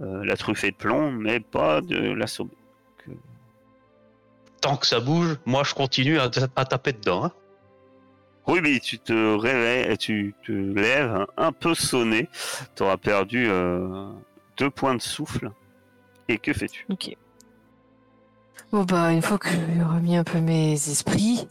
la 0.00 0.36
truffer 0.36 0.72
de 0.72 0.76
plomb, 0.76 1.12
mais 1.12 1.38
pas 1.38 1.80
de 1.80 1.96
l'assommer. 1.96 2.50
Tant 4.60 4.76
que 4.76 4.86
ça 4.86 4.98
bouge, 4.98 5.36
moi 5.46 5.62
je 5.62 5.72
continue 5.74 6.18
à, 6.18 6.24
à 6.56 6.64
taper 6.64 6.92
dedans. 6.92 7.26
hein. 7.26 7.32
Mais 8.48 8.80
tu 8.80 8.98
te 8.98 9.36
réveilles, 9.36 9.96
tu 9.98 10.34
te 10.44 10.52
lèves 10.52 11.10
un, 11.10 11.26
un 11.36 11.52
peu 11.52 11.74
sonné. 11.74 12.28
Tu 12.74 12.82
auras 12.82 12.96
perdu 12.96 13.46
euh, 13.48 14.08
deux 14.56 14.70
points 14.70 14.94
de 14.94 15.02
souffle. 15.02 15.50
Et 16.28 16.38
que 16.38 16.52
fais-tu? 16.52 16.86
Ok. 16.90 17.16
Bon 18.72 18.84
bah 18.84 19.12
une 19.12 19.22
fois 19.22 19.38
que 19.38 19.48
j'ai 19.48 19.82
remis 19.82 20.16
un 20.16 20.24
peu 20.24 20.40
mes 20.40 20.72
esprits, 20.72 21.46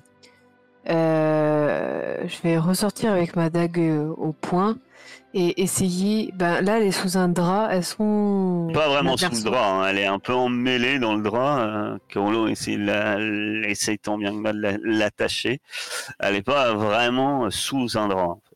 euh, 0.90 2.18
je 2.28 2.42
vais 2.42 2.58
ressortir 2.58 3.12
avec 3.12 3.36
ma 3.36 3.50
dague 3.50 3.80
euh, 3.80 4.08
au 4.18 4.32
point 4.34 4.78
et 5.34 5.62
essayer. 5.62 6.32
Ben 6.36 6.62
là, 6.62 6.78
elle 6.78 6.84
est 6.88 6.92
sous 6.92 7.18
un 7.18 7.28
drap. 7.30 7.70
Elles 7.72 7.84
sont. 7.84 8.70
Pas 8.74 8.88
vraiment 8.88 9.18
sous 9.18 9.30
le 9.32 9.42
drap, 9.44 9.66
hein, 9.82 9.88
elle 9.88 9.98
est 10.00 10.06
un 10.06 10.20
peu 10.20 10.34
emmêlée 10.34 11.00
dans 11.00 11.16
le 11.16 11.24
drap. 11.24 11.60
Euh, 11.60 11.98
la, 12.78 13.14
elle 13.18 13.66
essaye 13.68 14.00
tant 14.00 14.18
bien 14.18 14.32
que 14.32 14.38
mal 14.38 14.56
de 14.58 14.62
la- 14.62 14.78
l'attacher. 14.84 15.60
Elle 16.20 16.36
est 16.36 16.42
pas 16.44 16.74
vraiment 16.74 17.50
sous 17.52 17.98
un 17.98 18.08
drap. 18.08 18.30
en 18.30 18.42
fait. 18.48 18.56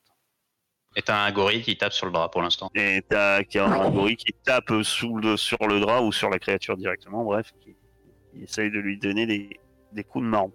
Et 0.95 1.01
t'as 1.03 1.23
un 1.25 1.31
gorille 1.31 1.61
qui 1.61 1.77
tape 1.77 1.93
sur 1.93 2.07
le 2.07 2.11
drap 2.11 2.29
pour 2.29 2.41
l'instant. 2.41 2.69
Et 2.75 3.03
t'as 3.07 3.37
un 3.39 3.89
gorille 3.91 4.15
qui 4.17 4.33
tape 4.43 4.71
sous 4.83 5.17
le, 5.17 5.37
sur 5.37 5.67
le 5.67 5.79
drap 5.79 6.01
ou 6.01 6.11
sur 6.11 6.29
la 6.29 6.39
créature 6.39 6.75
directement, 6.77 7.23
bref, 7.23 7.51
qui, 7.61 7.75
qui 8.33 8.43
essaye 8.43 8.71
de 8.71 8.79
lui 8.79 8.97
donner 8.97 9.25
des, 9.27 9.59
des 9.93 10.03
coups 10.03 10.25
de 10.25 10.29
marron. 10.29 10.51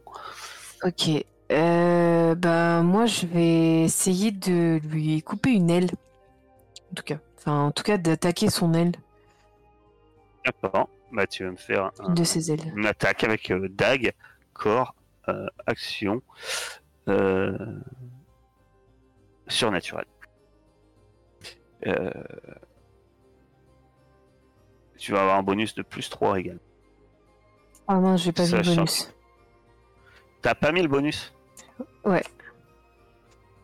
Ok. 0.83 1.25
Euh, 1.53 2.35
ben 2.35 2.83
moi, 2.83 3.07
je 3.07 3.27
vais 3.27 3.83
essayer 3.85 4.31
de 4.31 4.81
lui 4.85 5.23
couper 5.23 5.51
une 5.51 5.71
aile. 5.71 5.91
En 6.91 6.95
tout 6.95 7.03
cas. 7.05 7.19
Enfin, 7.39 7.65
en 7.67 7.71
tout 7.71 7.83
cas, 7.83 7.99
d'attaquer 7.99 8.49
son 8.51 8.73
aile. 8.75 8.93
D'accord. 10.45 10.89
bah, 11.13 11.27
tu 11.27 11.45
vas 11.45 11.51
me 11.53 11.57
faire 11.57 11.85
un- 12.01 12.09
Une 12.09 12.15
de 12.15 12.25
ses 12.25 12.51
ailes. 12.51 12.73
une 12.77 12.87
attaque 12.87 13.23
avec 13.25 13.51
euh, 13.51 13.69
dague, 13.69 14.13
corps, 14.53 14.95
euh, 15.29 15.47
action, 15.67 16.23
euh, 17.09 17.57
surnaturel. 19.47 20.07
Euh, 21.87 22.11
tu 24.97 25.13
vas 25.13 25.21
avoir 25.21 25.37
un 25.39 25.43
bonus 25.43 25.75
de 25.75 25.83
plus 25.83 26.09
3 26.09 26.39
également. 26.41 26.61
Ah 27.87 27.97
non, 27.99 28.17
j'ai 28.17 28.33
pas 28.33 28.45
vu 28.45 28.53
le 28.57 28.65
Sachant- 28.65 28.75
bonus. 28.77 29.15
T'as 30.41 30.55
pas 30.55 30.73
mis 30.73 30.81
le 30.83 30.89
bonus 30.89 31.34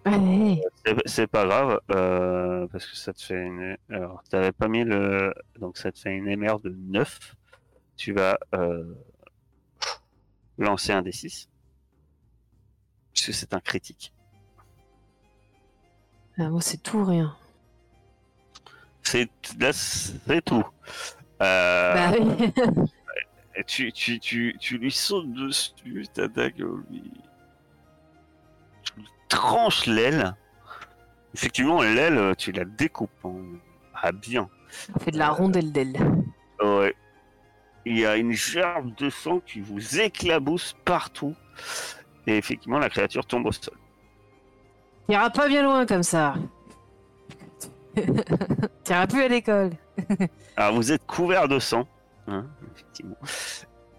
Allez, 0.05 0.63
C'est- 0.85 0.97
C'est 1.07 1.27
pas 1.27 1.45
grave, 1.47 1.81
euh, 1.91 2.67
parce 2.69 2.87
que 2.87 2.97
ça 2.97 3.13
te 3.13 3.23
fait 3.23 3.41
une. 3.43 3.77
Alors, 3.91 4.23
t'avais 4.31 4.53
pas 4.53 4.69
mis 4.69 4.83
le. 4.85 5.33
Donc, 5.59 5.77
ça 5.77 5.93
te 5.93 5.99
fait 5.99 6.17
une 6.17 6.27
MR 6.27 6.59
de 6.61 6.71
9. 6.71 7.35
Tu 7.97 8.13
vas 8.13 8.39
euh, 8.55 8.95
lancer 10.59 10.93
un 10.93 11.03
D6. 11.03 11.49
Puisque 13.13 13.35
c'est 13.35 13.53
un 13.53 13.61
critique. 13.61 14.15
Ah, 16.39 16.49
moi 16.49 16.63
c'est 16.63 16.79
tout 16.79 16.99
ou 16.99 17.05
rien. 17.05 17.37
C'est 19.03 19.29
là, 19.59 19.73
c'est 19.75 20.43
tout. 20.43 20.65
Euh, 21.43 21.95
Bah 21.95 22.13
oui. 22.19 22.53
tu, 23.67 23.93
tu, 23.93 24.19
tu, 24.21 24.57
tu 24.59 24.79
lui 24.79 24.91
sautes 24.91 25.31
dessus, 25.33 26.07
ta 26.15 26.29
dague 26.29 26.65
lui. 26.89 27.13
Tranches 29.31 29.87
l'aile. 29.87 30.35
Effectivement, 31.35 31.81
l'aile, 31.83 32.35
tu 32.37 32.53
la 32.53 32.65
découpes. 32.67 33.11
hein. 33.25 33.35
Ah, 33.95 34.13
bien. 34.13 34.49
On 34.95 34.99
fait 34.99 35.11
de 35.13 35.19
la 35.19 35.31
rondelle 35.31 35.73
d'aile. 35.73 35.97
Ouais. 36.63 36.95
Il 37.87 37.99
y 37.99 38.05
a 38.05 38.17
une 38.17 38.33
gerbe 38.33 38.95
de 38.97 39.09
sang 39.09 39.41
qui 39.41 39.61
vous 39.61 39.99
éclabousse 40.01 40.77
partout. 40.85 41.35
Et 42.27 42.37
effectivement, 42.37 42.79
la 42.79 42.91
créature 42.91 43.25
tombe 43.25 43.47
au 43.47 43.53
sol. 43.53 43.75
T'iras 45.09 45.31
pas 45.31 45.49
bien 45.49 45.63
loin 45.63 45.87
comme 45.87 46.03
ça. 46.03 46.35
T'iras 48.85 49.07
plus 49.07 49.23
à 49.23 49.29
l'école. 49.29 49.71
Alors, 50.57 50.75
vous 50.77 50.93
êtes 50.93 51.07
couvert 51.07 51.49
de 51.49 51.59
sang. 51.59 51.87
hein, 52.27 52.47
effectivement. 52.75 53.17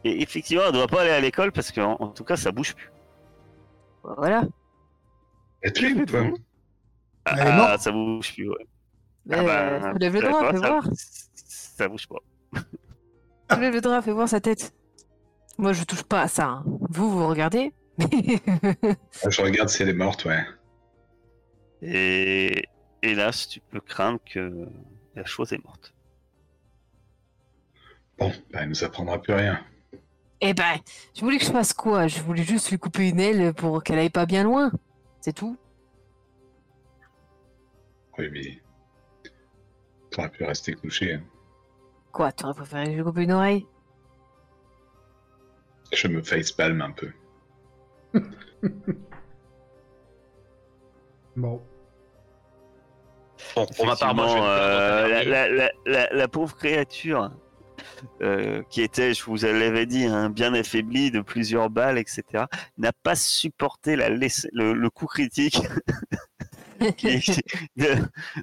Et 0.03 0.21
effectivement, 0.21 0.63
elle 0.67 0.73
doit 0.73 0.87
pas 0.87 1.01
aller 1.01 1.11
à 1.11 1.19
l'école 1.19 1.51
parce 1.51 1.71
qu'en 1.71 1.93
en 1.99 2.07
tout 2.07 2.23
cas, 2.23 2.35
ça 2.35 2.51
bouge 2.51 2.75
plus. 2.75 2.91
Voilà. 4.03 4.43
Et 5.63 5.71
tu 5.71 5.93
ou 5.93 6.05
pas 6.05 6.23
Ah, 7.25 7.73
Elle 7.75 7.79
ça 7.79 7.91
bouge 7.91 8.33
plus, 8.33 8.49
ouais. 8.49 8.67
Mais, 9.25 9.37
Ah 9.37 9.43
bah, 9.43 9.91
soulève 9.93 10.13
le 10.15 10.21
quoi, 10.29 10.51
fais 10.51 10.57
voir. 10.57 10.89
Ça 10.95 11.87
bouge 11.87 12.07
pas. 12.07 12.15
Soulève 13.53 13.73
le 13.73 13.81
drap, 13.81 14.01
fais 14.01 14.11
voir 14.11 14.27
sa 14.29 14.39
tête. 14.41 14.73
Moi 15.57 15.73
je 15.73 15.83
touche 15.83 16.03
pas 16.03 16.21
à 16.21 16.27
ça. 16.27 16.45
hein. 16.47 16.63
Vous, 16.89 17.09
vous 17.11 17.27
regardez. 17.27 17.71
Ah, 19.23 19.29
Je 19.29 19.41
regarde 19.41 19.69
si 19.69 19.83
elle 19.83 19.89
est 19.89 19.93
morte, 19.93 20.25
ouais. 20.25 20.43
Et 21.83 22.63
hélas, 23.03 23.47
tu 23.47 23.59
peux 23.59 23.79
craindre 23.81 24.19
que 24.25 24.67
la 25.15 25.25
chose 25.25 25.53
est 25.53 25.63
morte. 25.63 25.93
Bon, 28.17 28.31
bah, 28.51 28.59
elle 28.61 28.69
nous 28.69 28.83
apprendra 28.83 29.21
plus 29.21 29.33
rien. 29.33 29.59
eh 30.41 30.53
ben, 30.53 30.75
je 31.15 31.21
voulais 31.21 31.37
que 31.37 31.45
je 31.45 31.51
fasse 31.51 31.73
quoi? 31.73 32.07
Je 32.07 32.21
voulais 32.21 32.43
juste 32.43 32.69
lui 32.71 32.77
couper 32.79 33.09
une 33.09 33.19
aile 33.19 33.53
pour 33.53 33.83
qu'elle 33.83 33.99
aille 33.99 34.09
pas 34.09 34.25
bien 34.25 34.43
loin. 34.43 34.71
C'est 35.21 35.33
tout? 35.33 35.55
Oui, 38.17 38.29
mais. 38.31 38.61
T'aurais 40.09 40.29
pu 40.29 40.43
rester 40.43 40.73
couché. 40.73 41.13
hein. 41.13 41.23
Quoi, 42.11 42.31
t'aurais 42.33 42.53
préféré 42.53 42.85
que 42.87 42.97
je 42.97 43.03
coupe 43.03 43.17
une 43.19 43.31
oreille? 43.31 43.65
Je 45.93 46.07
me 46.07 46.21
facepalm 46.21 46.81
un 46.81 46.91
peu. 46.91 47.11
Bon. 51.37 51.61
Bon, 53.55 53.65
pour 53.65 53.85
ma 53.85 53.95
part, 53.95 54.13
moi, 54.13 54.27
je 54.27 54.33
vais 55.29 55.69
euh, 55.95 56.07
la 56.11 56.27
pauvre 56.27 56.53
créature, 56.57 57.31
euh, 58.21 58.61
qui 58.69 58.81
était, 58.81 59.13
je 59.13 59.23
vous 59.23 59.35
l'avais 59.35 59.85
dit, 59.85 60.05
hein, 60.05 60.29
bien 60.29 60.53
affaiblie 60.53 61.11
de 61.11 61.21
plusieurs 61.21 61.69
balles, 61.69 61.97
etc., 61.97 62.45
n'a 62.77 62.91
pas 62.91 63.15
supporté 63.15 63.95
la 63.95 64.09
le, 64.09 64.73
le 64.73 64.89
coup 64.89 65.05
critique 65.05 65.61
de, 66.81 67.95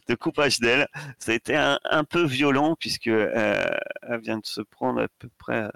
de 0.06 0.14
coupage 0.14 0.60
d'aile. 0.60 0.86
Ça 1.18 1.32
a 1.32 1.34
été 1.34 1.56
un, 1.56 1.78
un 1.84 2.04
peu 2.04 2.24
violent, 2.24 2.76
puisque 2.78 3.08
euh, 3.08 3.66
elle 4.02 4.20
vient 4.20 4.38
de 4.38 4.46
se 4.46 4.60
prendre 4.60 5.02
à 5.02 5.08
peu 5.18 5.28
près. 5.38 5.68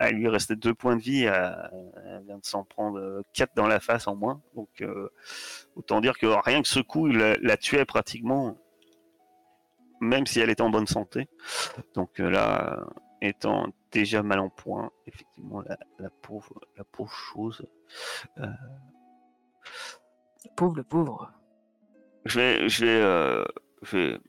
À 0.00 0.12
lui 0.12 0.28
rester 0.28 0.54
deux 0.54 0.74
points 0.74 0.94
de 0.94 1.00
vie, 1.00 1.24
elle, 1.24 1.70
elle 2.06 2.22
vient 2.24 2.38
de 2.38 2.46
s'en 2.46 2.62
prendre 2.62 3.00
euh, 3.00 3.22
quatre 3.34 3.56
dans 3.56 3.66
la 3.66 3.80
face 3.80 4.06
en 4.06 4.14
moins. 4.14 4.40
Donc, 4.54 4.68
euh, 4.80 5.08
autant 5.74 6.00
dire 6.00 6.16
que 6.18 6.26
rien 6.26 6.62
que 6.62 6.68
ce 6.68 6.78
coup, 6.78 7.08
il 7.08 7.16
la, 7.16 7.34
la 7.40 7.56
tuait 7.56 7.84
pratiquement 7.84 8.56
même 10.00 10.26
si 10.26 10.40
elle 10.40 10.50
était 10.50 10.62
en 10.62 10.70
bonne 10.70 10.86
santé. 10.86 11.28
Donc 11.94 12.20
euh, 12.20 12.30
là, 12.30 12.86
étant 13.20 13.66
déjà 13.92 14.22
mal 14.22 14.38
en 14.40 14.48
point, 14.50 14.90
effectivement, 15.06 15.60
la, 15.62 15.78
la 15.98 16.10
pauvre, 16.10 16.60
la 16.76 16.84
pauvre 16.84 17.12
chose. 17.12 17.66
pauvre, 20.56 20.76
le 20.76 20.84
pauvre. 20.84 21.32
Je 22.24 22.38
vais, 22.40 22.68
je 22.68 22.84
vais, 22.84 23.00
euh, 23.02 23.44
je 23.82 23.96
vais- 23.96 24.20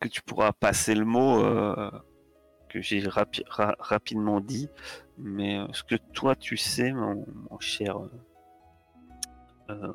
que 0.00 0.08
tu 0.08 0.22
pourras 0.22 0.52
passer 0.52 0.94
le 0.94 1.04
mot 1.04 1.42
euh, 1.44 1.90
que 2.68 2.80
j'ai 2.80 3.00
rapi- 3.00 3.44
ra- 3.48 3.76
rapidement 3.78 4.40
dit, 4.40 4.68
mais 5.18 5.58
euh, 5.58 5.66
ce 5.72 5.82
que 5.84 5.94
toi 5.94 6.34
tu 6.36 6.56
sais, 6.56 6.92
mon, 6.92 7.24
mon 7.50 7.58
cher. 7.60 7.98
euh, 7.98 8.10
euh, 9.70 9.92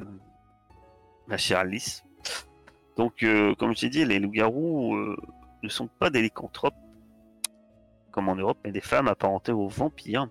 euh, 0.00 0.04
ma 1.26 1.36
chère 1.36 1.58
Alice. 1.60 2.04
Donc, 2.96 3.22
euh, 3.22 3.54
comme 3.56 3.74
je 3.74 3.80
t'ai 3.80 3.88
dit, 3.88 4.04
les 4.04 4.18
loups-garous 4.18 4.94
euh, 4.94 5.16
ne 5.62 5.68
sont 5.68 5.88
pas 5.88 6.10
des 6.10 6.22
lycanthropes, 6.22 6.74
comme 8.12 8.28
en 8.28 8.36
Europe, 8.36 8.58
mais 8.64 8.72
des 8.72 8.80
femmes 8.80 9.08
apparentées 9.08 9.52
aux 9.52 9.68
vampires. 9.68 10.28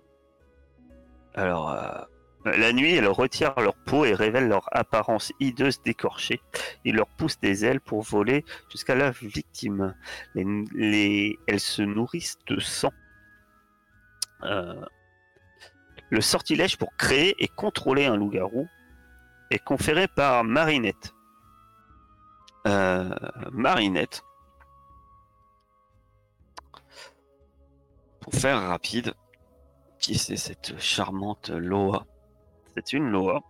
Alors, 1.34 1.72
euh, 1.72 2.00
la 2.56 2.72
nuit, 2.72 2.94
elles 2.94 3.08
retirent 3.08 3.54
leur 3.58 3.74
peau 3.74 4.04
et 4.04 4.14
révèlent 4.14 4.48
leur 4.48 4.68
apparence 4.72 5.32
hideuse 5.40 5.82
d'écorchée. 5.82 6.40
Ils 6.84 6.94
leur 6.94 7.08
poussent 7.08 7.40
des 7.40 7.64
ailes 7.64 7.80
pour 7.80 8.02
voler 8.02 8.44
jusqu'à 8.70 8.94
la 8.94 9.10
victime. 9.10 9.94
Les- 10.34 11.38
elles 11.46 11.60
se 11.60 11.82
nourrissent 11.82 12.38
de 12.46 12.60
sang. 12.60 12.92
Euh, 14.42 14.84
le 16.10 16.20
sortilège 16.20 16.76
pour 16.76 16.94
créer 16.96 17.34
et 17.42 17.48
contrôler 17.48 18.04
un 18.04 18.16
loup-garou 18.16 18.68
est 19.50 19.58
conféré 19.58 20.06
par 20.06 20.44
Marinette. 20.44 21.13
Euh, 22.66 23.14
Marinette. 23.52 24.22
Pour 28.20 28.32
faire 28.32 28.60
rapide, 28.60 29.12
qui 29.98 30.16
c'est 30.16 30.36
cette 30.36 30.78
charmante 30.80 31.50
Loa? 31.50 32.06
C'est 32.74 32.92
une 32.94 33.10
Loa. 33.10 33.42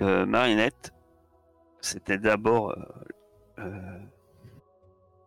Euh, 0.00 0.24
Marinette, 0.26 0.92
c'était 1.80 2.18
d'abord. 2.18 2.76
euh, 3.58 3.98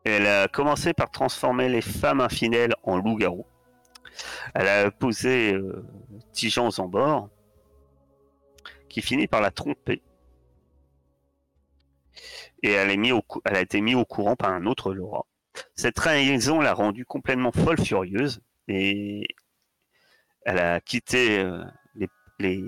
elle 0.06 0.26
a 0.26 0.48
commencé 0.48 0.94
par 0.94 1.12
transformer 1.12 1.68
les 1.68 1.82
femmes 1.82 2.22
infidèles 2.22 2.74
en 2.84 2.98
loups-garous. 2.98 3.46
Elle 4.56 4.68
a 4.68 4.92
posé 4.92 5.54
euh, 5.54 5.86
Tijan 6.32 6.72
Zambor, 6.72 7.30
qui 8.88 9.02
finit 9.02 9.28
par 9.28 9.42
la 9.42 9.52
tromper. 9.52 10.02
Et 12.64 12.72
elle, 12.72 12.92
est 12.92 12.98
mis 12.98 13.12
au 13.12 13.22
elle 13.46 13.56
a 13.56 13.62
été 13.62 13.82
mise 13.82 13.96
au 13.96 14.06
courant 14.06 14.36
par 14.36 14.52
un 14.52 14.66
autre 14.66 14.94
Laura. 14.94 15.26
Cette 15.76 15.96
trahison 15.96 16.60
l'a 16.60 16.74
rendue 16.74 17.06
complètement 17.06 17.52
folle 17.52 17.80
furieuse 17.80 18.42
et 18.68 19.28
elle 20.46 20.60
a 20.60 20.82
quitté 20.82 21.40
euh, 21.40 21.64
les, 21.96 22.08
les, 22.40 22.64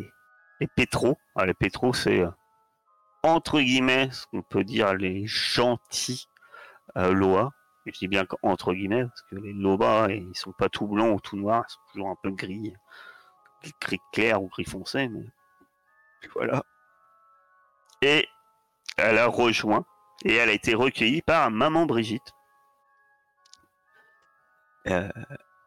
les 0.60 0.68
pétros. 0.68 1.18
Alors, 1.36 1.48
les 1.48 1.54
pétros, 1.54 1.94
c'est 1.94 2.22
euh, 2.22 2.32
entre 3.24 3.60
guillemets 3.60 4.10
ce 4.12 4.26
qu'on 4.28 4.42
peut 4.42 4.64
dire 4.64 4.94
les 4.94 5.26
gentils 5.26 6.28
euh, 6.98 7.12
Loa. 7.12 7.52
Et 7.86 7.92
je 7.94 8.00
dis 8.00 8.08
bien 8.08 8.26
entre 8.44 8.74
guillemets 8.74 9.06
parce 9.06 9.22
que 9.24 9.36
les 9.36 9.54
Loa, 9.54 10.08
ils 10.12 10.36
sont 10.36 10.54
pas 10.54 10.70
tout 10.70 10.88
blancs 10.88 11.18
ou 11.18 11.20
tout 11.20 11.38
noirs, 11.38 11.66
ils 11.68 11.72
sont 11.72 11.92
toujours 11.92 12.10
un 12.10 12.18
peu 12.22 12.32
gris, 12.32 12.74
gris 13.82 14.00
clair 14.14 14.42
ou 14.42 14.48
gris 14.50 14.66
foncé. 14.66 15.08
Mais 15.08 15.26
voilà. 16.36 16.64
Et 18.02 18.28
elle 18.98 19.18
a 19.18 19.28
rejoint 19.28 19.86
et 20.24 20.36
elle 20.36 20.50
a 20.50 20.54
été 20.54 20.74
recueillie 20.74 21.22
par 21.22 21.50
maman 21.52 21.86
Brigitte. 21.86 22.34
Euh, 24.88 25.10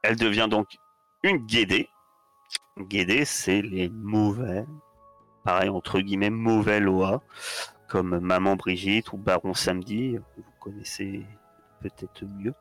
elle 0.03 0.17
devient 0.17 0.49
donc 0.51 0.77
une 1.23 1.39
guédée. 1.39 1.89
Guédée, 2.79 3.25
c'est 3.25 3.63
les 3.63 3.89
mauvais, 3.89 4.65
pareil 5.45 5.69
entre 5.69 6.01
guillemets 6.01 6.31
mauvais 6.31 6.81
Loa, 6.81 7.23
comme 7.89 8.19
maman 8.19 8.57
Brigitte 8.57 9.13
ou 9.13 9.17
Baron 9.17 9.55
Samedi. 9.55 10.17
Vous 10.17 10.45
connaissez 10.61 11.25
peut-être 11.81 12.25
mieux. 12.25 12.55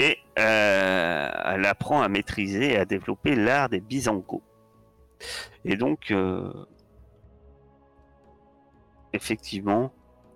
Et 0.00 0.18
euh, 0.38 1.30
elle 1.44 1.64
apprend 1.66 2.02
à 2.02 2.08
maîtriser 2.08 2.72
et 2.72 2.76
à 2.76 2.84
développer 2.84 3.34
l'art 3.34 3.68
des 3.68 3.80
bisangos. 3.80 4.42
Et 5.64 5.76
donc, 5.76 6.10
euh, 6.10 6.52
effectivement, 9.12 9.92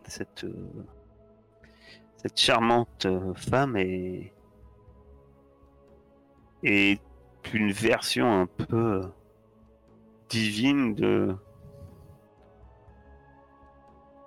cette, 0.06 0.44
euh, 0.44 0.84
charmante 2.36 3.06
euh, 3.06 3.34
femme 3.34 3.76
est, 3.76 4.32
une 7.52 7.72
version 7.72 8.42
un 8.42 8.46
peu 8.46 9.02
divine 10.28 10.94
de, 10.94 11.36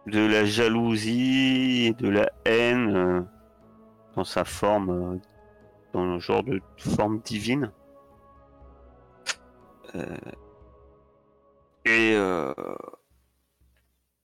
la 0.05 0.45
jalousie 0.45 1.85
et 1.87 1.93
de 1.93 2.09
la 2.09 2.29
haine 2.43 3.25
dans 4.15 4.25
sa 4.25 4.43
forme, 4.43 5.19
dans 5.93 6.01
un 6.01 6.19
genre 6.19 6.43
de 6.43 6.61
forme 6.77 7.19
divine. 7.21 7.71
Et, 11.85 12.13
euh, 12.15 12.53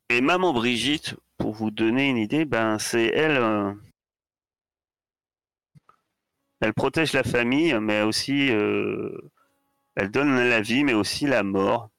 et 0.10 0.22
maman 0.22 0.54
Brigitte, 0.54 1.16
pour 1.38 1.54
vous 1.54 1.72
donner 1.72 2.10
une 2.10 2.18
idée, 2.18 2.46
ben 2.46 2.78
c'est 2.80 3.08
elle. 3.08 3.38
euh, 3.38 3.74
elle 6.60 6.74
protège 6.74 7.14
la 7.14 7.24
famille, 7.24 7.74
mais 7.82 8.02
aussi 8.04 8.50
euh, 8.52 9.12
elle 9.96 10.12
donne 10.12 10.36
la 10.36 10.62
vie, 10.62 10.84
mais 10.84 10.94
aussi 10.94 11.26
la 11.28 11.44
mort. 11.44 11.90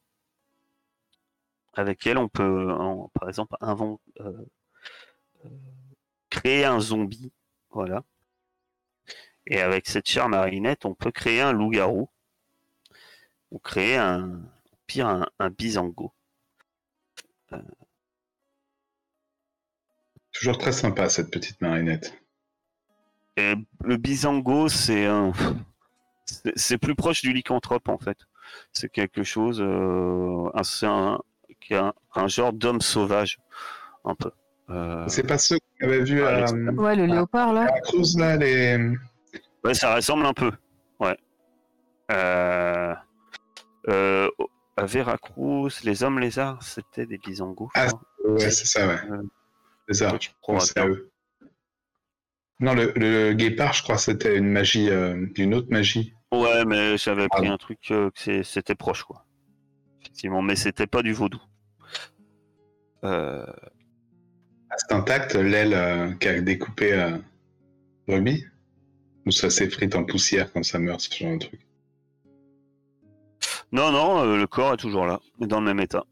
Avec 1.75 2.05
elle, 2.07 2.17
on 2.17 2.29
peut, 2.29 2.67
par 3.13 3.29
exemple, 3.29 3.55
invent- 3.61 3.99
euh, 4.21 4.45
euh, 5.45 5.49
créer 6.29 6.65
un 6.65 6.79
zombie, 6.79 7.31
voilà. 7.71 8.03
Et 9.47 9.61
avec 9.61 9.87
cette 9.87 10.07
chère 10.07 10.27
marinette, 10.29 10.85
on 10.85 10.95
peut 10.95 11.11
créer 11.11 11.41
un 11.41 11.53
loup-garou, 11.53 12.09
ou 13.51 13.59
créer 13.59 13.97
un, 13.97 14.41
pire, 14.87 15.07
un, 15.07 15.25
un 15.39 15.49
bisango. 15.49 16.13
Toujours 20.31 20.57
très 20.57 20.71
sympa 20.71 21.09
cette 21.09 21.29
petite 21.31 21.61
marinette. 21.61 22.19
Et 23.37 23.53
le 23.83 23.97
bisango, 23.97 24.67
c'est 24.67 25.05
un... 25.05 25.31
c'est- 26.25 26.53
c'est 26.55 26.77
plus 26.77 26.95
proche 26.95 27.21
du 27.21 27.33
lycanthrope 27.33 27.89
en 27.89 27.97
fait. 27.97 28.17
C'est 28.71 28.89
quelque 28.89 29.23
chose, 29.23 29.61
euh, 29.61 30.49
un, 30.53 30.63
c'est 30.63 30.85
un, 30.87 31.19
qui 31.61 31.75
a 31.75 31.85
un, 31.87 31.93
un 32.15 32.27
genre 32.27 32.53
d'homme 32.53 32.81
sauvage, 32.81 33.39
un 34.05 34.15
peu. 34.15 34.31
Euh, 34.69 35.05
C'est 35.07 35.25
pas 35.27 35.37
ceux 35.37 35.57
qu'on 35.79 35.87
avait 35.87 36.03
vu 36.03 36.23
Ah, 36.23 36.45
à. 36.45 36.51
Ouais, 36.51 36.95
le 36.95 37.05
léopard 37.05 37.53
là. 37.53 37.61
à 37.63 37.65
la 37.75 37.81
Cruz, 37.81 38.15
là, 38.17 38.35
les. 38.37 38.77
ouais, 39.63 39.73
ça 39.73 39.95
ressemble 39.95 40.25
un 40.25 40.33
peu. 40.33 40.51
Ouais. 40.99 41.17
Euh, 42.11 42.93
euh, 43.87 44.29
à 44.75 44.85
Veracruz, 44.85 45.69
les 45.83 46.03
hommes 46.03 46.19
lézards, 46.19 46.63
c'était 46.63 47.05
des 47.05 47.17
bisangos. 47.17 47.69
je 47.75 47.81
Ah. 47.81 47.87
Ouais, 48.25 48.49
c'est 48.49 48.65
ça, 48.65 48.87
ouais. 48.87 48.99
Euh, 49.11 49.17
ouais, 50.11 50.17
je 50.19 50.29
crois 50.41 50.55
pense 50.59 50.73
à 50.77 50.87
eux. 50.87 51.11
Non, 52.59 52.73
le, 52.73 52.93
le 52.95 53.33
guépard, 53.33 53.73
je 53.73 53.83
crois, 53.83 53.97
c'était 53.97 54.37
une 54.37 54.47
magie, 54.49 54.89
euh, 54.89 55.25
une 55.37 55.53
autre 55.53 55.67
magie. 55.69 56.13
Ouais, 56.31 56.63
mais 56.65 56.97
j'avais 56.97 57.27
pris 57.27 57.47
Ah. 57.47 57.53
un 57.53 57.57
truc 57.57 57.79
euh, 57.91 58.09
que 58.11 58.19
c'est- 58.19 58.43
c'était 58.43 58.75
proche, 58.75 59.03
quoi. 59.03 59.25
Effectivement, 60.01 60.41
mais 60.41 60.55
c'était 60.55 60.87
pas 60.87 61.01
du 61.01 61.13
vaudou. 61.13 61.41
Euh, 63.03 63.45
C'est 64.77 64.93
intact, 64.93 65.35
l'aile 65.35 65.73
euh, 65.73 66.13
qu'a 66.13 66.41
découpé 66.41 66.93
euh, 66.93 67.17
Ruby 68.07 68.43
Ou 69.25 69.31
ça 69.31 69.49
s'effrite 69.49 69.95
en 69.95 70.03
poussière 70.03 70.51
quand 70.51 70.63
ça 70.63 70.79
meurt, 70.79 70.99
ce 71.01 71.15
genre 71.15 71.33
de 71.33 71.37
truc? 71.45 71.61
Non, 73.73 73.91
non, 73.91 74.23
euh, 74.23 74.37
le 74.37 74.45
corps 74.47 74.73
est 74.75 74.77
toujours 74.77 75.05
là, 75.07 75.19
dans 75.39 75.59
le 75.59 75.65
même 75.65 75.79
état. 75.79 76.05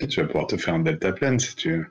Et 0.00 0.06
tu 0.06 0.20
vas 0.20 0.26
pouvoir 0.26 0.46
te 0.46 0.56
faire 0.58 0.74
un 0.74 0.80
deltaplane 0.80 1.38
si 1.40 1.56
tu 1.56 1.72
veux. 1.72 1.86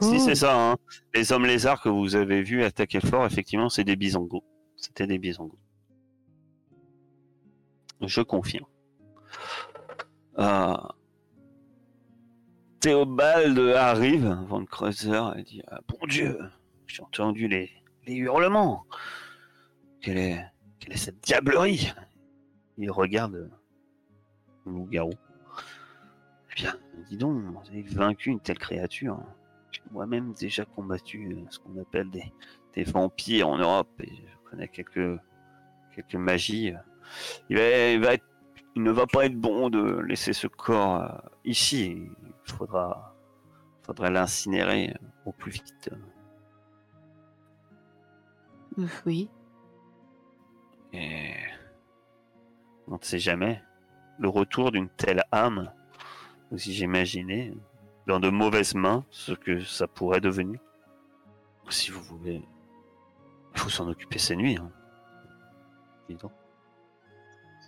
Si, 0.00 0.18
c'est 0.18 0.34
ça. 0.34 0.56
hein. 0.72 0.76
Les 1.14 1.30
hommes 1.32 1.44
lézards 1.44 1.82
que 1.82 1.90
vous 1.90 2.16
avez 2.16 2.42
vus 2.42 2.64
attaquer 2.64 3.00
fort, 3.00 3.26
effectivement, 3.26 3.68
c'est 3.68 3.84
des 3.84 3.96
bisangos. 3.96 4.42
C'était 4.76 5.06
des 5.06 5.18
bisangos. 5.18 5.58
Je 8.00 8.22
confirme. 8.22 8.66
Euh... 10.38 10.74
Théobald 12.80 13.58
arrive, 13.76 14.36
Van 14.48 14.64
Kreuzer, 14.64 15.36
et 15.38 15.42
dit 15.42 15.62
ah, 15.68 15.80
Bon 15.86 16.06
Dieu, 16.08 16.38
j'ai 16.86 17.02
entendu 17.02 17.46
les, 17.46 17.70
les 18.06 18.14
hurlements. 18.14 18.86
Quelle 20.00 20.18
est, 20.18 20.44
quelle 20.82 20.94
est 20.94 20.98
cette 20.98 21.20
diablerie 21.20 21.92
Il 22.76 22.90
regarde 22.90 23.36
euh, 23.36 23.48
le 24.66 24.72
loup-garou. 24.72 25.12
Eh 26.50 26.54
bien, 26.56 26.74
dis 27.08 27.16
donc, 27.16 27.40
vous 27.40 27.68
avez 27.68 27.82
vaincu 27.82 28.30
une 28.30 28.40
telle 28.40 28.58
créature. 28.58 29.20
Moi-même 29.92 30.34
déjà 30.34 30.64
combattu 30.64 31.34
euh, 31.34 31.44
ce 31.50 31.60
qu'on 31.60 31.80
appelle 31.80 32.10
des, 32.10 32.32
vampires 32.84 33.48
en 33.48 33.58
Europe 33.58 33.88
je 34.00 34.50
connais 34.50 34.68
quelques, 34.68 35.20
quelques 35.94 36.14
magies. 36.16 36.72
Il, 37.48 37.56
va, 37.56 38.14
il, 38.74 38.82
ne 38.82 38.90
va 38.90 39.06
pas 39.06 39.26
être 39.26 39.38
bon 39.38 39.70
de 39.70 40.00
laisser 40.00 40.32
ce 40.32 40.48
corps 40.48 41.02
euh, 41.02 41.08
ici. 41.44 42.08
Il 42.46 42.52
faudra, 42.52 43.14
faudra 43.82 44.10
l'incinérer 44.10 44.90
euh, 44.90 45.06
au 45.26 45.32
plus 45.32 45.52
vite. 45.52 45.90
Euh, 48.78 48.86
Oui. 49.06 49.30
Et 50.92 51.34
on 52.88 52.92
ne 52.96 53.02
sait 53.02 53.18
jamais. 53.18 53.60
Le 54.18 54.28
retour 54.28 54.70
d'une 54.72 54.88
telle 54.90 55.22
âme, 55.32 55.72
si 56.56 56.72
j'imaginais, 56.72 57.52
dans 58.06 58.20
de 58.20 58.28
mauvaises 58.28 58.74
mains, 58.74 59.04
ce 59.10 59.32
que 59.32 59.60
ça 59.64 59.86
pourrait 59.86 60.20
devenir. 60.20 60.60
Si 61.70 61.90
vous 61.90 62.02
voulez, 62.02 62.42
il 63.54 63.60
faut 63.60 63.70
s'en 63.70 63.88
occuper 63.88 64.18
ces 64.18 64.36
nuits. 64.36 64.58
Hein. 64.58 64.70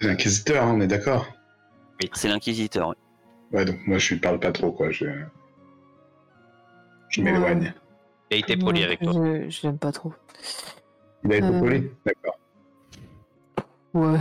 C'est 0.01 0.07
l'inquisiteur, 0.09 0.64
hein, 0.64 0.75
on 0.77 0.81
est 0.81 0.87
d'accord? 0.87 1.27
C'est 2.12 2.29
l'inquisiteur. 2.29 2.89
oui. 2.89 2.95
Ouais, 3.53 3.64
donc 3.64 3.79
moi 3.87 3.99
je 3.99 4.12
lui 4.14 4.20
parle 4.20 4.41
pas 4.41 4.53
trop, 4.53 4.72
quoi. 4.72 4.91
Je, 4.91 5.07
je 7.09 7.22
m'éloigne. 7.22 7.72
Et 8.31 8.39
il 8.39 8.41
était 8.41 8.57
poli 8.57 8.81
Non, 8.81 8.87
avec 8.87 9.01
toi. 9.01 9.12
Je, 9.12 9.49
je 9.49 9.62
l'aime 9.62 9.79
pas 9.79 9.93
trop. 9.93 10.12
Il 11.22 11.33
a 11.33 11.37
été 11.37 11.47
Euh, 11.47 11.61
poli 11.61 11.91
D'accord. 12.05 12.39
Ouais. 13.95 14.18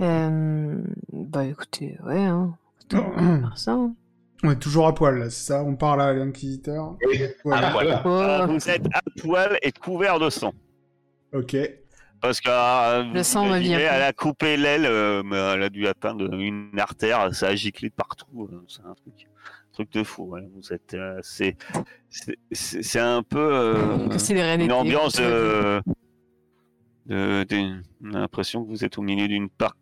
Euh, 0.00 0.76
bah 1.12 1.44
écoutez, 1.44 1.98
ouais, 2.06 2.20
hein. 2.24 2.54
Écoutez, 2.80 2.96
on 2.98 3.10
va 3.10 3.38
faire 3.48 3.58
ça. 3.58 3.72
hein. 3.72 3.94
On 4.44 4.52
est 4.52 4.56
toujours 4.60 4.86
à 4.86 4.94
poil, 4.94 5.18
là, 5.18 5.30
c'est 5.30 5.46
ça? 5.52 5.64
On 5.64 5.74
parle 5.74 6.00
à 6.00 6.12
l'inquisiteur. 6.14 6.96
Oui. 7.08 7.20
Voilà. 7.44 8.00
Voilà. 8.04 8.46
Vous 8.46 8.70
êtes 8.70 8.86
à 8.94 9.00
poil 9.20 9.58
et 9.62 9.72
couvert 9.72 10.20
de 10.20 10.30
sang. 10.30 10.52
Ok. 11.34 11.56
Parce 12.20 12.40
que 12.40 12.48
euh, 12.48 13.02
Le 13.12 13.22
sang 13.24 13.42
va 13.42 13.48
imaginez, 13.58 13.76
bien. 13.78 13.90
Elle 13.92 14.02
a 14.02 14.12
coupé 14.12 14.56
l'aile, 14.56 14.86
euh, 14.86 15.22
mais 15.24 15.36
elle 15.36 15.62
a 15.64 15.68
dû 15.68 15.86
atteindre 15.88 16.32
une 16.34 16.70
artère, 16.78 17.34
ça 17.34 17.48
a 17.48 17.54
giclé 17.56 17.88
de 17.90 17.94
partout. 17.94 18.48
euh, 18.52 18.64
C'est 18.68 18.82
un 18.82 18.94
truc, 18.94 19.26
un 19.26 19.72
truc 19.72 19.92
de 19.92 20.04
fou. 20.04 20.24
ouais. 20.30 20.48
Vous 20.54 20.72
êtes, 20.72 20.96
c'est, 21.22 21.56
c'est- 22.52 22.98
un 23.00 23.22
peu 23.24 23.38
euh, 23.52 24.08
une 24.58 24.72
ambiance 24.72 25.20
vois. 25.20 25.80
De, 27.08 27.44
de, 27.44 27.44
d'une- 27.44 27.82
on 28.04 28.14
a 28.14 28.20
l'impression 28.20 28.64
que 28.64 28.68
vous 28.70 28.84
êtes 28.84 28.98
au 28.98 29.02
milieu 29.02 29.26
d'une 29.28 29.48
par 29.48 29.74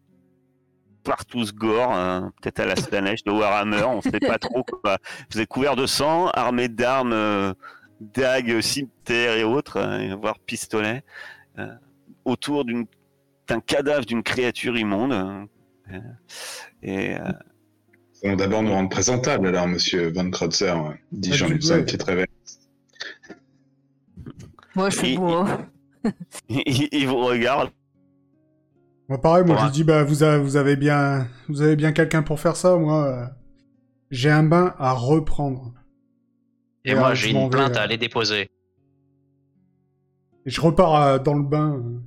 partout 1.04 1.44
gore, 1.54 1.92
hein, 1.92 2.32
peut-être 2.42 2.58
à 2.60 2.66
la 2.66 2.74
Slanesh 2.76 3.22
de 3.24 3.30
Warhammer, 3.30 3.84
on 3.84 4.00
sait 4.00 4.18
pas 4.18 4.38
trop 4.38 4.64
quoi. 4.64 4.98
Vous 5.30 5.40
êtes 5.40 5.48
couvert 5.48 5.76
de 5.76 5.86
sang, 5.86 6.28
armé 6.30 6.66
d'armes, 6.68 7.12
euh, 7.12 7.54
dagues, 8.00 8.60
cimetières 8.60 9.36
et 9.36 9.44
autres, 9.44 9.78
hein, 9.80 10.16
voire 10.16 10.38
pistolets, 10.40 11.04
euh, 11.58 11.68
autour 12.24 12.64
d'un 12.64 13.60
cadavre 13.60 14.04
d'une 14.04 14.24
créature 14.24 14.76
immonde. 14.76 15.12
hein, 15.12 15.46
euh, 15.92 16.00
et 16.82 17.14
euh, 18.24 18.34
d'abord 18.34 18.64
nous 18.64 18.72
rendre 18.72 18.88
présentable, 18.88 19.46
alors, 19.46 19.68
monsieur 19.68 20.10
Van 20.12 20.28
Krotzer, 20.30 20.74
dit 21.12 21.30
Ah, 21.32 21.36
j'en 21.36 21.46
tu 21.46 21.52
ai 21.52 21.54
besoin 21.56 21.76
peux. 21.76 21.80
une 21.80 21.84
petite 21.86 22.02
réveil. 22.02 22.26
Moi, 24.74 24.90
je 24.90 24.96
suis 24.96 25.12
Et- 25.12 25.16
beau. 25.16 25.32
hein. 25.34 25.68
il, 26.48 26.88
il 26.92 27.06
vous 27.08 27.18
regarde. 27.18 27.70
Moi, 29.08 29.20
pareil, 29.20 29.44
moi, 29.44 29.56
je 29.66 29.70
dis, 29.72 29.84
bah, 29.84 30.02
vous, 30.02 30.22
avez, 30.24 30.42
vous 30.42 30.56
avez 30.56 30.74
bien, 30.76 31.28
vous 31.48 31.62
avez 31.62 31.76
bien 31.76 31.92
quelqu'un 31.92 32.22
pour 32.22 32.40
faire 32.40 32.56
ça, 32.56 32.76
moi. 32.76 33.06
euh, 33.06 33.26
J'ai 34.10 34.30
un 34.30 34.42
bain 34.42 34.74
à 34.78 34.92
reprendre. 34.92 35.72
Et 36.84 36.90
Et, 36.90 36.94
moi, 36.94 37.10
euh, 37.10 37.14
j'ai 37.14 37.30
une 37.30 37.48
plainte 37.50 37.76
euh. 37.76 37.80
à 37.80 37.82
aller 37.82 37.98
déposer. 37.98 38.48
Et 40.44 40.50
je 40.50 40.60
repars 40.60 40.94
euh, 41.02 41.18
dans 41.18 41.34
le 41.34 41.42
bain 41.44 41.74
euh, 41.76 41.98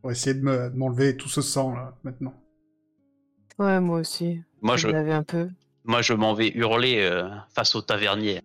pour 0.00 0.10
essayer 0.12 0.34
de 0.34 0.40
me- 0.42 0.70
de 0.70 0.76
m'enlever 0.76 1.16
tout 1.16 1.28
ce 1.28 1.40
sang, 1.42 1.74
là, 1.74 1.96
maintenant. 2.04 2.34
Ouais, 3.58 3.80
moi 3.80 3.98
aussi. 4.00 4.40
Moi, 4.62 4.76
je 4.76 4.88
un 4.88 5.22
peu. 5.22 5.48
Moi, 5.84 6.02
je 6.02 6.12
m'en 6.12 6.34
vais 6.34 6.48
hurler 6.54 6.98
euh, 7.00 7.28
face 7.54 7.74
au 7.74 7.82
tavernier. 7.82 8.40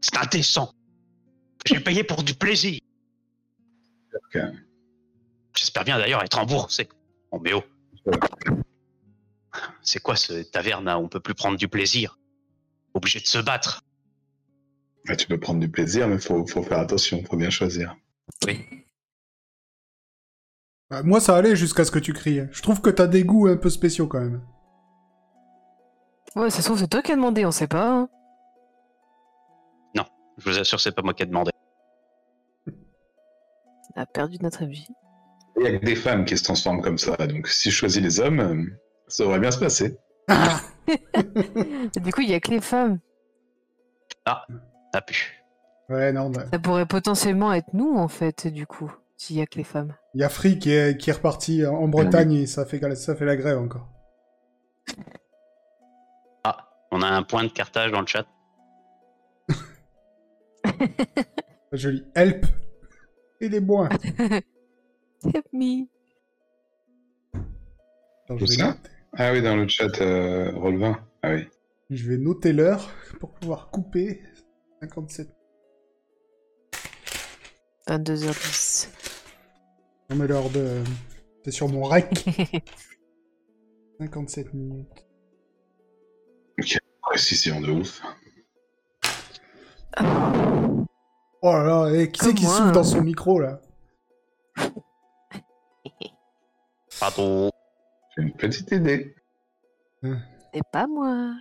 C'est 0.00 0.16
indécent. 0.18 0.70
J'ai 1.66 1.80
payé 1.80 2.04
pour 2.04 2.22
du 2.22 2.34
plaisir. 2.34 2.78
J'espère 5.56 5.84
bien 5.84 5.98
d'ailleurs 5.98 6.22
être 6.22 6.34
remboursé. 6.38 6.88
Oh, 7.30 7.38
mais 7.38 7.52
oh. 7.52 7.62
C'est 9.82 10.00
quoi 10.00 10.16
ce 10.16 10.42
taverne 10.42 10.84
là 10.84 10.98
où 10.98 11.04
on 11.04 11.08
peut 11.08 11.20
plus 11.20 11.34
prendre 11.34 11.56
du 11.56 11.68
plaisir? 11.68 12.18
Obligé 12.94 13.20
de 13.20 13.26
se 13.26 13.38
battre. 13.38 13.82
Tu 15.18 15.26
peux 15.26 15.38
prendre 15.38 15.60
du 15.60 15.70
plaisir, 15.70 16.08
mais 16.08 16.18
faut, 16.18 16.46
faut 16.46 16.62
faire 16.62 16.78
attention, 16.78 17.22
faut 17.24 17.36
bien 17.36 17.50
choisir. 17.50 17.96
Oui. 18.46 18.64
Bah, 20.90 21.02
moi, 21.02 21.20
ça 21.20 21.36
allait 21.36 21.56
jusqu'à 21.56 21.84
ce 21.84 21.90
que 21.90 21.98
tu 21.98 22.12
cries. 22.12 22.40
Je 22.50 22.62
trouve 22.62 22.80
que 22.80 22.90
t'as 22.90 23.06
des 23.06 23.24
goûts 23.24 23.46
un 23.46 23.56
peu 23.56 23.70
spéciaux 23.70 24.06
quand 24.06 24.20
même. 24.20 24.42
Ouais, 26.36 26.50
ça 26.50 26.62
se 26.62 26.66
trouve, 26.66 26.78
c'est 26.78 26.88
toi 26.88 27.02
qui 27.02 27.12
as 27.12 27.16
demandé, 27.16 27.44
on 27.46 27.50
sait 27.50 27.68
pas. 27.68 27.88
hein. 27.88 28.08
Je 30.36 30.50
vous 30.50 30.58
assure, 30.58 30.80
c'est 30.80 30.90
pas 30.90 31.02
moi 31.02 31.14
qui 31.14 31.22
ai 31.22 31.26
demandé. 31.26 31.52
A 33.96 34.06
perdu 34.06 34.38
notre 34.40 34.64
vie. 34.64 34.88
Il 35.56 35.64
y 35.64 35.66
a 35.68 35.78
que 35.78 35.84
des 35.84 35.94
femmes 35.94 36.24
qui 36.24 36.36
se 36.36 36.42
transforment 36.42 36.82
comme 36.82 36.98
ça, 36.98 37.16
donc 37.16 37.46
si 37.48 37.70
je 37.70 37.76
choisis 37.76 38.02
les 38.02 38.18
hommes, 38.18 38.76
ça 39.06 39.22
devrait 39.22 39.38
bien 39.38 39.52
se 39.52 39.58
passer. 39.58 39.96
Et 40.88 42.00
du 42.00 42.12
coup, 42.12 42.22
il 42.22 42.30
y 42.30 42.34
a 42.34 42.40
que 42.40 42.50
les 42.50 42.60
femmes. 42.60 42.98
Ça 44.26 45.00
pue. 45.06 45.44
Ouais, 45.88 46.12
non, 46.12 46.30
bah, 46.30 46.44
Ça 46.50 46.58
pourrait 46.58 46.86
potentiellement 46.86 47.52
être 47.52 47.72
nous, 47.72 47.96
en 47.96 48.08
fait, 48.08 48.48
du 48.48 48.66
coup, 48.66 48.92
s'il 49.16 49.36
y 49.36 49.42
a 49.42 49.46
que 49.46 49.58
les 49.58 49.64
femmes. 49.64 49.94
il 50.14 50.20
y 50.20 50.24
a 50.24 50.28
Free 50.28 50.58
qui 50.58 50.72
est, 50.72 50.98
qui 50.98 51.10
est 51.10 51.12
reparti 51.12 51.64
en 51.66 51.88
Bretagne 51.88 52.32
et 52.32 52.46
ça 52.46 52.64
fait, 52.64 52.80
ça 52.96 53.14
fait 53.14 53.24
la 53.24 53.36
grève 53.36 53.58
encore. 53.58 53.88
Ah, 56.42 56.68
on 56.90 57.02
a 57.02 57.08
un 57.08 57.22
point 57.22 57.44
de 57.44 57.48
cartage 57.48 57.92
dans 57.92 58.00
le 58.00 58.06
chat. 58.06 58.26
Joli. 61.72 62.04
Help 62.14 62.46
Aidez-moi 63.40 63.88
Help 65.24 65.46
me. 65.52 65.86
Attends, 68.24 68.34
Où 68.34 68.38
je, 68.38 68.44
vais 68.44 68.52
ça 68.52 68.66
noter, 68.68 68.90
Ah 69.14 69.32
oui, 69.32 69.42
dans 69.42 69.56
le 69.56 69.68
chat, 69.68 70.00
euh, 70.00 70.50
Rolvin. 70.54 70.98
Ah 71.22 71.34
oui. 71.34 71.48
je 71.90 72.08
vais 72.08 72.18
noter 72.18 72.52
l'heure 72.52 72.90
pour 73.20 73.32
pouvoir 73.32 73.70
couper. 73.70 74.20
57. 74.82 75.28
22h10. 77.88 78.88
Non 80.10 80.16
mais 80.16 80.26
l'heure 80.26 80.50
de... 80.50 80.82
C'est 81.44 81.50
sur 81.50 81.68
mon 81.68 81.82
rec. 81.82 82.24
57 84.00 84.54
minutes. 84.54 85.06
Précision 87.02 87.60
de 87.60 87.70
ouf. 87.70 88.02
Oh 90.00 90.84
là 91.52 91.64
là, 91.64 91.90
et 91.94 92.10
qui 92.10 92.24
c'est 92.24 92.34
qui 92.34 92.44
souffle 92.44 92.62
hein. 92.68 92.72
dans 92.72 92.84
son 92.84 93.02
micro 93.02 93.38
là 93.40 93.60
Pardon. 97.00 97.50
J'ai 98.16 98.22
une 98.22 98.32
petite 98.32 98.70
idée. 98.70 99.14
Et 100.52 100.60
pas 100.72 100.86
moi. 100.86 101.32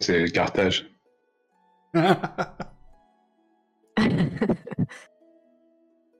C'est 0.00 0.18
le 0.20 0.28
cartage. 0.28 0.90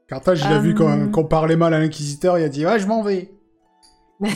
Carthage, 0.06 0.42
il 0.42 0.52
a 0.52 0.58
vu 0.58 0.74
qu'on 0.74 1.08
Euh. 1.08 1.10
qu'on 1.10 1.24
parlait 1.24 1.56
mal 1.56 1.72
à 1.74 1.80
l'inquisiteur, 1.80 2.38
il 2.38 2.44
a 2.44 2.48
dit 2.48 2.66
«Ah, 2.66 2.76
je 2.78 2.86
m'en 2.86 3.02
vais 3.02 3.32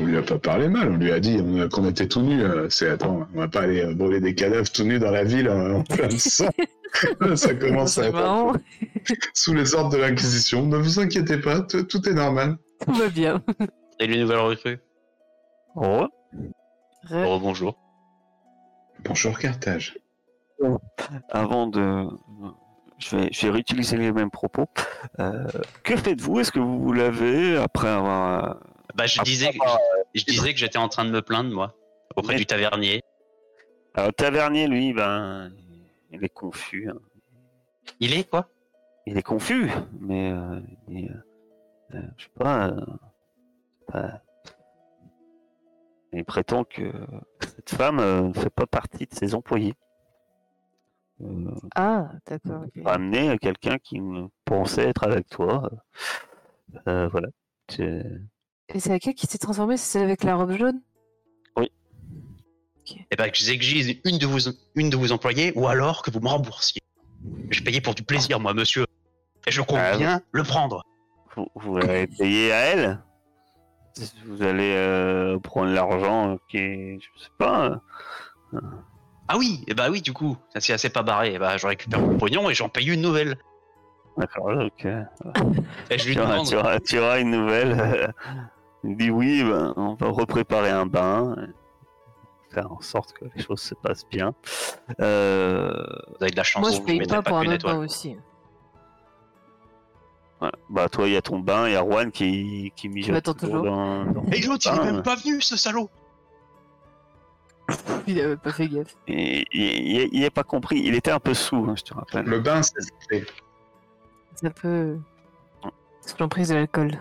On 0.00 0.04
lui 0.04 0.16
a 0.16 0.22
pas 0.22 0.38
parlé 0.38 0.68
mal, 0.68 0.90
on 0.92 0.96
lui 0.96 1.10
a 1.10 1.18
dit 1.20 1.40
on- 1.44 1.68
qu'on 1.68 1.88
était 1.88 2.06
tout 2.06 2.20
nus. 2.22 2.42
euh, 2.42 2.68
C'est 2.70 2.88
attends, 2.88 3.26
on 3.34 3.38
va 3.38 3.48
pas 3.48 3.62
aller 3.62 3.82
euh, 3.84 3.94
brûler 3.94 4.20
des 4.20 4.34
cadavres 4.34 4.70
tout 4.70 4.84
nus 4.84 4.98
dans 4.98 5.10
la 5.10 5.24
ville 5.24 5.48
euh, 5.48 5.76
en 5.78 5.82
plein 5.82 6.06
de 6.08 6.12
sang. 6.18 6.48
Ça 7.36 7.54
commence 7.54 7.98
à 7.98 8.10
marrant. 8.10 8.52
sous 9.34 9.54
les 9.54 9.74
ordres 9.74 9.90
de 9.90 9.96
l'Inquisition. 9.98 10.66
Ne 10.66 10.76
vous 10.76 11.00
inquiétez 11.00 11.38
pas, 11.38 11.60
tout 11.62 11.82
tout 11.82 12.08
est 12.08 12.14
normal. 12.14 12.56
Tout 12.86 12.92
va 12.94 13.08
bien. 13.08 13.42
Et 13.98 14.06
les 14.06 14.20
nouvelles 14.20 14.38
recrues? 14.38 14.78
Oh, 15.74 16.06
Re- 17.08 17.24
Oh, 17.26 17.38
bonjour. 17.40 17.76
Bonjour 19.04 19.38
Carthage. 19.38 19.98
avant 21.30 21.66
de. 21.66 22.06
Je 22.98 23.16
vais, 23.16 23.28
je 23.32 23.46
vais 23.46 23.52
réutiliser 23.52 23.96
les 23.96 24.10
mêmes 24.12 24.30
propos. 24.30 24.66
Euh, 25.20 25.46
que 25.84 25.96
faites-vous? 25.96 26.40
Est-ce 26.40 26.50
que 26.52 26.58
vous 26.58 26.80
vous 26.80 26.92
lavez 26.92 27.56
après 27.56 27.88
avoir. 27.88 28.58
Bah, 28.98 29.06
je 29.06 29.20
après 29.20 29.30
disais, 29.30 29.48
avoir- 29.60 29.78
je 30.14 30.24
disais 30.24 30.52
que 30.52 30.58
j'étais 30.58 30.76
en 30.78 30.88
train 30.88 31.04
de 31.04 31.10
me 31.10 31.22
plaindre, 31.22 31.54
moi, 31.54 31.74
auprès 32.16 32.34
Mais- 32.34 32.38
du 32.40 32.46
tavernier. 32.46 33.00
Alors, 33.94 34.12
Tavernier, 34.12 34.66
lui, 34.68 34.92
ben. 34.92 35.50
Il 36.10 36.22
est 36.24 36.28
confus. 36.28 36.90
hein. 36.90 36.98
Il 38.00 38.12
est 38.12 38.28
quoi? 38.28 38.48
Il 39.06 39.16
est 39.16 39.22
confus, 39.22 39.70
mais. 40.00 40.32
euh, 40.32 40.60
il 40.88 41.10
euh, 41.10 41.96
euh, 41.96 42.02
je 42.16 42.24
sais 42.24 42.30
pas. 42.34 42.68
euh, 42.68 42.80
pas- 43.86 44.22
Il 46.12 46.24
prétend 46.24 46.64
que 46.64 46.90
cette 47.40 47.70
femme 47.70 47.98
euh, 48.00 48.22
ne 48.22 48.32
fait 48.32 48.50
pas 48.50 48.66
partie 48.66 49.06
de 49.06 49.14
ses 49.14 49.34
employés. 49.34 49.74
Euh, 51.22 51.50
Ah, 51.74 52.10
d'accord. 52.26 52.62
ok. 52.64 52.82
ramener 52.84 53.36
quelqu'un 53.38 53.78
qui 53.78 54.00
pensait 54.44 54.88
être 54.88 55.04
avec 55.04 55.28
toi. 55.28 55.70
Euh, 56.86 57.08
voilà. 57.08 57.28
C'est- 57.68 58.04
Et 58.74 58.80
c'est 58.80 58.90
laquelle 58.90 59.14
qui 59.14 59.26
s'est 59.26 59.38
transformée? 59.38 59.76
C'est 59.76 59.92
celle 59.92 60.02
avec 60.04 60.22
la 60.24 60.36
robe 60.36 60.52
jaune? 60.56 60.80
Eh 63.10 63.16
ben, 63.16 63.30
que 63.30 63.36
j'exige 63.36 64.00
une 64.06 64.16
de 64.18 64.26
vos, 64.26 64.38
une 64.74 64.88
de 64.88 64.96
vos 64.96 65.12
employés, 65.12 65.52
ou 65.56 65.66
alors 65.68 66.00
que 66.02 66.10
vous 66.10 66.20
me 66.20 66.28
remboursiez. 66.28 66.80
J'ai 67.50 67.60
payé 67.62 67.82
pour 67.82 67.94
du 67.94 68.02
plaisir, 68.02 68.40
moi, 68.40 68.54
monsieur. 68.54 68.86
Et 69.46 69.50
je 69.50 69.60
compte 69.60 69.78
Ah, 69.78 69.96
bien 69.96 70.22
le 70.32 70.42
prendre. 70.42 70.82
Vous, 71.36 71.46
vous 71.54 71.76
allez 71.76 72.06
payer 72.06 72.50
à 72.52 72.56
elle? 72.60 72.98
Vous 74.26 74.42
allez 74.42 74.72
euh, 74.74 75.38
prendre 75.38 75.70
l'argent 75.70 76.38
qui 76.48 76.56
est. 76.58 76.98
Je 77.00 77.22
sais 77.24 77.30
pas. 77.36 77.80
euh, 78.54 78.60
Ah 79.28 79.36
oui, 79.36 79.64
et 79.66 79.74
bah 79.74 79.90
oui, 79.90 80.00
du 80.00 80.14
coup, 80.14 80.38
ça 80.54 80.60
c'est 80.60 80.72
assez 80.72 80.88
pas 80.88 81.02
barré. 81.02 81.32
Eh 81.34 81.38
bah, 81.38 81.58
je 81.58 81.66
récupère 81.66 82.00
mon 82.00 82.16
pognon 82.16 82.48
et 82.48 82.54
j'en 82.54 82.70
paye 82.70 82.88
une 82.88 83.02
nouvelle. 83.02 83.36
D'accord, 84.16 84.50
ok. 84.64 84.86
Et 85.90 85.98
je 85.98 86.06
lui 86.06 86.14
Tu 86.14 86.20
auras, 86.20 86.30
demande. 86.32 86.46
tu 86.48 86.56
auras- 86.56 86.80
tu 86.80 86.98
auras 86.98 87.20
une 87.20 87.30
nouvelle. 87.32 88.14
Il 88.84 88.96
dit 88.96 89.10
oui, 89.10 89.42
ben, 89.44 89.72
on 89.76 89.94
va 89.94 90.08
repréparer 90.08 90.70
un 90.70 90.86
bain. 90.86 91.34
Faire 92.50 92.72
en 92.72 92.80
sorte 92.80 93.12
que 93.12 93.26
les 93.34 93.42
choses 93.42 93.60
se 93.60 93.74
passent 93.74 94.06
bien. 94.08 94.32
Euh, 95.00 95.70
Vous 96.08 96.16
avez 96.22 96.30
de 96.30 96.36
la 96.36 96.44
chance, 96.44 96.62
Moi, 96.62 96.70
je 96.70 96.80
paye 96.80 97.06
pas 97.06 97.20
pour 97.22 97.36
un 97.38 97.46
autre 97.46 97.66
bain 97.66 97.78
aussi. 97.78 98.16
voilà. 100.40 100.54
Bah, 100.70 100.88
toi, 100.88 101.06
il 101.08 101.12
y 101.12 101.16
a 101.16 101.20
ton 101.22 101.40
bain, 101.40 101.66
il 101.68 101.72
y 101.72 101.76
a 101.76 101.84
Juan 101.84 102.10
qui, 102.10 102.72
qui 102.74 102.88
mijote 102.88 103.36
toujours 103.36 103.62
dans, 103.64 104.04
dans 104.06 104.24
Et 104.32 104.40
l'autre, 104.40 104.66
il 104.72 104.80
est 104.80 104.92
même 104.92 105.02
pas 105.02 105.16
venu, 105.16 105.40
ce 105.42 105.56
salaud 105.56 105.90
Il 108.06 108.18
avait 108.18 108.36
pas 108.38 108.52
fait 108.52 108.66
gaffe. 108.68 108.96
Et 109.08 109.44
il 109.52 109.62
il- 109.62 110.08
il 110.12 110.24
est 110.24 110.30
pas 110.30 110.42
compris, 110.44 110.80
il 110.82 110.94
était 110.94 111.10
un 111.10 111.20
peu 111.20 111.34
sous, 111.34 111.66
hein, 111.68 111.74
je 111.76 111.82
te 111.82 111.92
rappelle. 111.92 112.24
Le 112.24 112.40
bain, 112.40 112.62
c'est 112.62 113.26
C'est 114.36 114.46
un 114.46 114.50
peu. 114.50 114.96
Sous 116.06 116.16
l'emprise 116.18 116.48
de 116.48 116.54
l'alcool. 116.54 116.92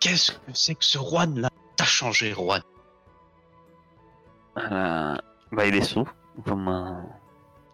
Qu'est-ce 0.00 0.32
que 0.32 0.38
c'est 0.54 0.74
que 0.74 0.84
ce 0.84 0.98
Juan 0.98 1.38
là 1.40 1.48
T'as 1.76 1.84
changé, 1.84 2.32
Juan. 2.32 2.62
Euh, 4.58 5.16
bah, 5.52 5.66
il 5.66 5.74
est 5.76 5.82
sous. 5.82 6.08
Comme 6.44 6.68
un... 6.68 7.04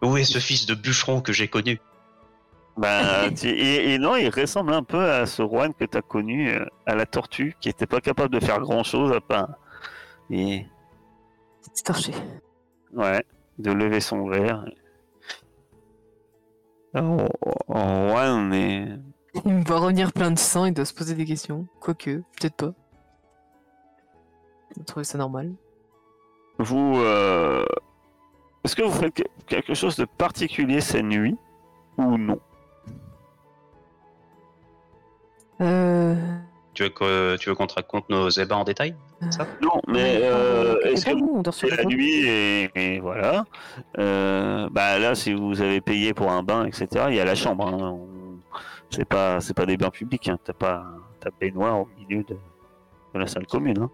Où 0.03 0.17
est 0.17 0.25
ce 0.25 0.39
fils 0.39 0.67
de 0.67 0.75
bûcheron 0.75 1.21
que 1.21 1.33
j'ai 1.33 1.49
connu? 1.49 1.81
Bah, 2.77 3.31
tu- 3.37 3.49
et, 3.49 3.95
et 3.95 3.99
non, 3.99 4.17
il 4.17 4.29
ressemble 4.29 4.75
un 4.75 4.83
peu 4.83 5.11
à 5.11 5.27
ce 5.27 5.43
Juan 5.43 5.73
que 5.75 5.85
tu 5.85 5.97
as 5.97 6.03
connu 6.03 6.51
euh, 6.51 6.65
à 6.85 6.95
la 6.95 7.07
tortue, 7.07 7.57
qui 7.61 7.69
était 7.69 7.87
pas 7.87 8.01
capable 8.01 8.35
de 8.35 8.45
faire 8.45 8.61
grand 8.61 8.83
chose 8.83 9.13
à 9.13 9.21
part. 9.21 9.49
Et 10.31 10.67
C'est 11.75 11.85
torché. 11.85 12.13
ouais, 12.93 13.25
de 13.59 13.71
lever 13.73 14.01
son 14.01 14.27
verre. 14.29 14.65
Oh, 16.95 17.27
oh, 17.69 18.09
Juan 18.09 18.53
est. 18.53 18.89
Il 19.45 19.63
va 19.69 19.79
revenir 19.79 20.13
plein 20.13 20.31
de 20.31 20.39
sang, 20.39 20.65
il 20.67 20.73
doit 20.75 20.85
se 20.85 20.95
poser 20.95 21.15
des 21.15 21.25
questions. 21.25 21.67
Quoique, 21.81 22.11
peut-être 22.39 22.57
pas. 22.57 22.73
Il 24.75 24.81
va 24.81 24.85
trouver 24.85 25.05
ça 25.05 25.19
normal. 25.19 25.53
Vous. 26.59 26.97
euh, 26.99 27.65
Est-ce 28.65 28.75
que 28.75 28.83
vous 28.83 28.93
faites 28.93 29.15
que- 29.15 29.23
quelque 29.47 29.75
chose 29.75 29.97
de 29.97 30.05
particulier 30.05 30.81
cette 30.81 31.05
nuit 31.05 31.37
ou 31.99 32.17
non? 32.19 32.41
Euh. 35.61 36.15
Tu 36.75 36.83
veux 36.83 36.89
que- 36.91 37.37
tu 37.37 37.49
veux 37.49 37.55
qu'on 37.55 37.67
te 37.67 37.75
raconte 37.75 38.09
nos 38.11 38.29
ébats 38.29 38.57
en 38.57 38.65
détail 38.65 38.95
Ça? 39.31 39.47
Non, 39.63 39.81
mais 39.89 40.19
euh, 40.23 40.77
c'est 40.83 40.93
est-ce 40.93 41.07
que 41.07 41.13
nous, 41.13 41.33
on 41.37 41.43
dort 41.43 41.55
sur 41.55 41.69
c'est 41.69 41.77
le 41.77 41.83
la 41.83 41.89
nuit 41.89 42.27
et, 42.27 42.71
et 42.75 43.01
voilà. 43.01 43.47
Euh, 43.99 44.69
bah 44.71 44.99
là, 44.99 45.15
si 45.15 45.33
vous 45.33 45.63
avez 45.63 45.81
payé 45.81 46.13
pour 46.13 46.31
un 46.31 46.43
bain, 46.43 46.67
etc., 46.67 47.07
il 47.09 47.15
y 47.15 47.21
a 47.21 47.25
la 47.25 47.35
chambre. 47.35 47.67
hein. 47.67 47.99
C'est 48.97 49.05
pas, 49.05 49.41
c'est 49.41 49.55
pas 49.55 49.67
des 49.67 49.77
bains 49.77 49.91
publics. 49.91 50.29
Hein. 50.29 50.39
T'as 50.43 50.53
pas, 50.55 50.87
ta 51.21 51.31
baignoire 51.41 51.81
au 51.81 51.89
milieu 51.99 52.23
de, 52.25 52.35
de 53.15 53.19
la 53.19 53.27
salle 53.27 53.47
commune. 53.47 53.79
hein. 53.83 53.91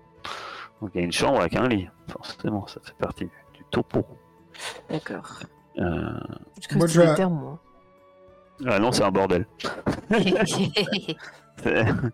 Donc 0.81 0.91
il 0.95 0.99
y 0.99 1.03
a 1.03 1.05
une 1.05 1.13
chambre 1.13 1.41
avec 1.41 1.55
un 1.57 1.69
lit, 1.69 1.89
forcément, 2.09 2.67
ça 2.67 2.81
fait 2.83 2.95
partie 2.99 3.25
du, 3.25 3.31
du 3.55 3.65
topo. 3.71 4.05
D'accord. 4.91 5.41
Euh, 5.79 6.11
Je 6.71 6.77
Moi, 6.77 6.87
je 6.87 7.01
vais- 7.01 7.15
terme, 7.15 7.35
moi. 7.35 7.59
Ah 8.67 8.79
non, 8.79 8.93
c'est 8.93 9.03
un 9.03 9.11
bordel. 9.11 9.47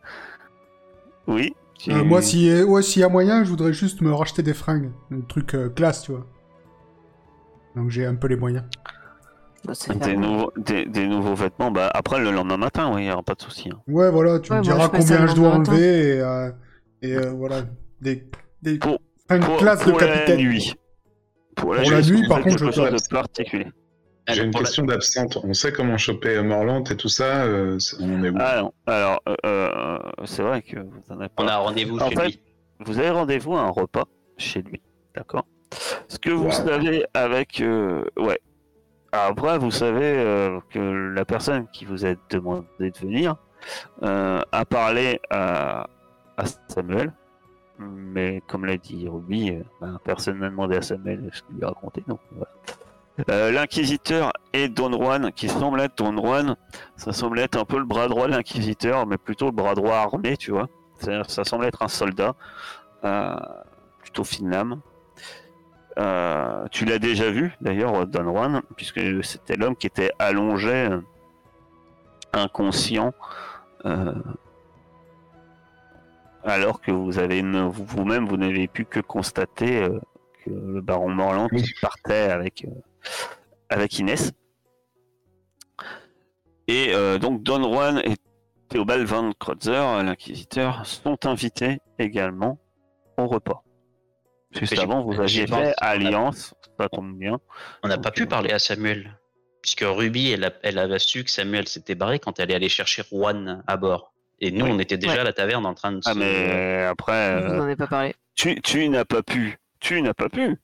Oui. 1.27 1.55
Euh, 1.89 2.05
moi, 2.05 2.23
s'il 2.23 2.41
y, 2.43 2.51
a- 2.51 2.65
ouais, 2.65 2.83
s'il 2.83 3.01
y 3.01 3.05
a 3.05 3.09
moyen, 3.09 3.45
je 3.45 3.51
voudrais 3.51 3.73
juste 3.73 4.01
me 4.01 4.13
racheter 4.13 4.43
des 4.43 4.55
fringues. 4.55 4.91
Un 5.13 5.21
truc 5.21 5.55
euh, 5.55 5.69
classe, 5.69 6.03
tu 6.03 6.13
vois. 6.13 6.27
Donc 7.77 7.91
j'ai 7.91 8.05
un 8.07 8.15
peu 8.17 8.27
les 8.29 8.37
moyens. 8.37 8.65
Bah, 9.65 9.73
Des, 10.07 10.17
nouveaux, 10.17 10.53
des, 10.57 10.87
des 10.87 11.07
nouveaux 11.07 11.35
vêtements, 11.35 11.71
bah 11.71 11.91
après 11.93 12.21
le 12.21 12.31
lendemain 12.31 12.57
matin, 12.57 12.91
oui, 12.95 13.03
il 13.03 13.05
n'y 13.07 13.13
aura 13.13 13.23
pas 13.23 13.35
de 13.35 13.43
souci. 13.43 13.69
hein. 13.73 13.79
Ouais, 13.89 14.11
voilà, 14.11 14.39
tu 14.39 14.53
Ouais, 14.53 14.59
me 14.61 14.65
moi, 14.65 14.73
diras 14.75 14.85
je 14.85 14.91
combien 14.99 15.27
je 15.27 15.35
dois 15.35 15.49
enlever 15.51 16.17
et, 16.17 16.21
euh, 16.21 16.51
et 17.03 17.17
euh, 17.17 17.31
voilà, 17.33 17.63
des, 18.01 18.25
des 18.63 18.79
Pour- 18.79 18.99
classe 19.59 19.85
de 19.85 19.91
pour 19.91 20.01
la 20.01 20.07
capitaine. 20.07 20.39
nuit. 20.41 20.75
Pour 21.57 21.75
la, 21.75 21.83
Pour 21.83 21.91
la 21.91 22.01
nuit, 22.03 22.27
par 22.29 22.43
contre, 22.43 22.59
je 22.59 22.65
peux- 22.81 22.91
de 22.91 23.09
particulier. 23.11 23.67
J'ai 24.29 24.45
une 24.45 24.53
la- 24.53 24.59
question 24.61 24.85
d'absente. 24.85 25.39
On 25.43 25.53
sait 25.55 25.73
comment 25.73 25.97
choper 25.99 26.41
Morland 26.43 26.85
et 26.91 26.97
tout 26.97 27.09
ça 27.09 27.43
euh, 27.45 27.79
c'est- 27.79 27.97
On 28.01 28.23
est 28.23 28.31
où? 28.31 28.37
Ah 28.39 28.61
non, 28.63 28.73
alors, 28.87 29.23
euh, 29.29 29.35
euh, 29.45 29.99
c'est 30.25 30.43
vrai 30.43 30.63
que 30.63 30.79
vous 30.79 31.03
en 31.11 31.19
avez 31.19 31.29
pas. 31.31 31.43
On 31.43 31.49
a 31.49 31.57
rendez-vous 31.57 31.99
En 31.99 32.09
chez 32.11 32.17
fait, 32.17 32.25
lui. 32.27 32.41
Vous 32.87 32.99
avez 32.99 33.11
rendez-vous 33.11 33.57
à 33.57 33.61
un 33.63 33.71
repas 33.71 34.05
chez 34.37 34.63
lui, 34.63 34.81
d'accord? 35.17 35.47
Ce 36.09 36.19
que 36.19 36.31
vous 36.31 36.45
Wow. 36.45 36.51
savez 36.53 37.05
avec... 37.15 37.61
euh, 37.61 38.05
ouais. 38.19 38.39
Après, 39.13 39.59
vous 39.59 39.71
savez 39.71 40.19
euh, 40.19 40.61
que 40.71 40.79
la 40.79 41.25
personne 41.25 41.67
qui 41.73 41.87
vous 41.87 42.05
a 42.05 42.15
demandé 42.29 42.67
de 42.79 42.99
venir 42.99 43.37
euh, 44.03 44.43
a 44.53 44.65
parlé 44.67 45.21
à, 45.31 45.87
Samuel, 46.69 47.13
mais 47.79 48.43
comme 48.47 48.67
l'a 48.67 48.77
dit 48.77 49.09
Ruby, 49.09 49.51
euh, 49.51 49.63
ben, 49.81 49.99
personne 50.05 50.39
n'a 50.39 50.51
demandé 50.51 50.77
à 50.77 50.83
Samuel 50.83 51.31
ce 51.33 51.43
qu'il 51.43 51.57
lui 51.57 51.65
a 51.65 51.69
raconté, 51.69 52.05
donc 52.07 52.21
voilà. 52.33 53.51
L'inquisiteur 53.51 54.33
et 54.53 54.69
Don 54.69 54.93
Juan, 54.93 55.33
qui 55.33 55.49
semble 55.49 55.81
être 55.81 55.97
Don 55.97 56.17
Juan, 56.17 56.55
ça 56.95 57.13
semble 57.13 57.41
être 57.41 57.59
un 57.59 57.65
peu 57.65 57.79
le 57.79 57.85
bras 57.85 58.07
droit 58.07 58.29
de 58.29 58.33
l'inquisiteur, 58.33 59.09
mais 59.09 59.19
plutôt 59.19 59.47
le 59.47 59.53
bras 59.53 59.75
droit 59.75 59.97
armé, 59.97 60.37
tu 60.37 60.53
vois. 60.53 60.69
Ça 61.01 61.43
semble 61.43 61.65
être 61.65 61.83
un 61.83 61.89
soldat, 61.89 62.37
plutôt 64.03 64.23
fine 64.23 64.51
lame. 64.51 64.81
Euh, 65.99 66.67
tu 66.71 66.85
l'as 66.85 66.99
déjà 66.99 67.31
vu, 67.31 67.53
d'ailleurs, 67.61 68.07
Don 68.07 68.23
Juan, 68.23 68.63
puisque 68.77 69.01
c'était 69.25 69.57
l'homme 69.57 69.75
qui 69.75 69.89
était 69.89 70.13
allongé, 70.19 70.87
euh, 70.87 71.01
inconscient, 72.33 73.13
euh, 73.85 74.15
alors 76.45 76.81
que 76.81 76.93
vous 76.93 77.19
avez 77.19 77.43
vous-même, 77.43 78.27
vous 78.27 78.37
n'avez 78.37 78.69
pu 78.69 78.85
que 78.85 79.01
constater 79.01 79.83
euh, 79.83 79.99
que 80.45 80.51
le 80.51 80.81
baron 80.81 81.09
Morland 81.09 81.49
partait 81.83 82.31
avec, 82.31 82.65
avec 83.69 83.99
Inès. 83.99 84.33
Et 86.69 86.93
donc 87.19 87.43
Don 87.43 87.63
Juan 87.63 88.03
et 88.05 88.17
Théobald 88.69 89.07
Van 89.07 89.33
Kreutzer, 89.33 90.03
l'inquisiteur, 90.05 90.85
sont 90.85 91.25
invités 91.25 91.79
également 91.99 92.59
au 93.17 93.27
repas. 93.27 93.65
Juste 94.53 94.79
avant, 94.79 95.03
vous 95.03 95.21
aviez 95.21 95.47
fait 95.47 95.75
alliance, 95.79 96.55
ça 96.79 96.89
tombe 96.89 97.17
bien. 97.19 97.39
On 97.83 97.89
n'a 97.89 97.99
pas 97.99 98.11
pu 98.11 98.27
parler 98.27 98.51
à 98.51 98.59
Samuel. 98.59 99.19
Puisque 99.63 99.85
Ruby, 99.87 100.31
elle, 100.31 100.45
a, 100.45 100.53
elle 100.63 100.79
avait 100.79 100.99
su 100.99 101.25
que 101.25 101.31
Samuel 101.31 101.67
s'était 101.69 101.95
barré 101.95 102.19
quand 102.19 102.39
elle 102.41 102.51
est 102.51 102.55
allée 102.55 102.69
chercher 102.69 103.03
Juan 103.11 103.63
à 103.67 103.77
bord. 103.77 104.15
Et 104.41 104.51
nous, 104.53 104.65
Oui. 104.65 104.71
on 104.73 104.79
était 104.79 104.97
déjà 104.97 105.15
Ouais. 105.15 105.19
à 105.21 105.25
la 105.25 105.33
taverne 105.33 105.67
en 105.67 105.75
train 105.75 105.93
de 105.93 106.01
Ah 106.07 106.15
se... 106.15 106.19
mais 106.19 106.85
après, 106.85 107.41
Vous 107.43 107.53
euh, 107.53 107.57
n'en 107.57 107.65
avez 107.65 107.77
pas 107.77 107.89
parlé. 107.89 108.15
tu, 108.37 108.61
tu 108.63 108.89
n'as 108.89 109.05
pas 109.05 109.23
pu, 109.23 109.59
tu 109.81 110.01
n'as 110.01 110.15
pas 110.15 110.29
pu. 110.29 110.57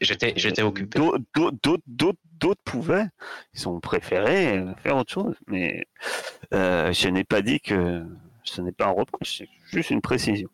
J'étais- 0.00 0.32
J'étais 0.36 0.62
occupé. 0.62 0.98
D'au- 0.98 1.16
d'au- 1.34 1.50
D'autres 1.50 1.82
d'autres- 1.86 2.18
d'autres 2.38 2.62
pouvaient, 2.64 3.06
ils 3.54 3.68
ont 3.68 3.80
préféré 3.80 4.56
euh, 4.58 4.74
faire 4.76 4.96
autre 4.96 5.12
chose. 5.12 5.34
Mais 5.48 5.86
euh, 6.54 6.92
je 6.92 7.08
n'ai 7.08 7.24
pas 7.24 7.42
dit 7.42 7.60
que 7.60 8.04
ce 8.44 8.60
n'est 8.62 8.72
pas 8.72 8.86
un 8.86 8.92
reproche, 8.92 9.38
c'est 9.38 9.48
juste 9.72 9.90
une 9.90 10.00
précision. 10.00 10.48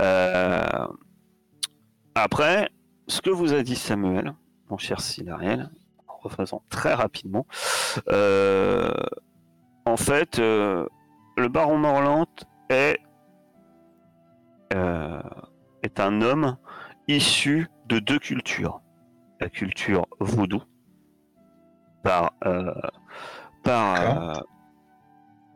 Euh, 0.00 0.86
après, 2.14 2.70
ce 3.06 3.20
que 3.20 3.30
vous 3.30 3.52
a 3.54 3.62
dit 3.62 3.76
Samuel, 3.76 4.34
mon 4.70 4.78
cher 4.78 5.00
Silariel, 5.00 5.70
en 6.08 6.16
refaisant 6.18 6.62
très 6.68 6.94
rapidement, 6.94 7.46
euh, 8.08 8.92
en 9.84 9.96
fait, 9.96 10.38
euh, 10.38 10.86
le 11.36 11.48
baron 11.48 11.78
Morlant 11.78 12.26
est, 12.68 12.98
euh, 14.74 15.22
est 15.82 16.00
un 16.00 16.22
homme 16.22 16.56
issu 17.08 17.68
de 17.86 17.98
deux 17.98 18.18
cultures. 18.18 18.80
La 19.40 19.48
culture 19.48 20.06
vaudou, 20.20 20.62
par, 22.04 22.32
euh, 22.44 22.72
par 23.64 24.00
euh, 24.00 24.40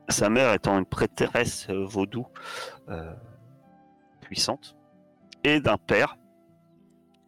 sa 0.09 0.28
mère 0.28 0.52
étant 0.52 0.78
une 0.78 0.86
prêtresse 0.86 1.68
vaudou 1.70 2.26
euh, 2.88 3.14
puissante, 4.20 4.76
et 5.44 5.61
d'un 5.61 5.76
père 5.76 6.16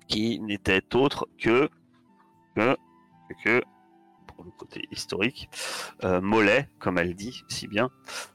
qui 0.09 0.41
n'était 0.41 0.83
autre 0.95 1.29
que, 1.39 1.69
que, 2.57 2.77
que, 3.45 3.63
pour 4.27 4.45
le 4.45 4.51
côté 4.51 4.83
historique, 4.91 5.49
euh, 6.05 6.21
Mollet, 6.21 6.69
comme 6.79 6.99
elle 6.99 7.15
dit 7.15 7.45
si 7.49 7.69
bien. 7.69 7.91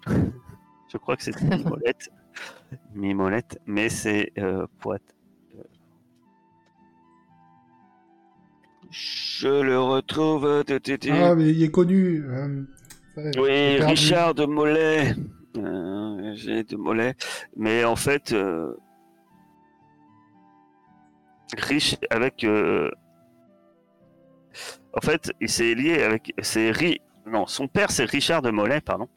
Je 0.08 0.98
crois 0.98 1.18
que 1.18 1.24
c'est 1.24 1.42
Mimolette, 1.42 2.10
Mimolette, 2.94 3.60
mais 3.66 3.90
c'est 3.90 4.32
euh, 4.38 4.68
pour 4.80 4.94
être 4.96 5.16
Je 8.92 9.48
le 9.48 9.80
retrouve. 9.80 10.64
Ah, 11.10 11.36
mais 11.36 11.50
il 11.50 11.64
est 11.64 11.72
connu. 11.72 12.24
euh, 12.30 12.64
j'ai 13.34 13.40
oui. 13.40 13.82
Richard 13.82 14.36
de 14.36 14.46
Mollet. 14.46 15.16
Euh, 15.58 16.34
J'ai 16.36 16.64
de 16.64 16.76
Mollet. 16.76 17.16
Mais 17.56 17.84
en 17.84 17.96
fait, 17.96 18.34
euh, 18.34 18.76
riche 21.60 21.96
avec. 22.10 22.44
euh, 22.44 22.90
en 24.94 25.02
fait, 25.02 25.32
il 25.42 25.50
s'est 25.50 25.74
lié 25.74 26.04
avec. 26.04 26.34
Ri... 26.56 27.02
Non, 27.26 27.48
son 27.48 27.68
père, 27.68 27.92
c'est 27.92 28.06
Richard 28.06 28.42
de 28.42 28.52
Mollet, 28.52 28.82
pardon. 28.82 29.08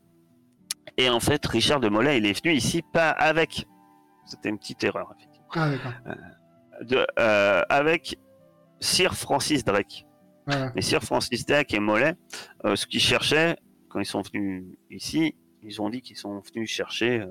Et 0.96 1.10
en 1.10 1.20
fait, 1.20 1.44
Richard 1.46 1.80
de 1.80 1.88
Mollet, 1.88 2.18
il 2.18 2.26
est 2.26 2.42
venu 2.42 2.54
ici 2.54 2.82
pas 2.92 3.10
avec. 3.10 3.66
C'était 4.24 4.48
une 4.48 4.58
petite 4.58 4.82
erreur, 4.84 5.12
effectivement. 5.16 5.46
Ah, 5.54 5.70
d'accord. 5.70 5.92
De, 6.82 7.06
euh, 7.18 7.62
avec 7.68 8.18
Sir 8.80 9.14
Francis 9.14 9.64
Drake. 9.64 10.06
Voilà. 10.46 10.72
Mais 10.74 10.82
Sir 10.82 11.02
Francis 11.02 11.44
Drake 11.46 11.74
et 11.74 11.80
Mollet, 11.80 12.14
euh, 12.64 12.76
ce 12.76 12.86
qu'ils 12.86 13.00
cherchaient, 13.00 13.56
quand 13.88 14.00
ils 14.00 14.06
sont 14.06 14.22
venus 14.22 14.64
ici, 14.90 15.34
ils 15.62 15.80
ont 15.82 15.90
dit 15.90 16.02
qu'ils 16.02 16.16
sont 16.16 16.40
venus 16.40 16.70
chercher, 16.70 17.20
euh, 17.20 17.26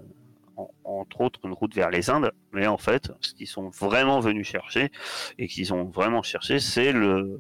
en- 0.58 0.70
entre 0.84 1.22
autres, 1.22 1.40
une 1.46 1.54
route 1.54 1.74
vers 1.76 1.90
les 1.90 2.10
Indes. 2.10 2.32
Mais 2.54 2.68
en 2.68 2.78
fait, 2.78 3.12
ce 3.22 3.34
qu'ils 3.34 3.48
sont 3.48 3.70
vraiment 3.70 4.20
venus 4.20 4.48
chercher, 4.48 4.92
et 5.38 5.48
qu'ils 5.48 5.74
ont 5.74 5.86
vraiment 5.86 6.24
cherché, 6.24 6.60
c'est 6.60 6.92
le 6.92 7.40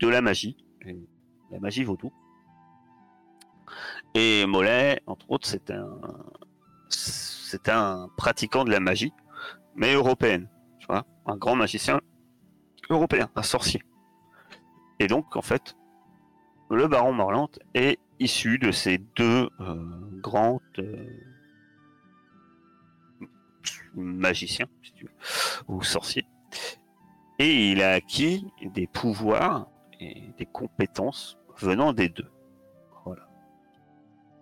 de 0.00 0.08
la 0.08 0.20
magie, 0.20 0.56
la 1.50 1.60
magie 1.60 1.84
vaudou. 1.84 2.12
Et 4.14 4.44
Mollet, 4.46 5.00
entre 5.06 5.30
autres, 5.30 5.46
c'était 5.46 5.74
un, 5.74 5.98
c'était 6.88 7.70
un 7.70 8.08
pratiquant 8.16 8.64
de 8.64 8.70
la 8.70 8.80
magie, 8.80 9.12
mais 9.74 9.94
européenne. 9.94 10.48
Un 11.24 11.36
grand 11.36 11.54
magicien 11.54 12.00
européen, 12.90 13.30
un 13.36 13.42
sorcier. 13.42 13.80
Et 14.98 15.06
donc, 15.06 15.36
en 15.36 15.42
fait, 15.42 15.76
le 16.68 16.88
baron 16.88 17.12
Morlant 17.12 17.48
est 17.74 17.98
issu 18.18 18.58
de 18.58 18.72
ces 18.72 18.98
deux 18.98 19.48
euh, 19.60 19.84
grands 20.20 20.60
euh, 20.78 21.06
magiciens, 23.94 24.66
si 24.82 24.92
tu 24.92 25.04
veux, 25.04 25.12
ou 25.68 25.82
sorciers. 25.82 26.26
Et 27.38 27.70
il 27.72 27.82
a 27.82 27.92
acquis 27.92 28.46
des 28.62 28.86
pouvoirs 28.86 29.68
et 30.00 30.22
des 30.38 30.46
compétences 30.46 31.38
venant 31.58 31.92
des 31.92 32.08
deux. 32.08 32.30
Voilà. 33.04 33.28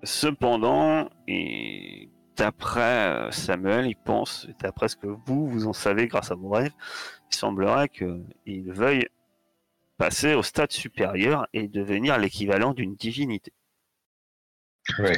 Cependant, 0.03 1.09
et 1.29 2.09
d'après 2.37 3.09
euh, 3.09 3.31
Samuel, 3.31 3.87
il 3.87 3.97
pense, 3.97 4.49
d'après 4.61 4.89
ce 4.89 4.97
que 4.97 5.07
vous, 5.07 5.47
vous 5.47 5.67
en 5.67 5.73
savez 5.73 6.09
grâce 6.09 6.31
à 6.31 6.35
vos 6.35 6.51
rêves, 6.51 6.73
il 7.31 7.37
semblerait 7.37 7.89
qu'il 7.89 8.73
veuille 8.73 9.09
passer 9.99 10.35
au 10.35 10.43
stade 10.43 10.73
supérieur 10.73 11.47
et 11.53 11.69
devenir 11.69 12.19
l'équivalent 12.19 12.73
d'une 12.73 12.95
divinité. 12.95 13.53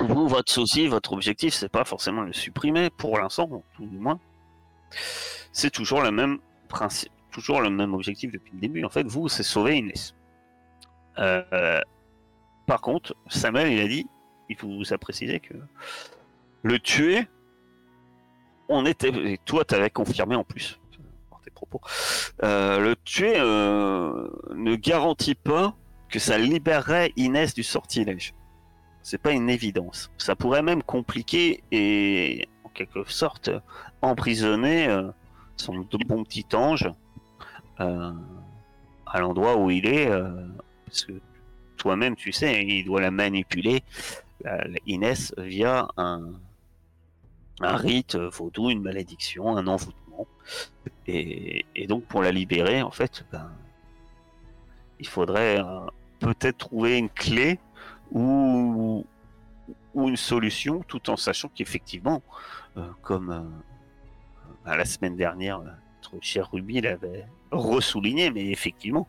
Vous, 0.00 0.28
votre 0.28 0.52
souci, 0.52 0.86
votre 0.86 1.12
objectif, 1.12 1.54
c'est 1.54 1.68
pas 1.68 1.84
forcément 1.84 2.22
le 2.22 2.32
supprimer, 2.32 2.90
pour 2.90 3.18
l'instant, 3.18 3.48
tout 3.74 3.86
du 3.86 3.98
moins. 3.98 4.20
C'est 5.52 5.70
toujours 5.70 6.02
le 6.02 6.10
même 6.10 6.38
principe, 6.68 7.12
toujours 7.30 7.60
le 7.60 7.70
même 7.70 7.94
objectif 7.94 8.30
depuis 8.30 8.52
le 8.54 8.60
début. 8.60 8.84
En 8.84 8.88
fait, 8.88 9.06
vous, 9.06 9.28
c'est 9.28 9.42
sauver 9.42 9.78
Inès. 9.78 10.14
Euh, 11.18 11.80
par 12.66 12.80
contre, 12.80 13.14
Samuel, 13.28 13.72
il 13.72 13.80
a 13.80 13.88
dit, 13.88 14.06
il 14.48 14.56
vous 14.56 14.92
a 14.92 14.98
que 14.98 15.54
le 16.62 16.78
tuer, 16.78 17.26
on 18.68 18.86
était, 18.86 19.08
et 19.08 19.38
toi 19.38 19.64
t'avais 19.64 19.90
confirmé 19.90 20.36
en 20.36 20.44
plus 20.44 20.78
par 21.30 21.40
tes 21.40 21.50
propos, 21.50 21.80
euh, 22.42 22.78
le 22.78 22.96
tuer 22.96 23.34
euh, 23.36 24.28
ne 24.54 24.76
garantit 24.76 25.34
pas 25.34 25.74
que 26.08 26.18
ça 26.18 26.38
libérerait 26.38 27.12
Inès 27.16 27.54
du 27.54 27.62
sortilège. 27.62 28.34
C'est 29.02 29.18
pas 29.18 29.32
une 29.32 29.50
évidence. 29.50 30.10
Ça 30.16 30.36
pourrait 30.36 30.62
même 30.62 30.82
compliquer 30.82 31.62
et 31.72 32.48
en 32.64 32.68
quelque 32.68 33.10
sorte 33.10 33.50
emprisonner 34.00 34.88
euh, 34.88 35.10
son 35.56 35.86
bon 36.06 36.24
petit 36.24 36.46
ange 36.54 36.88
euh, 37.80 38.12
à 39.06 39.20
l'endroit 39.20 39.56
où 39.56 39.70
il 39.70 39.86
est, 39.86 40.08
euh, 40.08 40.46
parce 40.86 41.04
que 41.04 41.12
toi-même 41.76 42.14
tu 42.14 42.32
sais, 42.32 42.64
il 42.64 42.84
doit 42.84 43.00
la 43.00 43.10
manipuler, 43.10 43.82
Inès, 44.86 45.32
via 45.38 45.86
un, 45.96 46.32
un 47.60 47.76
rite 47.76 48.16
vaudou, 48.16 48.70
une 48.70 48.82
malédiction, 48.82 49.56
un 49.56 49.66
envoûtement. 49.68 50.26
Et, 51.06 51.64
donc 51.88 52.04
pour 52.04 52.22
la 52.22 52.32
libérer, 52.32 52.82
en 52.82 52.90
fait, 52.90 53.24
ben, 53.30 53.50
il 54.98 55.06
faudrait 55.06 55.60
peut-être 56.18 56.58
trouver 56.58 56.98
une 56.98 57.08
clé 57.08 57.58
ou, 58.12 59.04
ou 59.94 60.08
une 60.08 60.16
solution, 60.16 60.82
tout 60.86 61.10
en 61.10 61.16
sachant 61.16 61.48
qu'effectivement, 61.54 62.22
euh, 62.76 62.88
comme 63.02 63.30
euh, 63.30 63.40
ben, 64.64 64.76
la 64.76 64.84
semaine 64.84 65.16
dernière, 65.16 65.58
euh, 65.60 65.64
notre 66.02 66.24
cher 66.24 66.50
Ruby 66.50 66.80
l'avait 66.80 67.26
ressouligné, 67.50 68.30
mais 68.30 68.46
effectivement, 68.50 69.06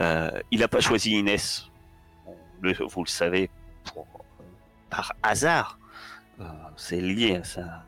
euh, 0.00 0.30
il 0.50 0.60
n'a 0.60 0.68
pas 0.68 0.80
choisi 0.80 1.12
Inès. 1.12 1.70
Vous 2.62 3.02
le 3.02 3.08
savez, 3.08 3.50
pour- 3.84 4.06
euh, 4.40 4.44
par 4.90 5.12
hasard. 5.22 5.78
Euh, 6.40 6.44
c'est 6.76 7.00
lié 7.00 7.36
à 7.36 7.44
sa, 7.44 7.84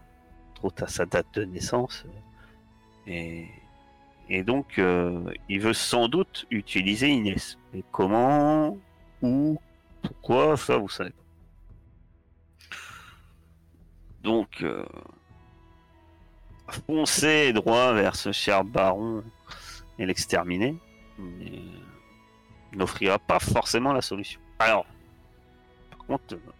trop 0.54 0.72
à 0.80 0.86
sa 0.86 1.04
date 1.04 1.26
de 1.34 1.44
naissance. 1.44 2.04
Et, 3.06 3.46
et 4.28 4.42
donc, 4.42 4.78
euh, 4.78 5.32
il 5.48 5.60
veut 5.60 5.74
sans 5.74 6.08
doute 6.08 6.46
utiliser 6.50 7.08
Inès. 7.08 7.58
Mais 7.74 7.82
comment, 7.92 8.76
où, 9.22 9.58
pourquoi, 10.02 10.56
ça, 10.56 10.76
vous 10.76 10.88
savez 10.88 11.10
pas. 11.10 11.16
Donc, 14.22 14.62
euh, 14.62 14.84
foncez 16.86 17.52
droit 17.52 17.92
vers 17.92 18.16
ce 18.16 18.32
cher 18.32 18.64
baron 18.64 19.22
et 19.98 20.06
l'exterminer, 20.06 20.76
n'offrira 22.72 23.18
pas 23.18 23.40
forcément 23.40 23.92
la 23.92 24.02
solution. 24.02 24.40
Alors, 24.58 24.86
par 25.90 26.06
contre, 26.06 26.34
euh, 26.34 26.52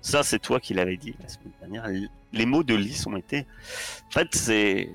ça 0.00 0.22
c'est 0.22 0.38
toi 0.38 0.60
qui 0.60 0.74
l'avais 0.74 0.96
dit 0.96 1.14
la 1.20 1.28
semaine 1.28 1.52
dernière. 1.60 2.08
Les 2.32 2.46
mots 2.46 2.62
de 2.62 2.74
Lys 2.74 3.06
ont 3.06 3.16
été. 3.16 3.46
En 4.08 4.10
fait, 4.10 4.34
c'est. 4.34 4.90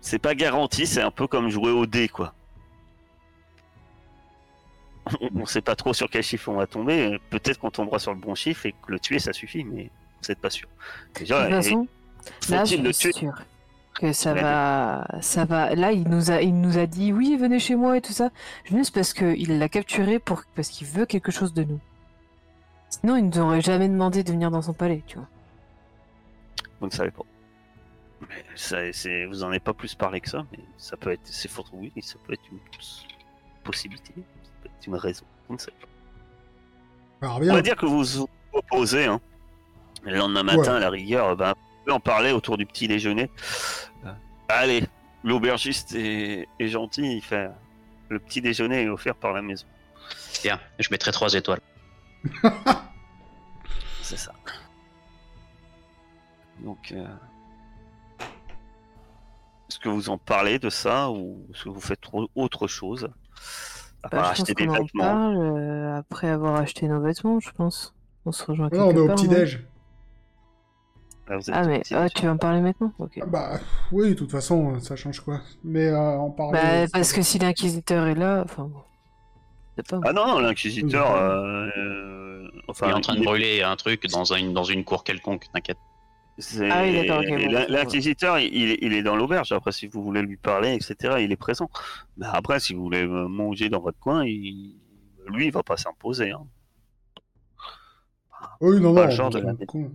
C'est 0.00 0.18
pas 0.18 0.34
garanti, 0.34 0.86
c'est 0.86 1.00
un 1.00 1.10
peu 1.10 1.26
comme 1.26 1.48
jouer 1.48 1.70
au 1.70 1.86
dé, 1.86 2.08
quoi. 2.08 2.34
On, 5.20 5.40
on 5.42 5.46
sait 5.46 5.60
pas 5.60 5.76
trop 5.76 5.92
sur 5.92 6.08
quel 6.08 6.22
chiffre 6.22 6.48
on 6.48 6.54
va 6.56 6.66
tomber. 6.66 7.18
Peut-être 7.30 7.58
qu'on 7.60 7.70
tombera 7.70 7.98
sur 7.98 8.12
le 8.14 8.18
bon 8.20 8.34
chiffre 8.34 8.66
et 8.66 8.72
que 8.72 8.90
le 8.92 8.98
tuer 8.98 9.18
ça 9.18 9.32
suffit, 9.32 9.62
mais 9.64 9.84
vous 10.22 10.28
n'êtes 10.28 10.38
pas 10.40 10.50
sûr. 10.50 10.68
De 11.14 11.20
Déjà, 11.20 11.42
toute 11.44 11.50
et- 11.50 11.54
façon, 11.56 11.88
là, 12.50 12.64
je 12.64 12.92
suis 12.92 13.12
sûre 13.12 13.34
que 14.00 14.12
ça 14.12 14.32
va, 14.34 15.06
ça 15.20 15.44
va. 15.44 15.74
Là, 15.74 15.92
il 15.92 16.08
nous 16.08 16.30
a, 16.30 16.40
il 16.42 16.58
nous 16.58 16.78
a 16.78 16.86
dit 16.86 17.12
oui, 17.12 17.36
venez 17.36 17.58
chez 17.58 17.76
moi 17.76 17.96
et 17.96 18.00
tout 18.00 18.12
ça. 18.14 18.30
Juste 18.64 18.94
parce 18.94 19.12
que 19.12 19.34
il 19.36 19.58
l'a 19.58 19.68
capturé 19.68 20.18
pour, 20.18 20.42
parce 20.56 20.68
qu'il 20.68 20.86
veut 20.86 21.04
quelque 21.06 21.30
chose 21.30 21.52
de 21.52 21.64
nous. 21.64 21.80
Sinon, 22.88 23.16
il 23.16 23.26
nous 23.28 23.38
aurait 23.40 23.60
jamais 23.60 23.88
demandé 23.88 24.22
de 24.24 24.32
venir 24.32 24.50
dans 24.50 24.62
son 24.62 24.72
palais, 24.72 25.02
tu 25.06 25.18
vois. 25.18 25.28
Vous 26.80 26.86
ne 26.86 26.92
savez 26.92 27.10
pas. 27.10 27.24
Mais 28.28 28.42
ça, 28.56 28.78
c'est, 28.92 29.26
vous 29.26 29.42
en 29.44 29.48
avez 29.48 29.60
pas 29.60 29.74
plus 29.74 29.94
parlé 29.94 30.20
que 30.20 30.30
ça, 30.30 30.46
mais 30.50 30.60
ça 30.78 30.96
peut 30.96 31.10
être, 31.12 31.20
c'est 31.24 31.50
fort 31.50 31.68
oui, 31.74 31.92
ça 32.00 32.14
peut 32.26 32.32
être 32.32 32.42
une 32.50 32.58
possibilité, 33.62 34.14
ça 34.64 34.68
peut 34.68 34.76
être 34.78 34.86
une 34.86 34.96
raison. 34.96 35.24
Vous 35.48 35.54
ne 35.54 35.58
savez 35.60 35.76
pas. 35.80 37.26
Alors 37.26 37.36
On 37.36 37.40
bien. 37.40 37.52
va 37.54 37.62
dire 37.62 37.76
que 37.76 37.86
vous 37.86 38.02
vous 38.04 38.28
opposez, 38.52 39.06
hein. 39.06 39.20
Le 40.02 40.16
lendemain 40.16 40.42
matin, 40.42 40.60
Ouais. 40.72 40.76
à 40.76 40.80
la 40.80 40.90
rigueur, 40.90 41.36
ben, 41.36 41.54
on 41.56 41.84
peut 41.84 41.92
en 41.92 42.00
parler 42.00 42.32
autour 42.32 42.56
du 42.58 42.66
petit 42.66 42.88
déjeuner. 42.88 43.30
Euh, 44.04 44.12
allez, 44.48 44.84
l'aubergiste 45.22 45.94
est, 45.94 46.46
est 46.58 46.68
gentil, 46.68 47.16
il 47.16 47.22
fait 47.22 47.50
le 48.10 48.18
petit 48.18 48.42
déjeuner 48.42 48.82
est 48.82 48.88
offert 48.88 49.14
par 49.14 49.32
la 49.32 49.40
maison. 49.40 49.66
Tiens, 50.34 50.60
je 50.78 50.88
mettrai 50.90 51.10
trois 51.12 51.32
étoiles. 51.32 51.60
C'est 54.02 54.18
ça. 54.18 54.32
Donc, 56.60 56.92
euh, 56.92 57.06
est-ce 59.68 59.78
que 59.78 59.88
vous 59.88 60.10
en 60.10 60.18
parlez 60.18 60.58
de 60.58 60.68
ça 60.68 61.10
ou 61.10 61.46
est-ce 61.52 61.64
que 61.64 61.68
vous 61.70 61.80
faites 61.80 62.02
autre 62.34 62.66
chose? 62.66 63.08
À 64.04 64.08
Bah, 64.08 64.28
acheter 64.30 64.54
des 64.54 64.66
vêtements 64.66 64.86
parle 64.98 65.36
euh, 65.36 65.96
après 65.98 66.28
avoir 66.28 66.56
acheté 66.56 66.86
nos 66.88 67.00
vêtements, 67.00 67.40
je 67.40 67.50
pense. 67.52 67.94
On 68.26 68.32
se 68.32 68.44
rejoint 68.44 68.68
Non, 68.72 68.86
on 68.86 68.90
est 68.90 68.94
quelque 68.94 69.00
au 69.00 69.08
non 69.08 69.14
petit-déj. 69.14 69.66
Là, 71.28 71.36
vous 71.38 71.50
êtes 71.50 71.56
Ah 71.56 71.62
au 71.62 71.66
mais 71.68 71.80
petit 71.80 71.94
ah, 71.94 72.02
déj. 72.02 72.12
tu 72.14 72.26
vas 72.26 72.32
en 72.32 72.36
parler 72.36 72.60
maintenant? 72.60 72.92
Ah 73.00 73.26
Bah, 73.26 73.50
oui, 73.92 74.10
de 74.10 74.14
toute 74.14 74.30
façon, 74.30 74.78
ça 74.80 74.94
change 74.96 75.20
quoi. 75.20 75.40
Mais 75.64 75.86
euh, 75.88 76.18
en 76.18 76.30
parler. 76.30 76.52
Bah, 76.60 76.86
parce 76.92 77.12
que 77.12 77.22
si 77.22 77.38
l'inquisiteur 77.38 78.06
est 78.06 78.14
là, 78.14 78.42
enfin 78.44 78.64
bon. 78.64 78.80
C'est 79.76 79.88
pas. 79.88 80.00
Ah 80.04 80.12
non, 80.12 80.26
non, 80.26 80.38
l'inquisiteur. 80.40 81.06
Oui. 81.12 81.18
euh, 81.20 81.70
euh, 81.78 82.50
enfin, 82.68 82.86
il 82.88 82.90
est 82.90 82.94
en 82.94 83.00
train 83.00 83.14
de 83.14 83.18
il 83.18 83.22
est- 83.22 83.26
brûler 83.26 83.62
un 83.62 83.76
truc 83.76 84.06
dans 84.08 84.24
une, 84.34 84.52
dans 84.52 84.64
une 84.64 84.84
cour 84.84 85.02
quelconque, 85.02 85.46
t'inquiète. 85.52 85.78
C'est- 86.38 86.68
Ah 86.70 86.82
oui, 86.82 86.94
d'accord, 86.94 87.20
ok, 87.20 87.28
bon. 87.28 87.50
l'in- 87.52 87.66
L'inquisiteur, 87.68 88.38
il, 88.38 88.54
il 88.54 88.70
est- 88.72 88.78
il 88.82 88.92
est 88.92 89.02
dans 89.02 89.16
l'auberge. 89.16 89.52
Après, 89.52 89.72
si 89.72 89.86
vous 89.86 90.02
voulez 90.02 90.22
lui 90.22 90.36
parler, 90.36 90.74
etc., 90.74 91.16
il 91.20 91.30
est 91.32 91.36
présent. 91.36 91.70
Mais 92.16 92.26
après, 92.32 92.60
si 92.60 92.74
vous 92.74 92.82
voulez 92.82 93.06
manger 93.06 93.68
dans 93.68 93.80
votre 93.80 93.98
coin, 93.98 94.24
il... 94.24 94.76
lui, 95.28 95.46
il 95.46 95.52
va 95.52 95.62
pas 95.62 95.76
s'imposer. 95.76 96.30
hein. 96.32 96.46
Oui, 98.60 98.80
non, 98.80 98.94
pas 98.94 99.02
non. 99.02 99.06
le 99.06 99.12
genre 99.12 99.30
de 99.30 99.38
on- 99.40 99.46
la- 99.58 99.66
con. 99.66 99.92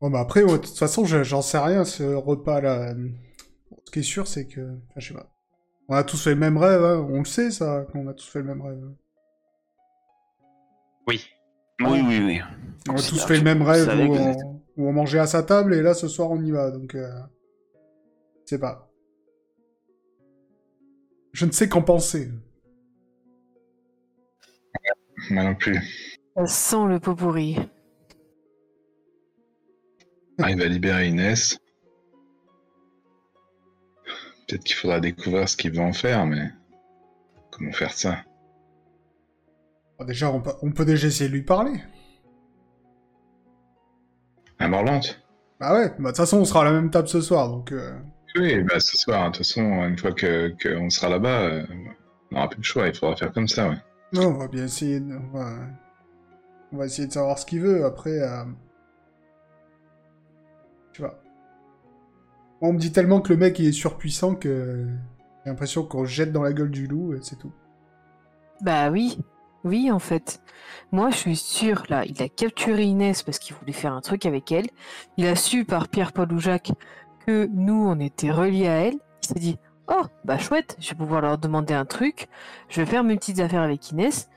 Bon, 0.00 0.10
bah 0.10 0.20
après, 0.20 0.42
ouais, 0.42 0.52
de 0.58 0.66
toute 0.66 0.78
façon, 0.78 1.04
je- 1.04 1.22
j'en 1.24 1.40
sais 1.42 1.58
rien, 1.58 1.84
ce 1.84 2.02
repas-là. 2.14 2.94
Ce 3.86 3.90
qui 3.90 4.00
est 4.00 4.02
sûr, 4.02 4.26
c'est 4.26 4.46
que. 4.46 4.60
Enfin, 4.90 5.00
je 5.00 5.08
sais 5.08 5.14
pas. 5.14 5.32
On 5.88 5.94
a 5.94 6.02
tous 6.04 6.22
fait 6.22 6.30
le 6.30 6.36
même 6.36 6.56
rêve, 6.58 6.82
hein. 6.84 7.06
on 7.08 7.20
le 7.20 7.24
sait, 7.24 7.50
ça, 7.50 7.86
qu'on 7.92 8.06
a 8.08 8.12
tous 8.14 8.26
fait 8.28 8.40
le 8.40 8.44
même 8.46 8.60
rêve. 8.60 8.82
Oui. 11.06 11.24
Oui, 11.80 12.00
oui, 12.06 12.20
oui. 12.24 12.40
On 12.88 12.94
a 12.94 12.98
C'est 12.98 13.10
tous 13.10 13.26
fait 13.26 13.36
le 13.36 13.42
même 13.42 13.62
rêve 13.62 13.88
où 13.88 14.14
on... 14.14 14.60
où 14.76 14.88
on 14.88 14.92
mangeait 14.92 15.18
à 15.18 15.26
sa 15.26 15.42
table, 15.42 15.74
et 15.74 15.82
là, 15.82 15.94
ce 15.94 16.08
soir, 16.08 16.30
on 16.30 16.42
y 16.42 16.50
va, 16.50 16.70
donc. 16.70 16.94
Euh... 16.94 17.08
Je 18.44 18.50
sais 18.50 18.58
pas. 18.58 18.90
Je 21.32 21.44
ne 21.44 21.50
sais 21.50 21.68
qu'en 21.68 21.82
penser. 21.82 22.30
Moi 25.30 25.42
non 25.42 25.54
plus. 25.54 25.78
Ça 26.36 26.46
sent 26.46 26.86
le 26.88 27.00
pot 27.00 27.14
pourri. 27.14 27.58
Ah, 30.38 30.50
il 30.50 30.58
va 30.58 30.66
libérer 30.66 31.08
Inès. 31.08 31.58
Peut-être 34.46 34.64
qu'il 34.64 34.76
faudra 34.76 35.00
découvrir 35.00 35.48
ce 35.48 35.56
qu'il 35.56 35.72
veut 35.72 35.80
en 35.80 35.92
faire, 35.92 36.24
mais 36.26 36.50
comment 37.50 37.72
faire 37.72 37.92
ça? 37.92 38.18
Déjà, 40.04 40.30
on 40.30 40.40
peut... 40.40 40.52
on 40.62 40.72
peut 40.72 40.84
déjà 40.84 41.08
essayer 41.08 41.28
de 41.28 41.34
lui 41.34 41.42
parler. 41.42 41.80
À 44.58 44.68
Morlante 44.68 45.22
Bah 45.60 45.74
ouais, 45.74 45.88
bah 45.90 45.94
de 45.96 46.06
toute 46.08 46.16
façon, 46.16 46.38
on 46.38 46.44
sera 46.44 46.60
à 46.62 46.64
la 46.64 46.72
même 46.72 46.90
table 46.90 47.08
ce 47.08 47.20
soir, 47.20 47.48
donc... 47.48 47.72
euh, 47.72 47.92
Oui, 48.36 48.62
bah 48.62 48.80
ce 48.80 48.96
soir, 48.96 49.22
de 49.30 49.36
toute 49.36 49.38
façon, 49.46 49.62
une 49.84 49.98
fois 49.98 50.12
que 50.12 50.54
qu'on 50.62 50.90
sera 50.90 51.08
là-bas, 51.08 51.42
euh, 51.42 51.66
on 52.30 52.34
n'aura 52.34 52.48
plus 52.48 52.58
le 52.58 52.64
choix, 52.64 52.88
il 52.88 52.94
faudra 52.94 53.16
faire 53.16 53.32
comme 53.32 53.48
ça, 53.48 53.68
ouais. 53.68 53.76
Non, 54.12 54.28
on 54.28 54.38
va 54.38 54.48
bien 54.48 54.64
essayer 54.64 55.00
de... 55.00 55.14
On 55.16 55.38
va, 55.38 55.52
on 56.72 56.76
va 56.78 56.86
essayer 56.86 57.08
de 57.08 57.12
savoir 57.12 57.38
ce 57.38 57.46
qu'il 57.46 57.60
veut, 57.60 57.84
après... 57.84 58.20
euh, 58.20 58.44
Tu 60.92 61.02
vois. 61.02 61.20
On 62.60 62.72
me 62.72 62.78
dit 62.78 62.92
tellement 62.92 63.20
que 63.20 63.32
le 63.32 63.38
mec, 63.38 63.58
il 63.58 63.66
est 63.66 63.72
surpuissant 63.72 64.34
que... 64.34 64.86
J'ai 65.44 65.50
l'impression 65.50 65.84
qu'on 65.86 66.04
jette 66.04 66.32
dans 66.32 66.42
la 66.42 66.52
gueule 66.52 66.70
du 66.70 66.86
loup, 66.86 67.14
et 67.14 67.18
c'est 67.22 67.36
tout. 67.36 67.52
Bah 68.60 68.90
oui, 68.90 69.18
oui 69.66 69.90
en 69.90 69.98
fait. 69.98 70.40
Moi 70.92 71.10
je 71.10 71.16
suis 71.16 71.36
sûre 71.36 71.82
là, 71.88 72.04
il 72.06 72.22
a 72.22 72.28
capturé 72.28 72.84
Inès 72.84 73.22
parce 73.22 73.38
qu'il 73.38 73.54
voulait 73.56 73.72
faire 73.72 73.92
un 73.92 74.00
truc 74.00 74.24
avec 74.24 74.50
elle. 74.52 74.66
Il 75.16 75.26
a 75.26 75.36
su 75.36 75.64
par 75.64 75.88
Pierre, 75.88 76.12
Paul 76.12 76.32
ou 76.32 76.38
Jacques 76.38 76.72
que 77.26 77.46
nous 77.52 77.86
on 77.86 77.98
était 78.00 78.30
reliés 78.30 78.68
à 78.68 78.76
elle. 78.86 78.94
Il 79.22 79.26
s'est 79.28 79.34
dit 79.40 79.58
oh 79.88 80.02
bah 80.24 80.38
chouette, 80.38 80.76
je 80.80 80.90
vais 80.90 80.96
pouvoir 80.96 81.20
leur 81.20 81.38
demander 81.38 81.74
un 81.74 81.84
truc. 81.84 82.28
Je 82.68 82.80
vais 82.80 82.86
faire 82.86 83.04
mes 83.04 83.16
petites 83.16 83.40
affaires 83.40 83.62
avec 83.62 83.90
Inès 83.90 84.28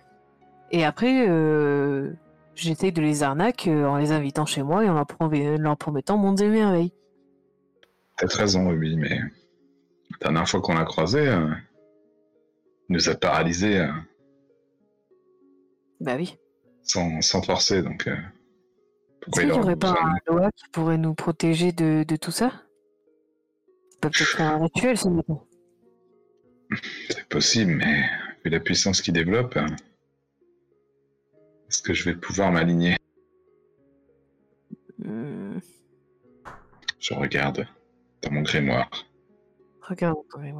et 0.71 0.83
après 0.83 1.27
euh, 1.29 2.11
j'essaye 2.55 2.91
de 2.91 3.01
les 3.01 3.23
arnaquer 3.23 3.71
euh, 3.71 3.89
en 3.89 3.97
les 3.97 4.11
invitant 4.11 4.45
chez 4.45 4.63
moi 4.63 4.83
et 4.83 4.89
en 4.89 4.93
leur, 4.95 5.05
promet- 5.05 5.57
leur 5.57 5.77
promettant 5.77 6.17
mondes 6.17 6.41
et 6.41 6.49
merveilles. 6.49 6.91
T'as 8.17 8.27
raison, 8.37 8.67
Ruby, 8.67 8.97
mais 8.97 9.17
la 10.11 10.17
dernière 10.19 10.49
fois 10.49 10.59
qu'on 10.61 10.73
l'a 10.73 10.83
croisé, 10.83 11.25
euh, 11.29 11.47
il 12.89 12.93
nous 12.95 13.07
a 13.07 13.15
paralysés. 13.15 13.79
euh. 13.79 13.91
Bah 15.99 16.15
oui. 16.17 16.37
sans, 16.83 17.21
sans 17.21 17.41
forcer, 17.41 17.81
donc. 17.83 18.07
euh, 18.07 18.13
Est-ce 18.13 19.19
pourquoi 19.21 19.41
qu'il 19.43 19.49
il 19.49 19.53
n'y 19.53 19.59
aurait 19.59 19.75
pas 19.75 19.95
un 20.01 20.15
Loa 20.27 20.51
qui 20.51 20.65
pourrait 20.71 20.97
nous 20.97 21.13
protéger 21.13 21.71
de, 21.71 22.03
de 22.07 22.15
tout 22.15 22.31
ça? 22.31 22.63
Peut-être 24.01 24.39
un 24.41 24.63
rituel, 24.63 24.97
ce. 24.97 25.07
C'est 27.09 27.27
possible, 27.27 27.71
mais 27.71 28.03
vu 28.45 28.49
la 28.51 28.59
puissance 28.59 29.01
qu'il 29.01 29.13
développe, 29.13 29.57
euh, 29.57 29.65
est-ce 31.67 31.81
que 31.81 31.93
je 31.93 32.05
vais 32.05 32.15
pouvoir 32.15 32.51
m'aligner? 32.51 32.95
Hmm, 34.99 35.57
Je 36.99 37.13
regarde 37.13 37.67
dans 38.21 38.31
mon 38.31 38.41
grimoire. 38.41 38.89
regarde, 39.81 40.17
on 40.19 40.23
pourrait 40.29 40.53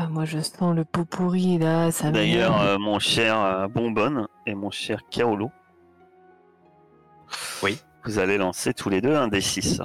Ah, 0.00 0.06
moi 0.08 0.24
je 0.24 0.38
sens 0.38 0.76
le 0.76 0.84
pot 0.84 1.04
pourri 1.04 1.58
là, 1.58 1.90
ça 1.90 2.12
D'ailleurs, 2.12 2.60
euh, 2.62 2.78
mon 2.78 3.00
cher 3.00 3.40
euh, 3.40 3.66
Bonbonne 3.66 4.28
et 4.46 4.54
mon 4.54 4.70
cher 4.70 5.00
Kaolo. 5.10 5.50
Oui. 7.64 7.80
Vous 8.04 8.20
allez 8.20 8.38
lancer 8.38 8.72
tous 8.74 8.90
les 8.90 9.00
deux 9.00 9.14
un 9.16 9.26
des 9.26 9.40
6. 9.40 9.82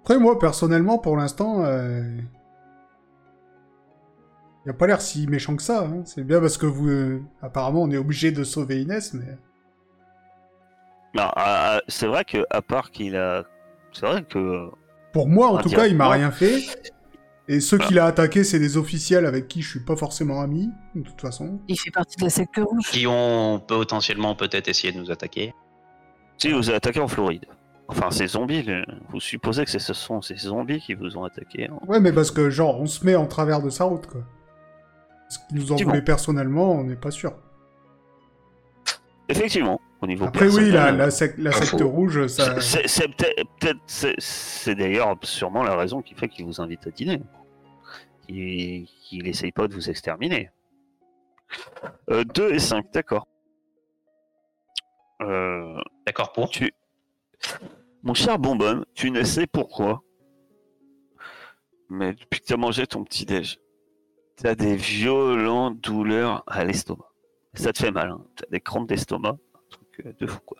Après, 0.00 0.18
moi, 0.18 0.38
personnellement, 0.38 0.98
pour 0.98 1.16
l'instant, 1.18 1.64
euh... 1.64 2.02
il 4.64 4.70
a 4.70 4.74
pas 4.74 4.86
l'air 4.86 5.00
si 5.02 5.26
méchant 5.26 5.54
que 5.54 5.62
ça. 5.62 5.82
hein. 5.82 6.02
C'est 6.06 6.24
bien 6.24 6.40
parce 6.40 6.56
que 6.56 6.66
vous, 6.66 6.88
euh, 6.88 7.22
apparemment, 7.42 7.82
on 7.82 7.90
est 7.90 7.98
obligé 7.98 8.32
de 8.32 8.42
sauver 8.42 8.80
Inès, 8.80 9.12
mais 9.14 9.36
Non, 11.14 11.30
ah, 11.36 11.76
ah, 11.76 11.80
c'est 11.88 12.06
vrai 12.06 12.24
que 12.24 12.44
à 12.50 12.62
part 12.62 12.90
qu'il 12.90 13.16
a, 13.16 13.44
c'est 13.92 14.06
vrai 14.06 14.24
que 14.24 14.70
pour 15.12 15.28
moi, 15.28 15.48
en 15.48 15.56
Ah, 15.58 15.62
tout 15.62 15.68
cas, 15.70 15.86
il 15.86 15.96
m'a 15.96 16.08
rien 16.08 16.30
fait. 16.30 16.62
Et 17.46 17.60
ceux 17.60 17.76
qu'il 17.78 17.98
a 17.98 18.06
attaqués, 18.06 18.42
c'est 18.42 18.58
des 18.58 18.78
officiels 18.78 19.26
avec 19.26 19.48
qui 19.48 19.60
je 19.60 19.68
suis 19.68 19.80
pas 19.84 19.96
forcément 19.96 20.40
ami, 20.40 20.70
de 20.94 21.02
toute 21.02 21.20
façon. 21.20 21.60
Il 21.68 21.78
fait 21.78 21.90
partie 21.90 22.16
de 22.16 22.24
la 22.24 22.30
secte 22.30 22.56
rouge. 22.56 22.88
Qui 22.90 23.06
ont 23.06 23.60
potentiellement 23.60 24.34
peut-être 24.34 24.68
essayé 24.68 24.92
de 24.92 24.98
nous 24.98 25.10
attaquer. 25.10 25.52
si 26.38 26.50
vous 26.52 26.68
avez 26.68 26.76
attaqué 26.76 26.98
en 27.00 27.06
Floride. 27.08 27.44
Enfin, 27.86 28.10
ces 28.10 28.26
zombies, 28.28 28.66
vous 29.10 29.20
supposez 29.20 29.64
que 29.64 29.70
c'est- 29.70 29.78
ce 29.78 29.92
sont 29.94 30.20
ces 30.22 30.36
zombies 30.36 30.80
qui 30.80 30.94
vous 30.94 31.16
ont 31.18 31.24
attaqué. 31.24 31.68
hein. 31.70 31.78
Ouais, 31.86 32.00
mais 32.00 32.12
parce 32.12 32.30
que, 32.30 32.48
genre, 32.50 32.80
on 32.80 32.86
se 32.86 33.04
met 33.04 33.14
en 33.14 33.26
travers 33.26 33.60
de 33.62 33.68
sa 33.70 33.84
route, 33.84 34.06
quoi. 34.06 34.22
Est-ce 35.30 35.38
qu'il 35.46 35.58
nous 35.58 35.70
en 35.72 35.76
voulait 35.76 36.02
personnellement, 36.02 36.72
on 36.72 36.84
n'est 36.84 36.96
pas 36.96 37.10
sûr. 37.10 37.34
Effectivement, 39.28 39.80
au 40.04 40.06
niveau 40.06 40.24
Après, 40.26 40.46
oui, 40.48 40.70
la, 40.70 40.92
personnel, 40.92 40.96
la, 40.96 41.10
sec- 41.10 41.34
la 41.38 41.50
Pas 41.50 41.56
secte 41.62 41.80
rouge, 41.82 42.26
ça... 42.28 42.60
C'est 42.60 42.86
c'est 42.88 43.08
peut-être, 43.08 43.42
peut-être- 43.60 43.80
c'est- 43.86 44.14
c'est 44.18 44.74
d'ailleurs 44.74 45.16
sûrement 45.22 45.62
la 45.62 45.74
raison 45.76 46.00
qui 46.02 46.14
fait 46.14 46.28
qu'il 46.28 46.44
vous 46.44 46.60
invite 46.60 46.86
à 46.86 46.90
dîner. 46.90 47.20
Qu'il 48.26 48.86
qu'il 48.86 49.26
essaye 49.28 49.52
pas 49.52 49.66
de 49.68 49.74
vous 49.74 49.90
exterminer. 49.90 50.50
2 52.08 52.52
et 52.54 52.58
5, 52.58 52.90
d'accord. 52.92 53.26
Euh, 55.22 55.76
D'accord 56.06 56.32
pour 56.32 56.48
tu... 56.50 56.72
Mon 58.02 58.14
cher 58.14 58.38
Bonbonne, 58.38 58.84
tu 58.94 59.10
ne 59.10 59.22
sais 59.22 59.46
pourquoi, 59.46 60.02
mais 61.88 62.12
depuis 62.12 62.40
que 62.40 62.46
tu 62.46 62.52
as 62.52 62.56
mangé 62.56 62.86
ton 62.86 63.04
petit 63.04 63.24
déj, 63.24 63.58
tu 64.36 64.46
as 64.46 64.54
des 64.54 64.76
violentes 64.76 65.80
douleurs 65.80 66.42
à 66.46 66.64
l'estomac. 66.64 67.06
Ça 67.54 67.72
te 67.72 67.78
fait 67.78 67.90
mal, 67.92 68.10
hein. 68.10 68.20
tu 68.36 68.44
as 68.44 68.50
des 68.50 68.60
crampes 68.60 68.88
d'estomac, 68.88 69.36
euh, 69.36 69.43
de 70.02 70.26
fou 70.26 70.40
quoi. 70.44 70.58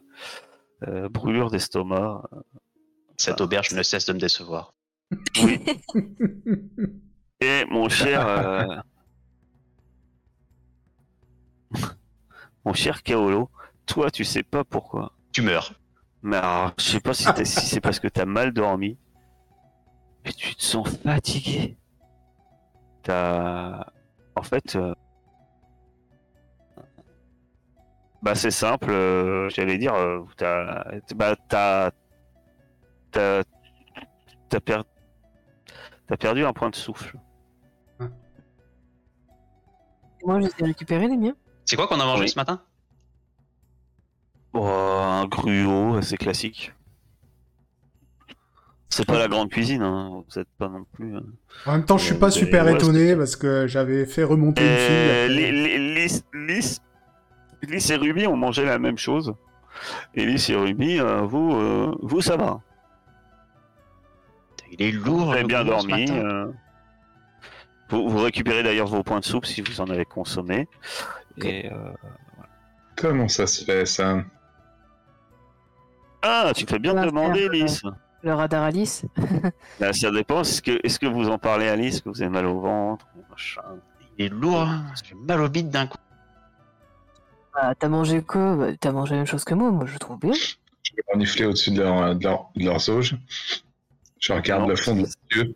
Euh, 0.88 1.08
brûlure 1.08 1.50
d'estomac, 1.50 2.28
Cette 3.16 3.40
auberge 3.40 3.72
ne 3.72 3.82
cesse 3.82 4.06
de 4.06 4.12
me 4.12 4.18
décevoir. 4.18 4.74
Oui. 5.42 5.60
Et 7.40 7.64
mon 7.70 7.88
cher. 7.88 8.26
euh, 8.26 8.76
mon 12.64 12.72
cher 12.72 13.02
Kaolo, 13.02 13.50
toi, 13.86 14.10
tu 14.10 14.24
sais 14.24 14.42
pas 14.42 14.64
pourquoi. 14.64 15.12
Tu 15.32 15.42
meurs. 15.42 15.74
Mais 16.22 16.36
alors, 16.36 16.72
je 16.78 16.84
sais 16.84 17.00
pas 17.00 17.12
si, 17.14 17.26
si 17.44 17.66
c'est 17.66 17.80
parce 17.80 18.00
que 18.00 18.08
t'as 18.08 18.24
mal 18.24 18.52
dormi. 18.52 18.96
Et 20.24 20.32
tu 20.32 20.54
te 20.54 20.62
sens 20.62 20.88
fatigué. 21.02 21.76
T'as. 23.02 23.86
En 24.34 24.42
fait. 24.42 24.76
euh, 24.76 24.94
Bah, 28.24 28.34
c'est 28.34 28.50
simple, 28.50 28.90
euh, 28.90 29.50
j'allais 29.50 29.76
dire. 29.76 29.92
euh, 29.94 30.20
T'as. 30.38 30.84
Bah, 31.14 31.36
t'as. 31.48 31.90
T'as. 33.10 33.42
T'as 34.48 34.60
per- 34.60 34.82
t'as 36.06 36.16
perdu 36.16 36.44
un 36.46 36.54
point 36.54 36.70
de 36.70 36.74
souffle. 36.74 37.18
Moi, 40.24 40.40
je 40.40 40.46
les 40.46 40.52
ai 40.58 40.64
récupérés, 40.64 41.06
les 41.08 41.18
miens. 41.18 41.36
C'est 41.66 41.76
quoi 41.76 41.86
qu'on 41.86 42.00
a 42.00 42.04
mangé 42.06 42.22
Oui. 42.22 42.28
ce 42.30 42.38
matin? 42.38 42.62
Oh, 44.54 44.64
un 44.64 45.26
gruau, 45.26 46.00
c'est 46.00 46.16
classique. 46.16 46.72
C'est 48.88 49.04
pas 49.06 49.18
la 49.18 49.28
grande 49.28 49.50
cuisine, 49.50 49.82
hein. 49.82 50.22
vous 50.26 50.38
êtes 50.38 50.48
pas 50.56 50.68
non 50.68 50.84
plus. 50.92 51.14
hein. 51.16 51.22
En 51.66 51.72
même 51.72 51.84
temps, 51.84 51.98
je 51.98 52.04
suis 52.06 52.14
pas 52.14 52.26
avez- 52.28 52.34
super 52.38 52.68
étonné 52.68 53.16
parce 53.16 53.34
que 53.36 53.66
j'avais 53.66 54.06
fait 54.06 54.22
remonter 54.24 54.62
une 54.62 54.76
fille. 54.78 54.96
Euh, 54.96 55.28
Ly- 55.28 56.22
Lys, 57.66 57.70
Lys- 57.70 57.74
Lys 57.74 57.90
et 57.90 57.96
Ruby 57.96 58.26
ont 58.26 58.36
mangé 58.36 58.64
la 58.64 58.78
même 58.78 58.98
chose. 58.98 59.34
Et 60.14 60.24
Lys 60.26 60.48
et 60.50 60.56
Ruby, 60.56 61.00
euh, 61.00 61.22
vous, 61.22 61.54
euh, 61.54 61.94
vous, 62.02 62.20
ça 62.20 62.36
va. 62.36 62.60
Il 64.70 64.82
est 64.82 64.92
lourd. 64.92 65.26
Vous 65.26 65.32
avez 65.32 65.44
bien 65.44 65.64
dormi. 65.64 66.06
euh. 66.10 66.50
Vous, 67.90 68.08
vous 68.08 68.18
récupérez 68.18 68.62
d'ailleurs 68.62 68.86
vos 68.88 69.02
points 69.02 69.20
de 69.20 69.24
soupe 69.24 69.46
si 69.46 69.60
vous 69.60 69.80
en 69.80 69.88
avez 69.90 70.04
consommé. 70.04 70.68
Et, 71.42 71.70
euh, 71.70 71.92
Comment 72.96 73.28
ça 73.28 73.46
se 73.46 73.64
fait, 73.64 73.84
ça? 73.86 74.22
Ah, 76.22 76.52
tu 76.54 76.64
fais 76.66 76.78
bien 76.78 76.94
demander, 76.94 77.48
Lys. 77.48 77.82
Le 78.22 78.32
radar 78.32 78.62
Alice. 78.62 79.04
Bah, 79.80 79.92
ça 79.92 80.10
dépend. 80.10 80.40
Est-ce 80.40 80.62
que, 80.62 80.80
est-ce 80.82 80.98
que 80.98 81.06
vous 81.06 81.28
en 81.28 81.36
parlez 81.38 81.68
à 81.68 81.76
Lys, 81.76 82.00
que 82.00 82.08
vous 82.08 82.22
avez 82.22 82.30
mal 82.30 82.46
au 82.46 82.58
ventre 82.60 83.06
machin? 83.30 83.60
Il 84.16 84.24
est 84.24 84.28
lourd. 84.30 84.62
hein. 84.62 84.86
J'ai 85.04 85.14
mal 85.14 85.42
au 85.42 85.48
bide 85.50 85.68
d'un 85.70 85.86
coup. 85.86 85.98
Bah, 87.54 87.74
t'as 87.78 87.88
mangé 87.88 88.22
quoi 88.22 88.56
Bah, 88.56 88.66
T'as 88.78 88.92
mangé 88.92 89.12
la 89.12 89.18
même 89.18 89.26
chose 89.26 89.44
que 89.44 89.54
moi, 89.54 89.70
moi 89.70 89.86
je 89.86 89.96
trouve 89.98 90.18
bien. 90.18 90.32
Je 90.32 90.92
vais 90.96 91.02
renifler 91.12 91.44
au-dessus 91.46 91.70
de, 91.70 91.82
leur, 91.82 92.14
de, 92.14 92.24
leur, 92.24 92.50
de 92.56 92.64
leurs 92.64 92.88
auges. 92.88 93.16
Je 94.20 94.32
regarde 94.32 94.62
Non. 94.62 94.68
le 94.68 94.76
fond 94.76 94.94
de 94.94 95.00
leurs 95.02 95.08
yeux. 95.44 95.54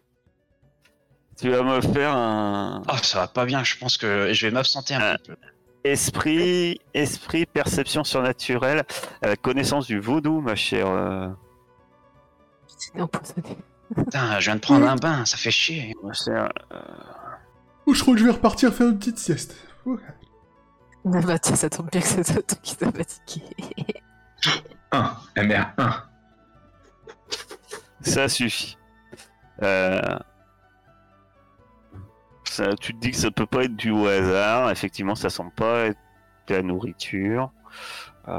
Tu 1.41 1.51
vas 1.51 1.63
me 1.63 1.81
faire 1.81 2.15
un 2.17 2.83
Ah, 2.89 2.99
ça 3.03 3.21
va 3.21 3.29
pas 3.29 3.45
bien. 3.45 3.63
Je 3.65 3.77
pense 3.79 3.97
que 3.97 4.33
je 4.33 4.47
vais 4.47 4.53
m'absenter 4.53 4.95
un 4.95 5.15
petit 5.17 5.31
peu. 5.31 5.37
esprit, 5.85 6.81
esprit, 6.95 7.47
perception 7.47 8.03
surnaturelle, 8.05 8.85
euh, 9.25 9.35
connaissance 9.41 9.87
du 9.87 10.01
vaudou, 10.01 10.41
ma 10.41 10.57
chère. 10.57 10.89
euh. 10.89 11.29
Putain, 13.95 14.39
je 14.41 14.45
viens 14.47 14.57
de 14.57 14.61
prendre 14.61 14.87
un 14.89 14.97
bain. 14.97 15.25
Ça 15.25 15.37
fait 15.37 15.51
chier. 15.51 15.95
ma 16.03 16.13
chère. 16.13 16.49
Oh, 17.87 17.95
je 17.95 18.03
crois 18.03 18.15
que 18.15 18.21
je 18.21 18.25
vais 18.25 18.33
repartir 18.33 18.73
faire 18.75 18.89
une 18.89 18.99
petite 18.99 19.19
sieste. 19.19 19.57
Ah 21.15 21.21
bah 21.27 21.39
tiens, 21.39 21.57
ça 21.57 21.71
tombe 21.71 21.91
bien 21.91 22.01
que 22.01 22.07
c'est 22.07 22.25
toi 22.25 22.59
qui 22.63 22.77
t'a 22.77 22.91
fatigué. 22.93 23.47
1, 24.93 25.17
MR1. 25.37 26.03
Ça 28.01 28.29
suffit. 28.29 28.77
Euh, 29.63 30.01
ça, 32.45 32.75
tu 32.77 32.95
te 32.95 32.99
dis 33.01 33.11
que 33.11 33.17
ça 33.17 33.31
peut 33.31 33.47
pas 33.47 33.65
être 33.65 33.77
dû 33.77 33.91
au 33.91 34.07
hasard. 34.07 34.71
Effectivement, 34.71 35.15
ça 35.15 35.31
semble 35.31 35.53
pas 35.53 35.87
être 35.87 35.99
de 36.49 36.55
la 36.55 36.63
nourriture. 36.63 37.51
Il 38.27 38.33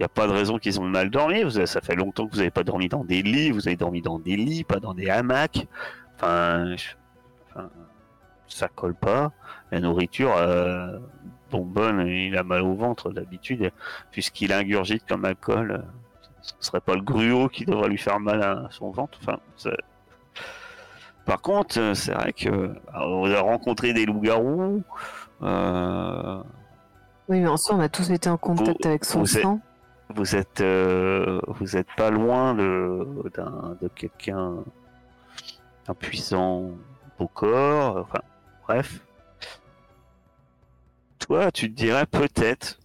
n'y 0.00 0.04
a 0.04 0.08
pas 0.08 0.26
de 0.26 0.32
raison 0.32 0.58
qu'ils 0.58 0.78
ont 0.80 0.84
mal 0.84 1.10
dormi. 1.10 1.42
Vous 1.42 1.56
avez- 1.56 1.66
ça 1.66 1.80
fait 1.80 1.94
longtemps 1.96 2.26
que 2.26 2.32
vous 2.32 2.38
n'avez 2.38 2.50
pas 2.50 2.64
dormi 2.64 2.88
dans 2.88 3.04
des 3.04 3.22
lits. 3.22 3.50
Vous 3.50 3.66
avez 3.66 3.76
dormi 3.76 4.02
dans 4.02 4.18
des 4.18 4.36
lits, 4.36 4.64
pas 4.64 4.80
dans 4.80 4.94
des 4.94 5.08
hamacs. 5.10 5.66
Enfin, 6.16 6.76
je- 6.76 6.90
enfin, 7.50 7.70
ça 8.48 8.68
colle 8.68 8.94
pas. 8.94 9.32
La 9.70 9.80
nourriture, 9.80 10.34
euh, 10.36 10.98
bonbonne, 11.50 12.06
il 12.06 12.36
a 12.36 12.42
mal 12.42 12.62
au 12.62 12.74
ventre 12.74 13.10
d'habitude, 13.10 13.70
puisqu'il 14.10 14.52
ingurgite 14.52 15.04
comme 15.08 15.24
alcool. 15.24 15.84
ce 16.42 16.52
serait 16.60 16.80
pas 16.80 16.94
le 16.94 17.02
gruau 17.02 17.48
qui 17.48 17.64
devrait 17.64 17.88
lui 17.88 17.98
faire 17.98 18.20
mal 18.20 18.42
à 18.42 18.68
son 18.70 18.90
ventre. 18.90 19.18
Enfin, 19.22 19.38
Par 21.26 21.40
contre, 21.42 21.92
c'est 21.94 22.12
vrai 22.12 22.32
que 22.32 22.70
alors, 22.92 23.10
on 23.20 23.30
a 23.30 23.40
rencontré 23.40 23.92
des 23.92 24.06
loups-garous. 24.06 24.82
euh, 25.42 26.42
Oui, 27.28 27.40
mais 27.40 27.46
en 27.48 27.56
soi, 27.58 27.76
on 27.76 27.80
a 27.80 27.88
tous 27.90 28.10
été 28.10 28.30
en 28.30 28.38
contact 28.38 28.86
avec 28.86 29.04
son 29.04 29.20
vous 29.20 29.36
êtes- 29.36 29.42
sang. 29.42 29.60
vous 30.14 30.36
êtes, 30.36 30.60
euh, 30.62 31.40
vous 31.48 31.76
êtes 31.76 31.88
pas 31.98 32.10
loin 32.10 32.54
de, 32.54 33.06
quelqu'un, 33.94 34.54
un 35.86 35.94
puissant 35.94 36.70
au 37.18 37.28
corps. 37.28 37.98
Enfin, 37.98 38.20
bref. 38.66 39.00
Toi, 41.28 41.52
tu 41.52 41.68
te 41.70 41.74
dirais 41.76 42.06
peut-être. 42.06 42.80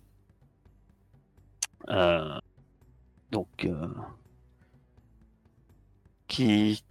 euh, 1.90 2.40
donc, 3.32 3.66
euh, 3.66 3.88
qui, 6.28 6.84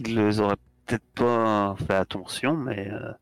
les 0.00 0.40
aurait 0.40 0.56
peut-être 0.84 1.06
pas 1.14 1.74
fait 1.78 1.94
attention, 1.94 2.54
mais 2.56 2.90
euh, 2.90 3.12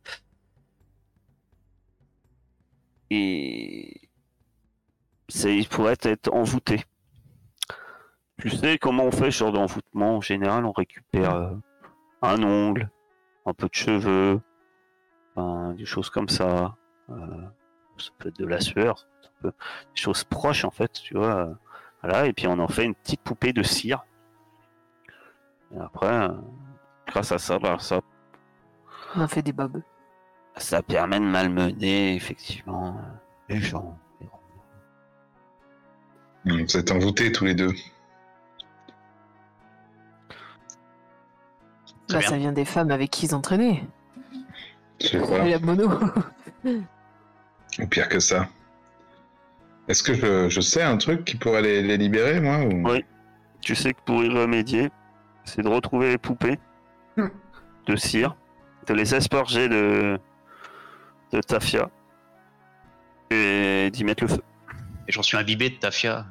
et 3.11 4.01
c'est 5.29 5.57
il 5.57 5.69
pourrait 5.69 5.97
être 6.03 6.33
envoûté. 6.33 6.83
Tu 8.39 8.51
sais 8.51 8.79
comment 8.79 9.05
on 9.05 9.13
fait 9.13 9.31
genre 9.31 9.53
d'envoûtement 9.53 10.17
En 10.17 10.21
général, 10.21 10.65
on 10.65 10.73
récupère 10.73 11.35
euh, 11.35 11.55
un 12.23 12.43
ongle, 12.43 12.91
un 13.47 13.55
peu 13.55 13.69
de 13.69 13.75
cheveux, 13.75 14.41
enfin, 15.37 15.73
des 15.75 15.85
choses 15.87 16.11
comme 16.11 16.29
ça. 16.29 16.77
Euh, 17.11 17.15
ça 17.99 18.11
peut 18.19 18.29
être 18.29 18.39
de 18.39 18.47
la 18.47 18.61
sueur, 18.61 18.99
ça 19.23 19.29
peut- 19.41 19.51
des 19.95 20.01
choses 20.01 20.25
proches 20.25 20.65
en 20.65 20.71
fait, 20.71 20.93
tu 20.93 21.15
vois. 21.17 21.51
Voilà, 22.03 22.27
et 22.27 22.33
puis 22.33 22.47
on 22.47 22.59
en 22.59 22.69
fait 22.69 22.85
une 22.85 22.95
petite 22.95 23.21
poupée 23.21 23.53
de 23.53 23.63
cire. 23.63 24.05
Et 25.75 25.79
après, 25.79 26.07
euh, 26.29 26.29
grâce 27.07 27.33
à 27.33 27.39
ça, 27.39 27.59
bah, 27.59 27.77
ça, 27.79 28.01
On 29.17 29.21
a 29.21 29.29
fait 29.29 29.43
des 29.43 29.53
babes. 29.53 29.81
ça 30.57 30.83
permet 30.83 31.19
de 31.21 31.25
malmener 31.25 32.15
effectivement 32.17 32.97
euh, 32.99 33.01
les 33.49 33.61
gens. 33.61 33.99
Vous 36.47 36.77
êtes 36.77 36.91
envoûtés 36.91 37.33
tous 37.33 37.45
les 37.47 37.55
deux. 37.55 37.73
Bah, 42.11 42.21
ça 42.21 42.37
vient 42.37 42.53
des 42.53 42.65
femmes 42.67 42.91
avec 42.91 43.11
qui 43.11 43.27
ils 43.27 43.35
entraînaient. 43.35 43.83
La 45.13 45.59
mono. 45.59 45.91
Ou 46.65 47.87
pire 47.89 48.09
que 48.09 48.21
ça. 48.21 48.49
Est-ce 49.89 50.03
que 50.03 50.15
je, 50.15 50.49
je 50.49 50.61
sais 50.61 50.83
un 50.83 50.97
truc 50.97 51.25
qui 51.25 51.37
pourrait 51.37 51.63
les, 51.63 51.83
les 51.83 51.97
libérer, 51.97 52.41
moi 52.41 52.59
ou... 52.61 52.89
Oui. 52.89 53.05
Tu 53.61 53.75
sais 53.75 53.93
que 53.93 54.01
pour 54.05 54.23
y 54.25 54.29
remédier, 54.29 54.91
c'est 55.45 55.63
de 55.63 55.69
retrouver 55.69 56.11
les 56.11 56.19
poupées 56.19 56.59
Hmm. 57.17 57.29
de 57.87 57.95
cire, 57.97 58.35
de 58.89 58.95
les 58.95 59.15
asperger 59.15 59.69
de, 59.69 60.19
de 61.33 61.41
tafia 61.41 61.89
et 63.31 63.89
d'y 63.93 64.03
mettre 64.05 64.25
le 64.25 64.29
feu. 64.29 64.41
Et 65.07 65.13
j'en 65.13 65.23
suis 65.23 65.37
imbibé 65.37 65.71
de 65.71 65.77
Tafia. 65.77 66.27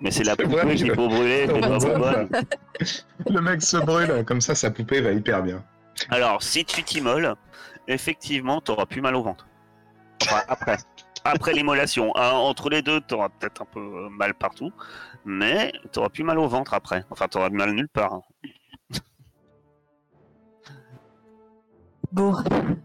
Mais 0.00 0.10
c'est 0.10 0.24
la 0.24 0.36
C'est 0.38 0.44
poupée 0.44 0.56
vrai, 0.62 0.74
qui 0.76 0.86
je- 0.86 0.94
faut 0.94 1.08
brûler. 1.08 1.46
Le 3.28 3.40
mec 3.42 3.60
se 3.60 3.76
brûle, 3.76 4.24
comme 4.24 4.40
ça 4.40 4.54
sa 4.54 4.70
poupée 4.70 5.02
va 5.02 5.12
hyper 5.12 5.42
bien. 5.42 5.62
Alors, 6.08 6.42
si 6.42 6.64
tu 6.64 6.82
t'immoles, 6.82 7.34
effectivement, 7.88 8.60
t'auras 8.60 8.86
plus 8.86 9.00
mal 9.00 9.14
au 9.16 9.22
ventre. 9.22 9.46
Enfin, 10.22 10.42
après. 10.48 10.76
Après 11.24 11.52
l'immolation. 11.52 12.16
Hein, 12.16 12.30
entre 12.32 12.70
les 12.70 12.82
deux, 12.82 13.00
t'auras 13.00 13.28
peut-être 13.28 13.62
un 13.62 13.66
peu 13.66 13.80
euh, 13.80 14.08
mal 14.08 14.32
partout, 14.34 14.70
mais 15.24 15.72
t'auras 15.92 16.08
plus 16.08 16.24
mal 16.24 16.38
au 16.38 16.48
ventre 16.48 16.72
après. 16.72 17.04
Enfin, 17.10 17.28
t'auras 17.28 17.50
mal 17.50 17.72
nulle 17.72 17.88
part. 17.88 18.14
hein. 18.14 18.22
Bon, 22.12 22.34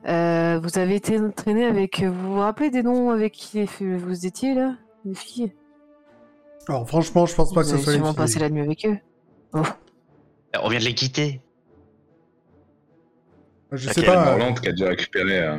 euh, 0.07 0.59
vous 0.61 0.77
avez 0.77 0.95
été 0.95 1.19
entraîné 1.19 1.65
avec. 1.65 2.03
Vous 2.03 2.33
vous 2.33 2.39
rappelez 2.39 2.69
des 2.69 2.83
noms 2.83 3.09
avec 3.09 3.33
qui 3.33 3.65
vous 3.65 4.25
étiez 4.25 4.53
là 4.53 4.75
Les 5.03 5.15
filles? 5.15 5.53
Alors 6.67 6.87
franchement, 6.87 7.25
je 7.25 7.35
pense 7.35 7.53
pas 7.53 7.61
que 7.61 7.67
Vous 7.67 7.77
ce 7.77 7.83
soit 7.83 7.93
sûrement 7.93 8.13
passé 8.13 8.39
la 8.39 8.49
nuit 8.49 8.61
avec 8.61 8.85
eux. 8.85 8.97
On 9.53 10.69
vient 10.69 10.79
de 10.79 10.85
les 10.85 10.93
quitter. 10.93 11.41
Je 13.71 13.89
Il 13.89 13.93
sais 13.93 14.03
pas. 14.03 14.25
Morland 14.25 14.53
qui 14.53 14.69
a 14.69 14.71
dû 14.71 14.83
récupérer 14.83 15.39
euh, 15.41 15.57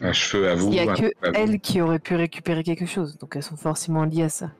un 0.00 0.12
cheveu 0.12 0.48
à 0.48 0.54
vous. 0.54 0.68
Il 0.72 0.72
n'y 0.72 0.80
a 0.80 0.94
que 0.94 1.12
elles 1.34 1.60
qui 1.60 1.80
auraient 1.80 1.98
pu 1.98 2.14
récupérer 2.14 2.62
quelque 2.62 2.86
chose, 2.86 3.18
donc 3.18 3.36
elles 3.36 3.42
sont 3.42 3.56
forcément 3.56 4.04
liées 4.04 4.24
à 4.24 4.28
ça. 4.28 4.50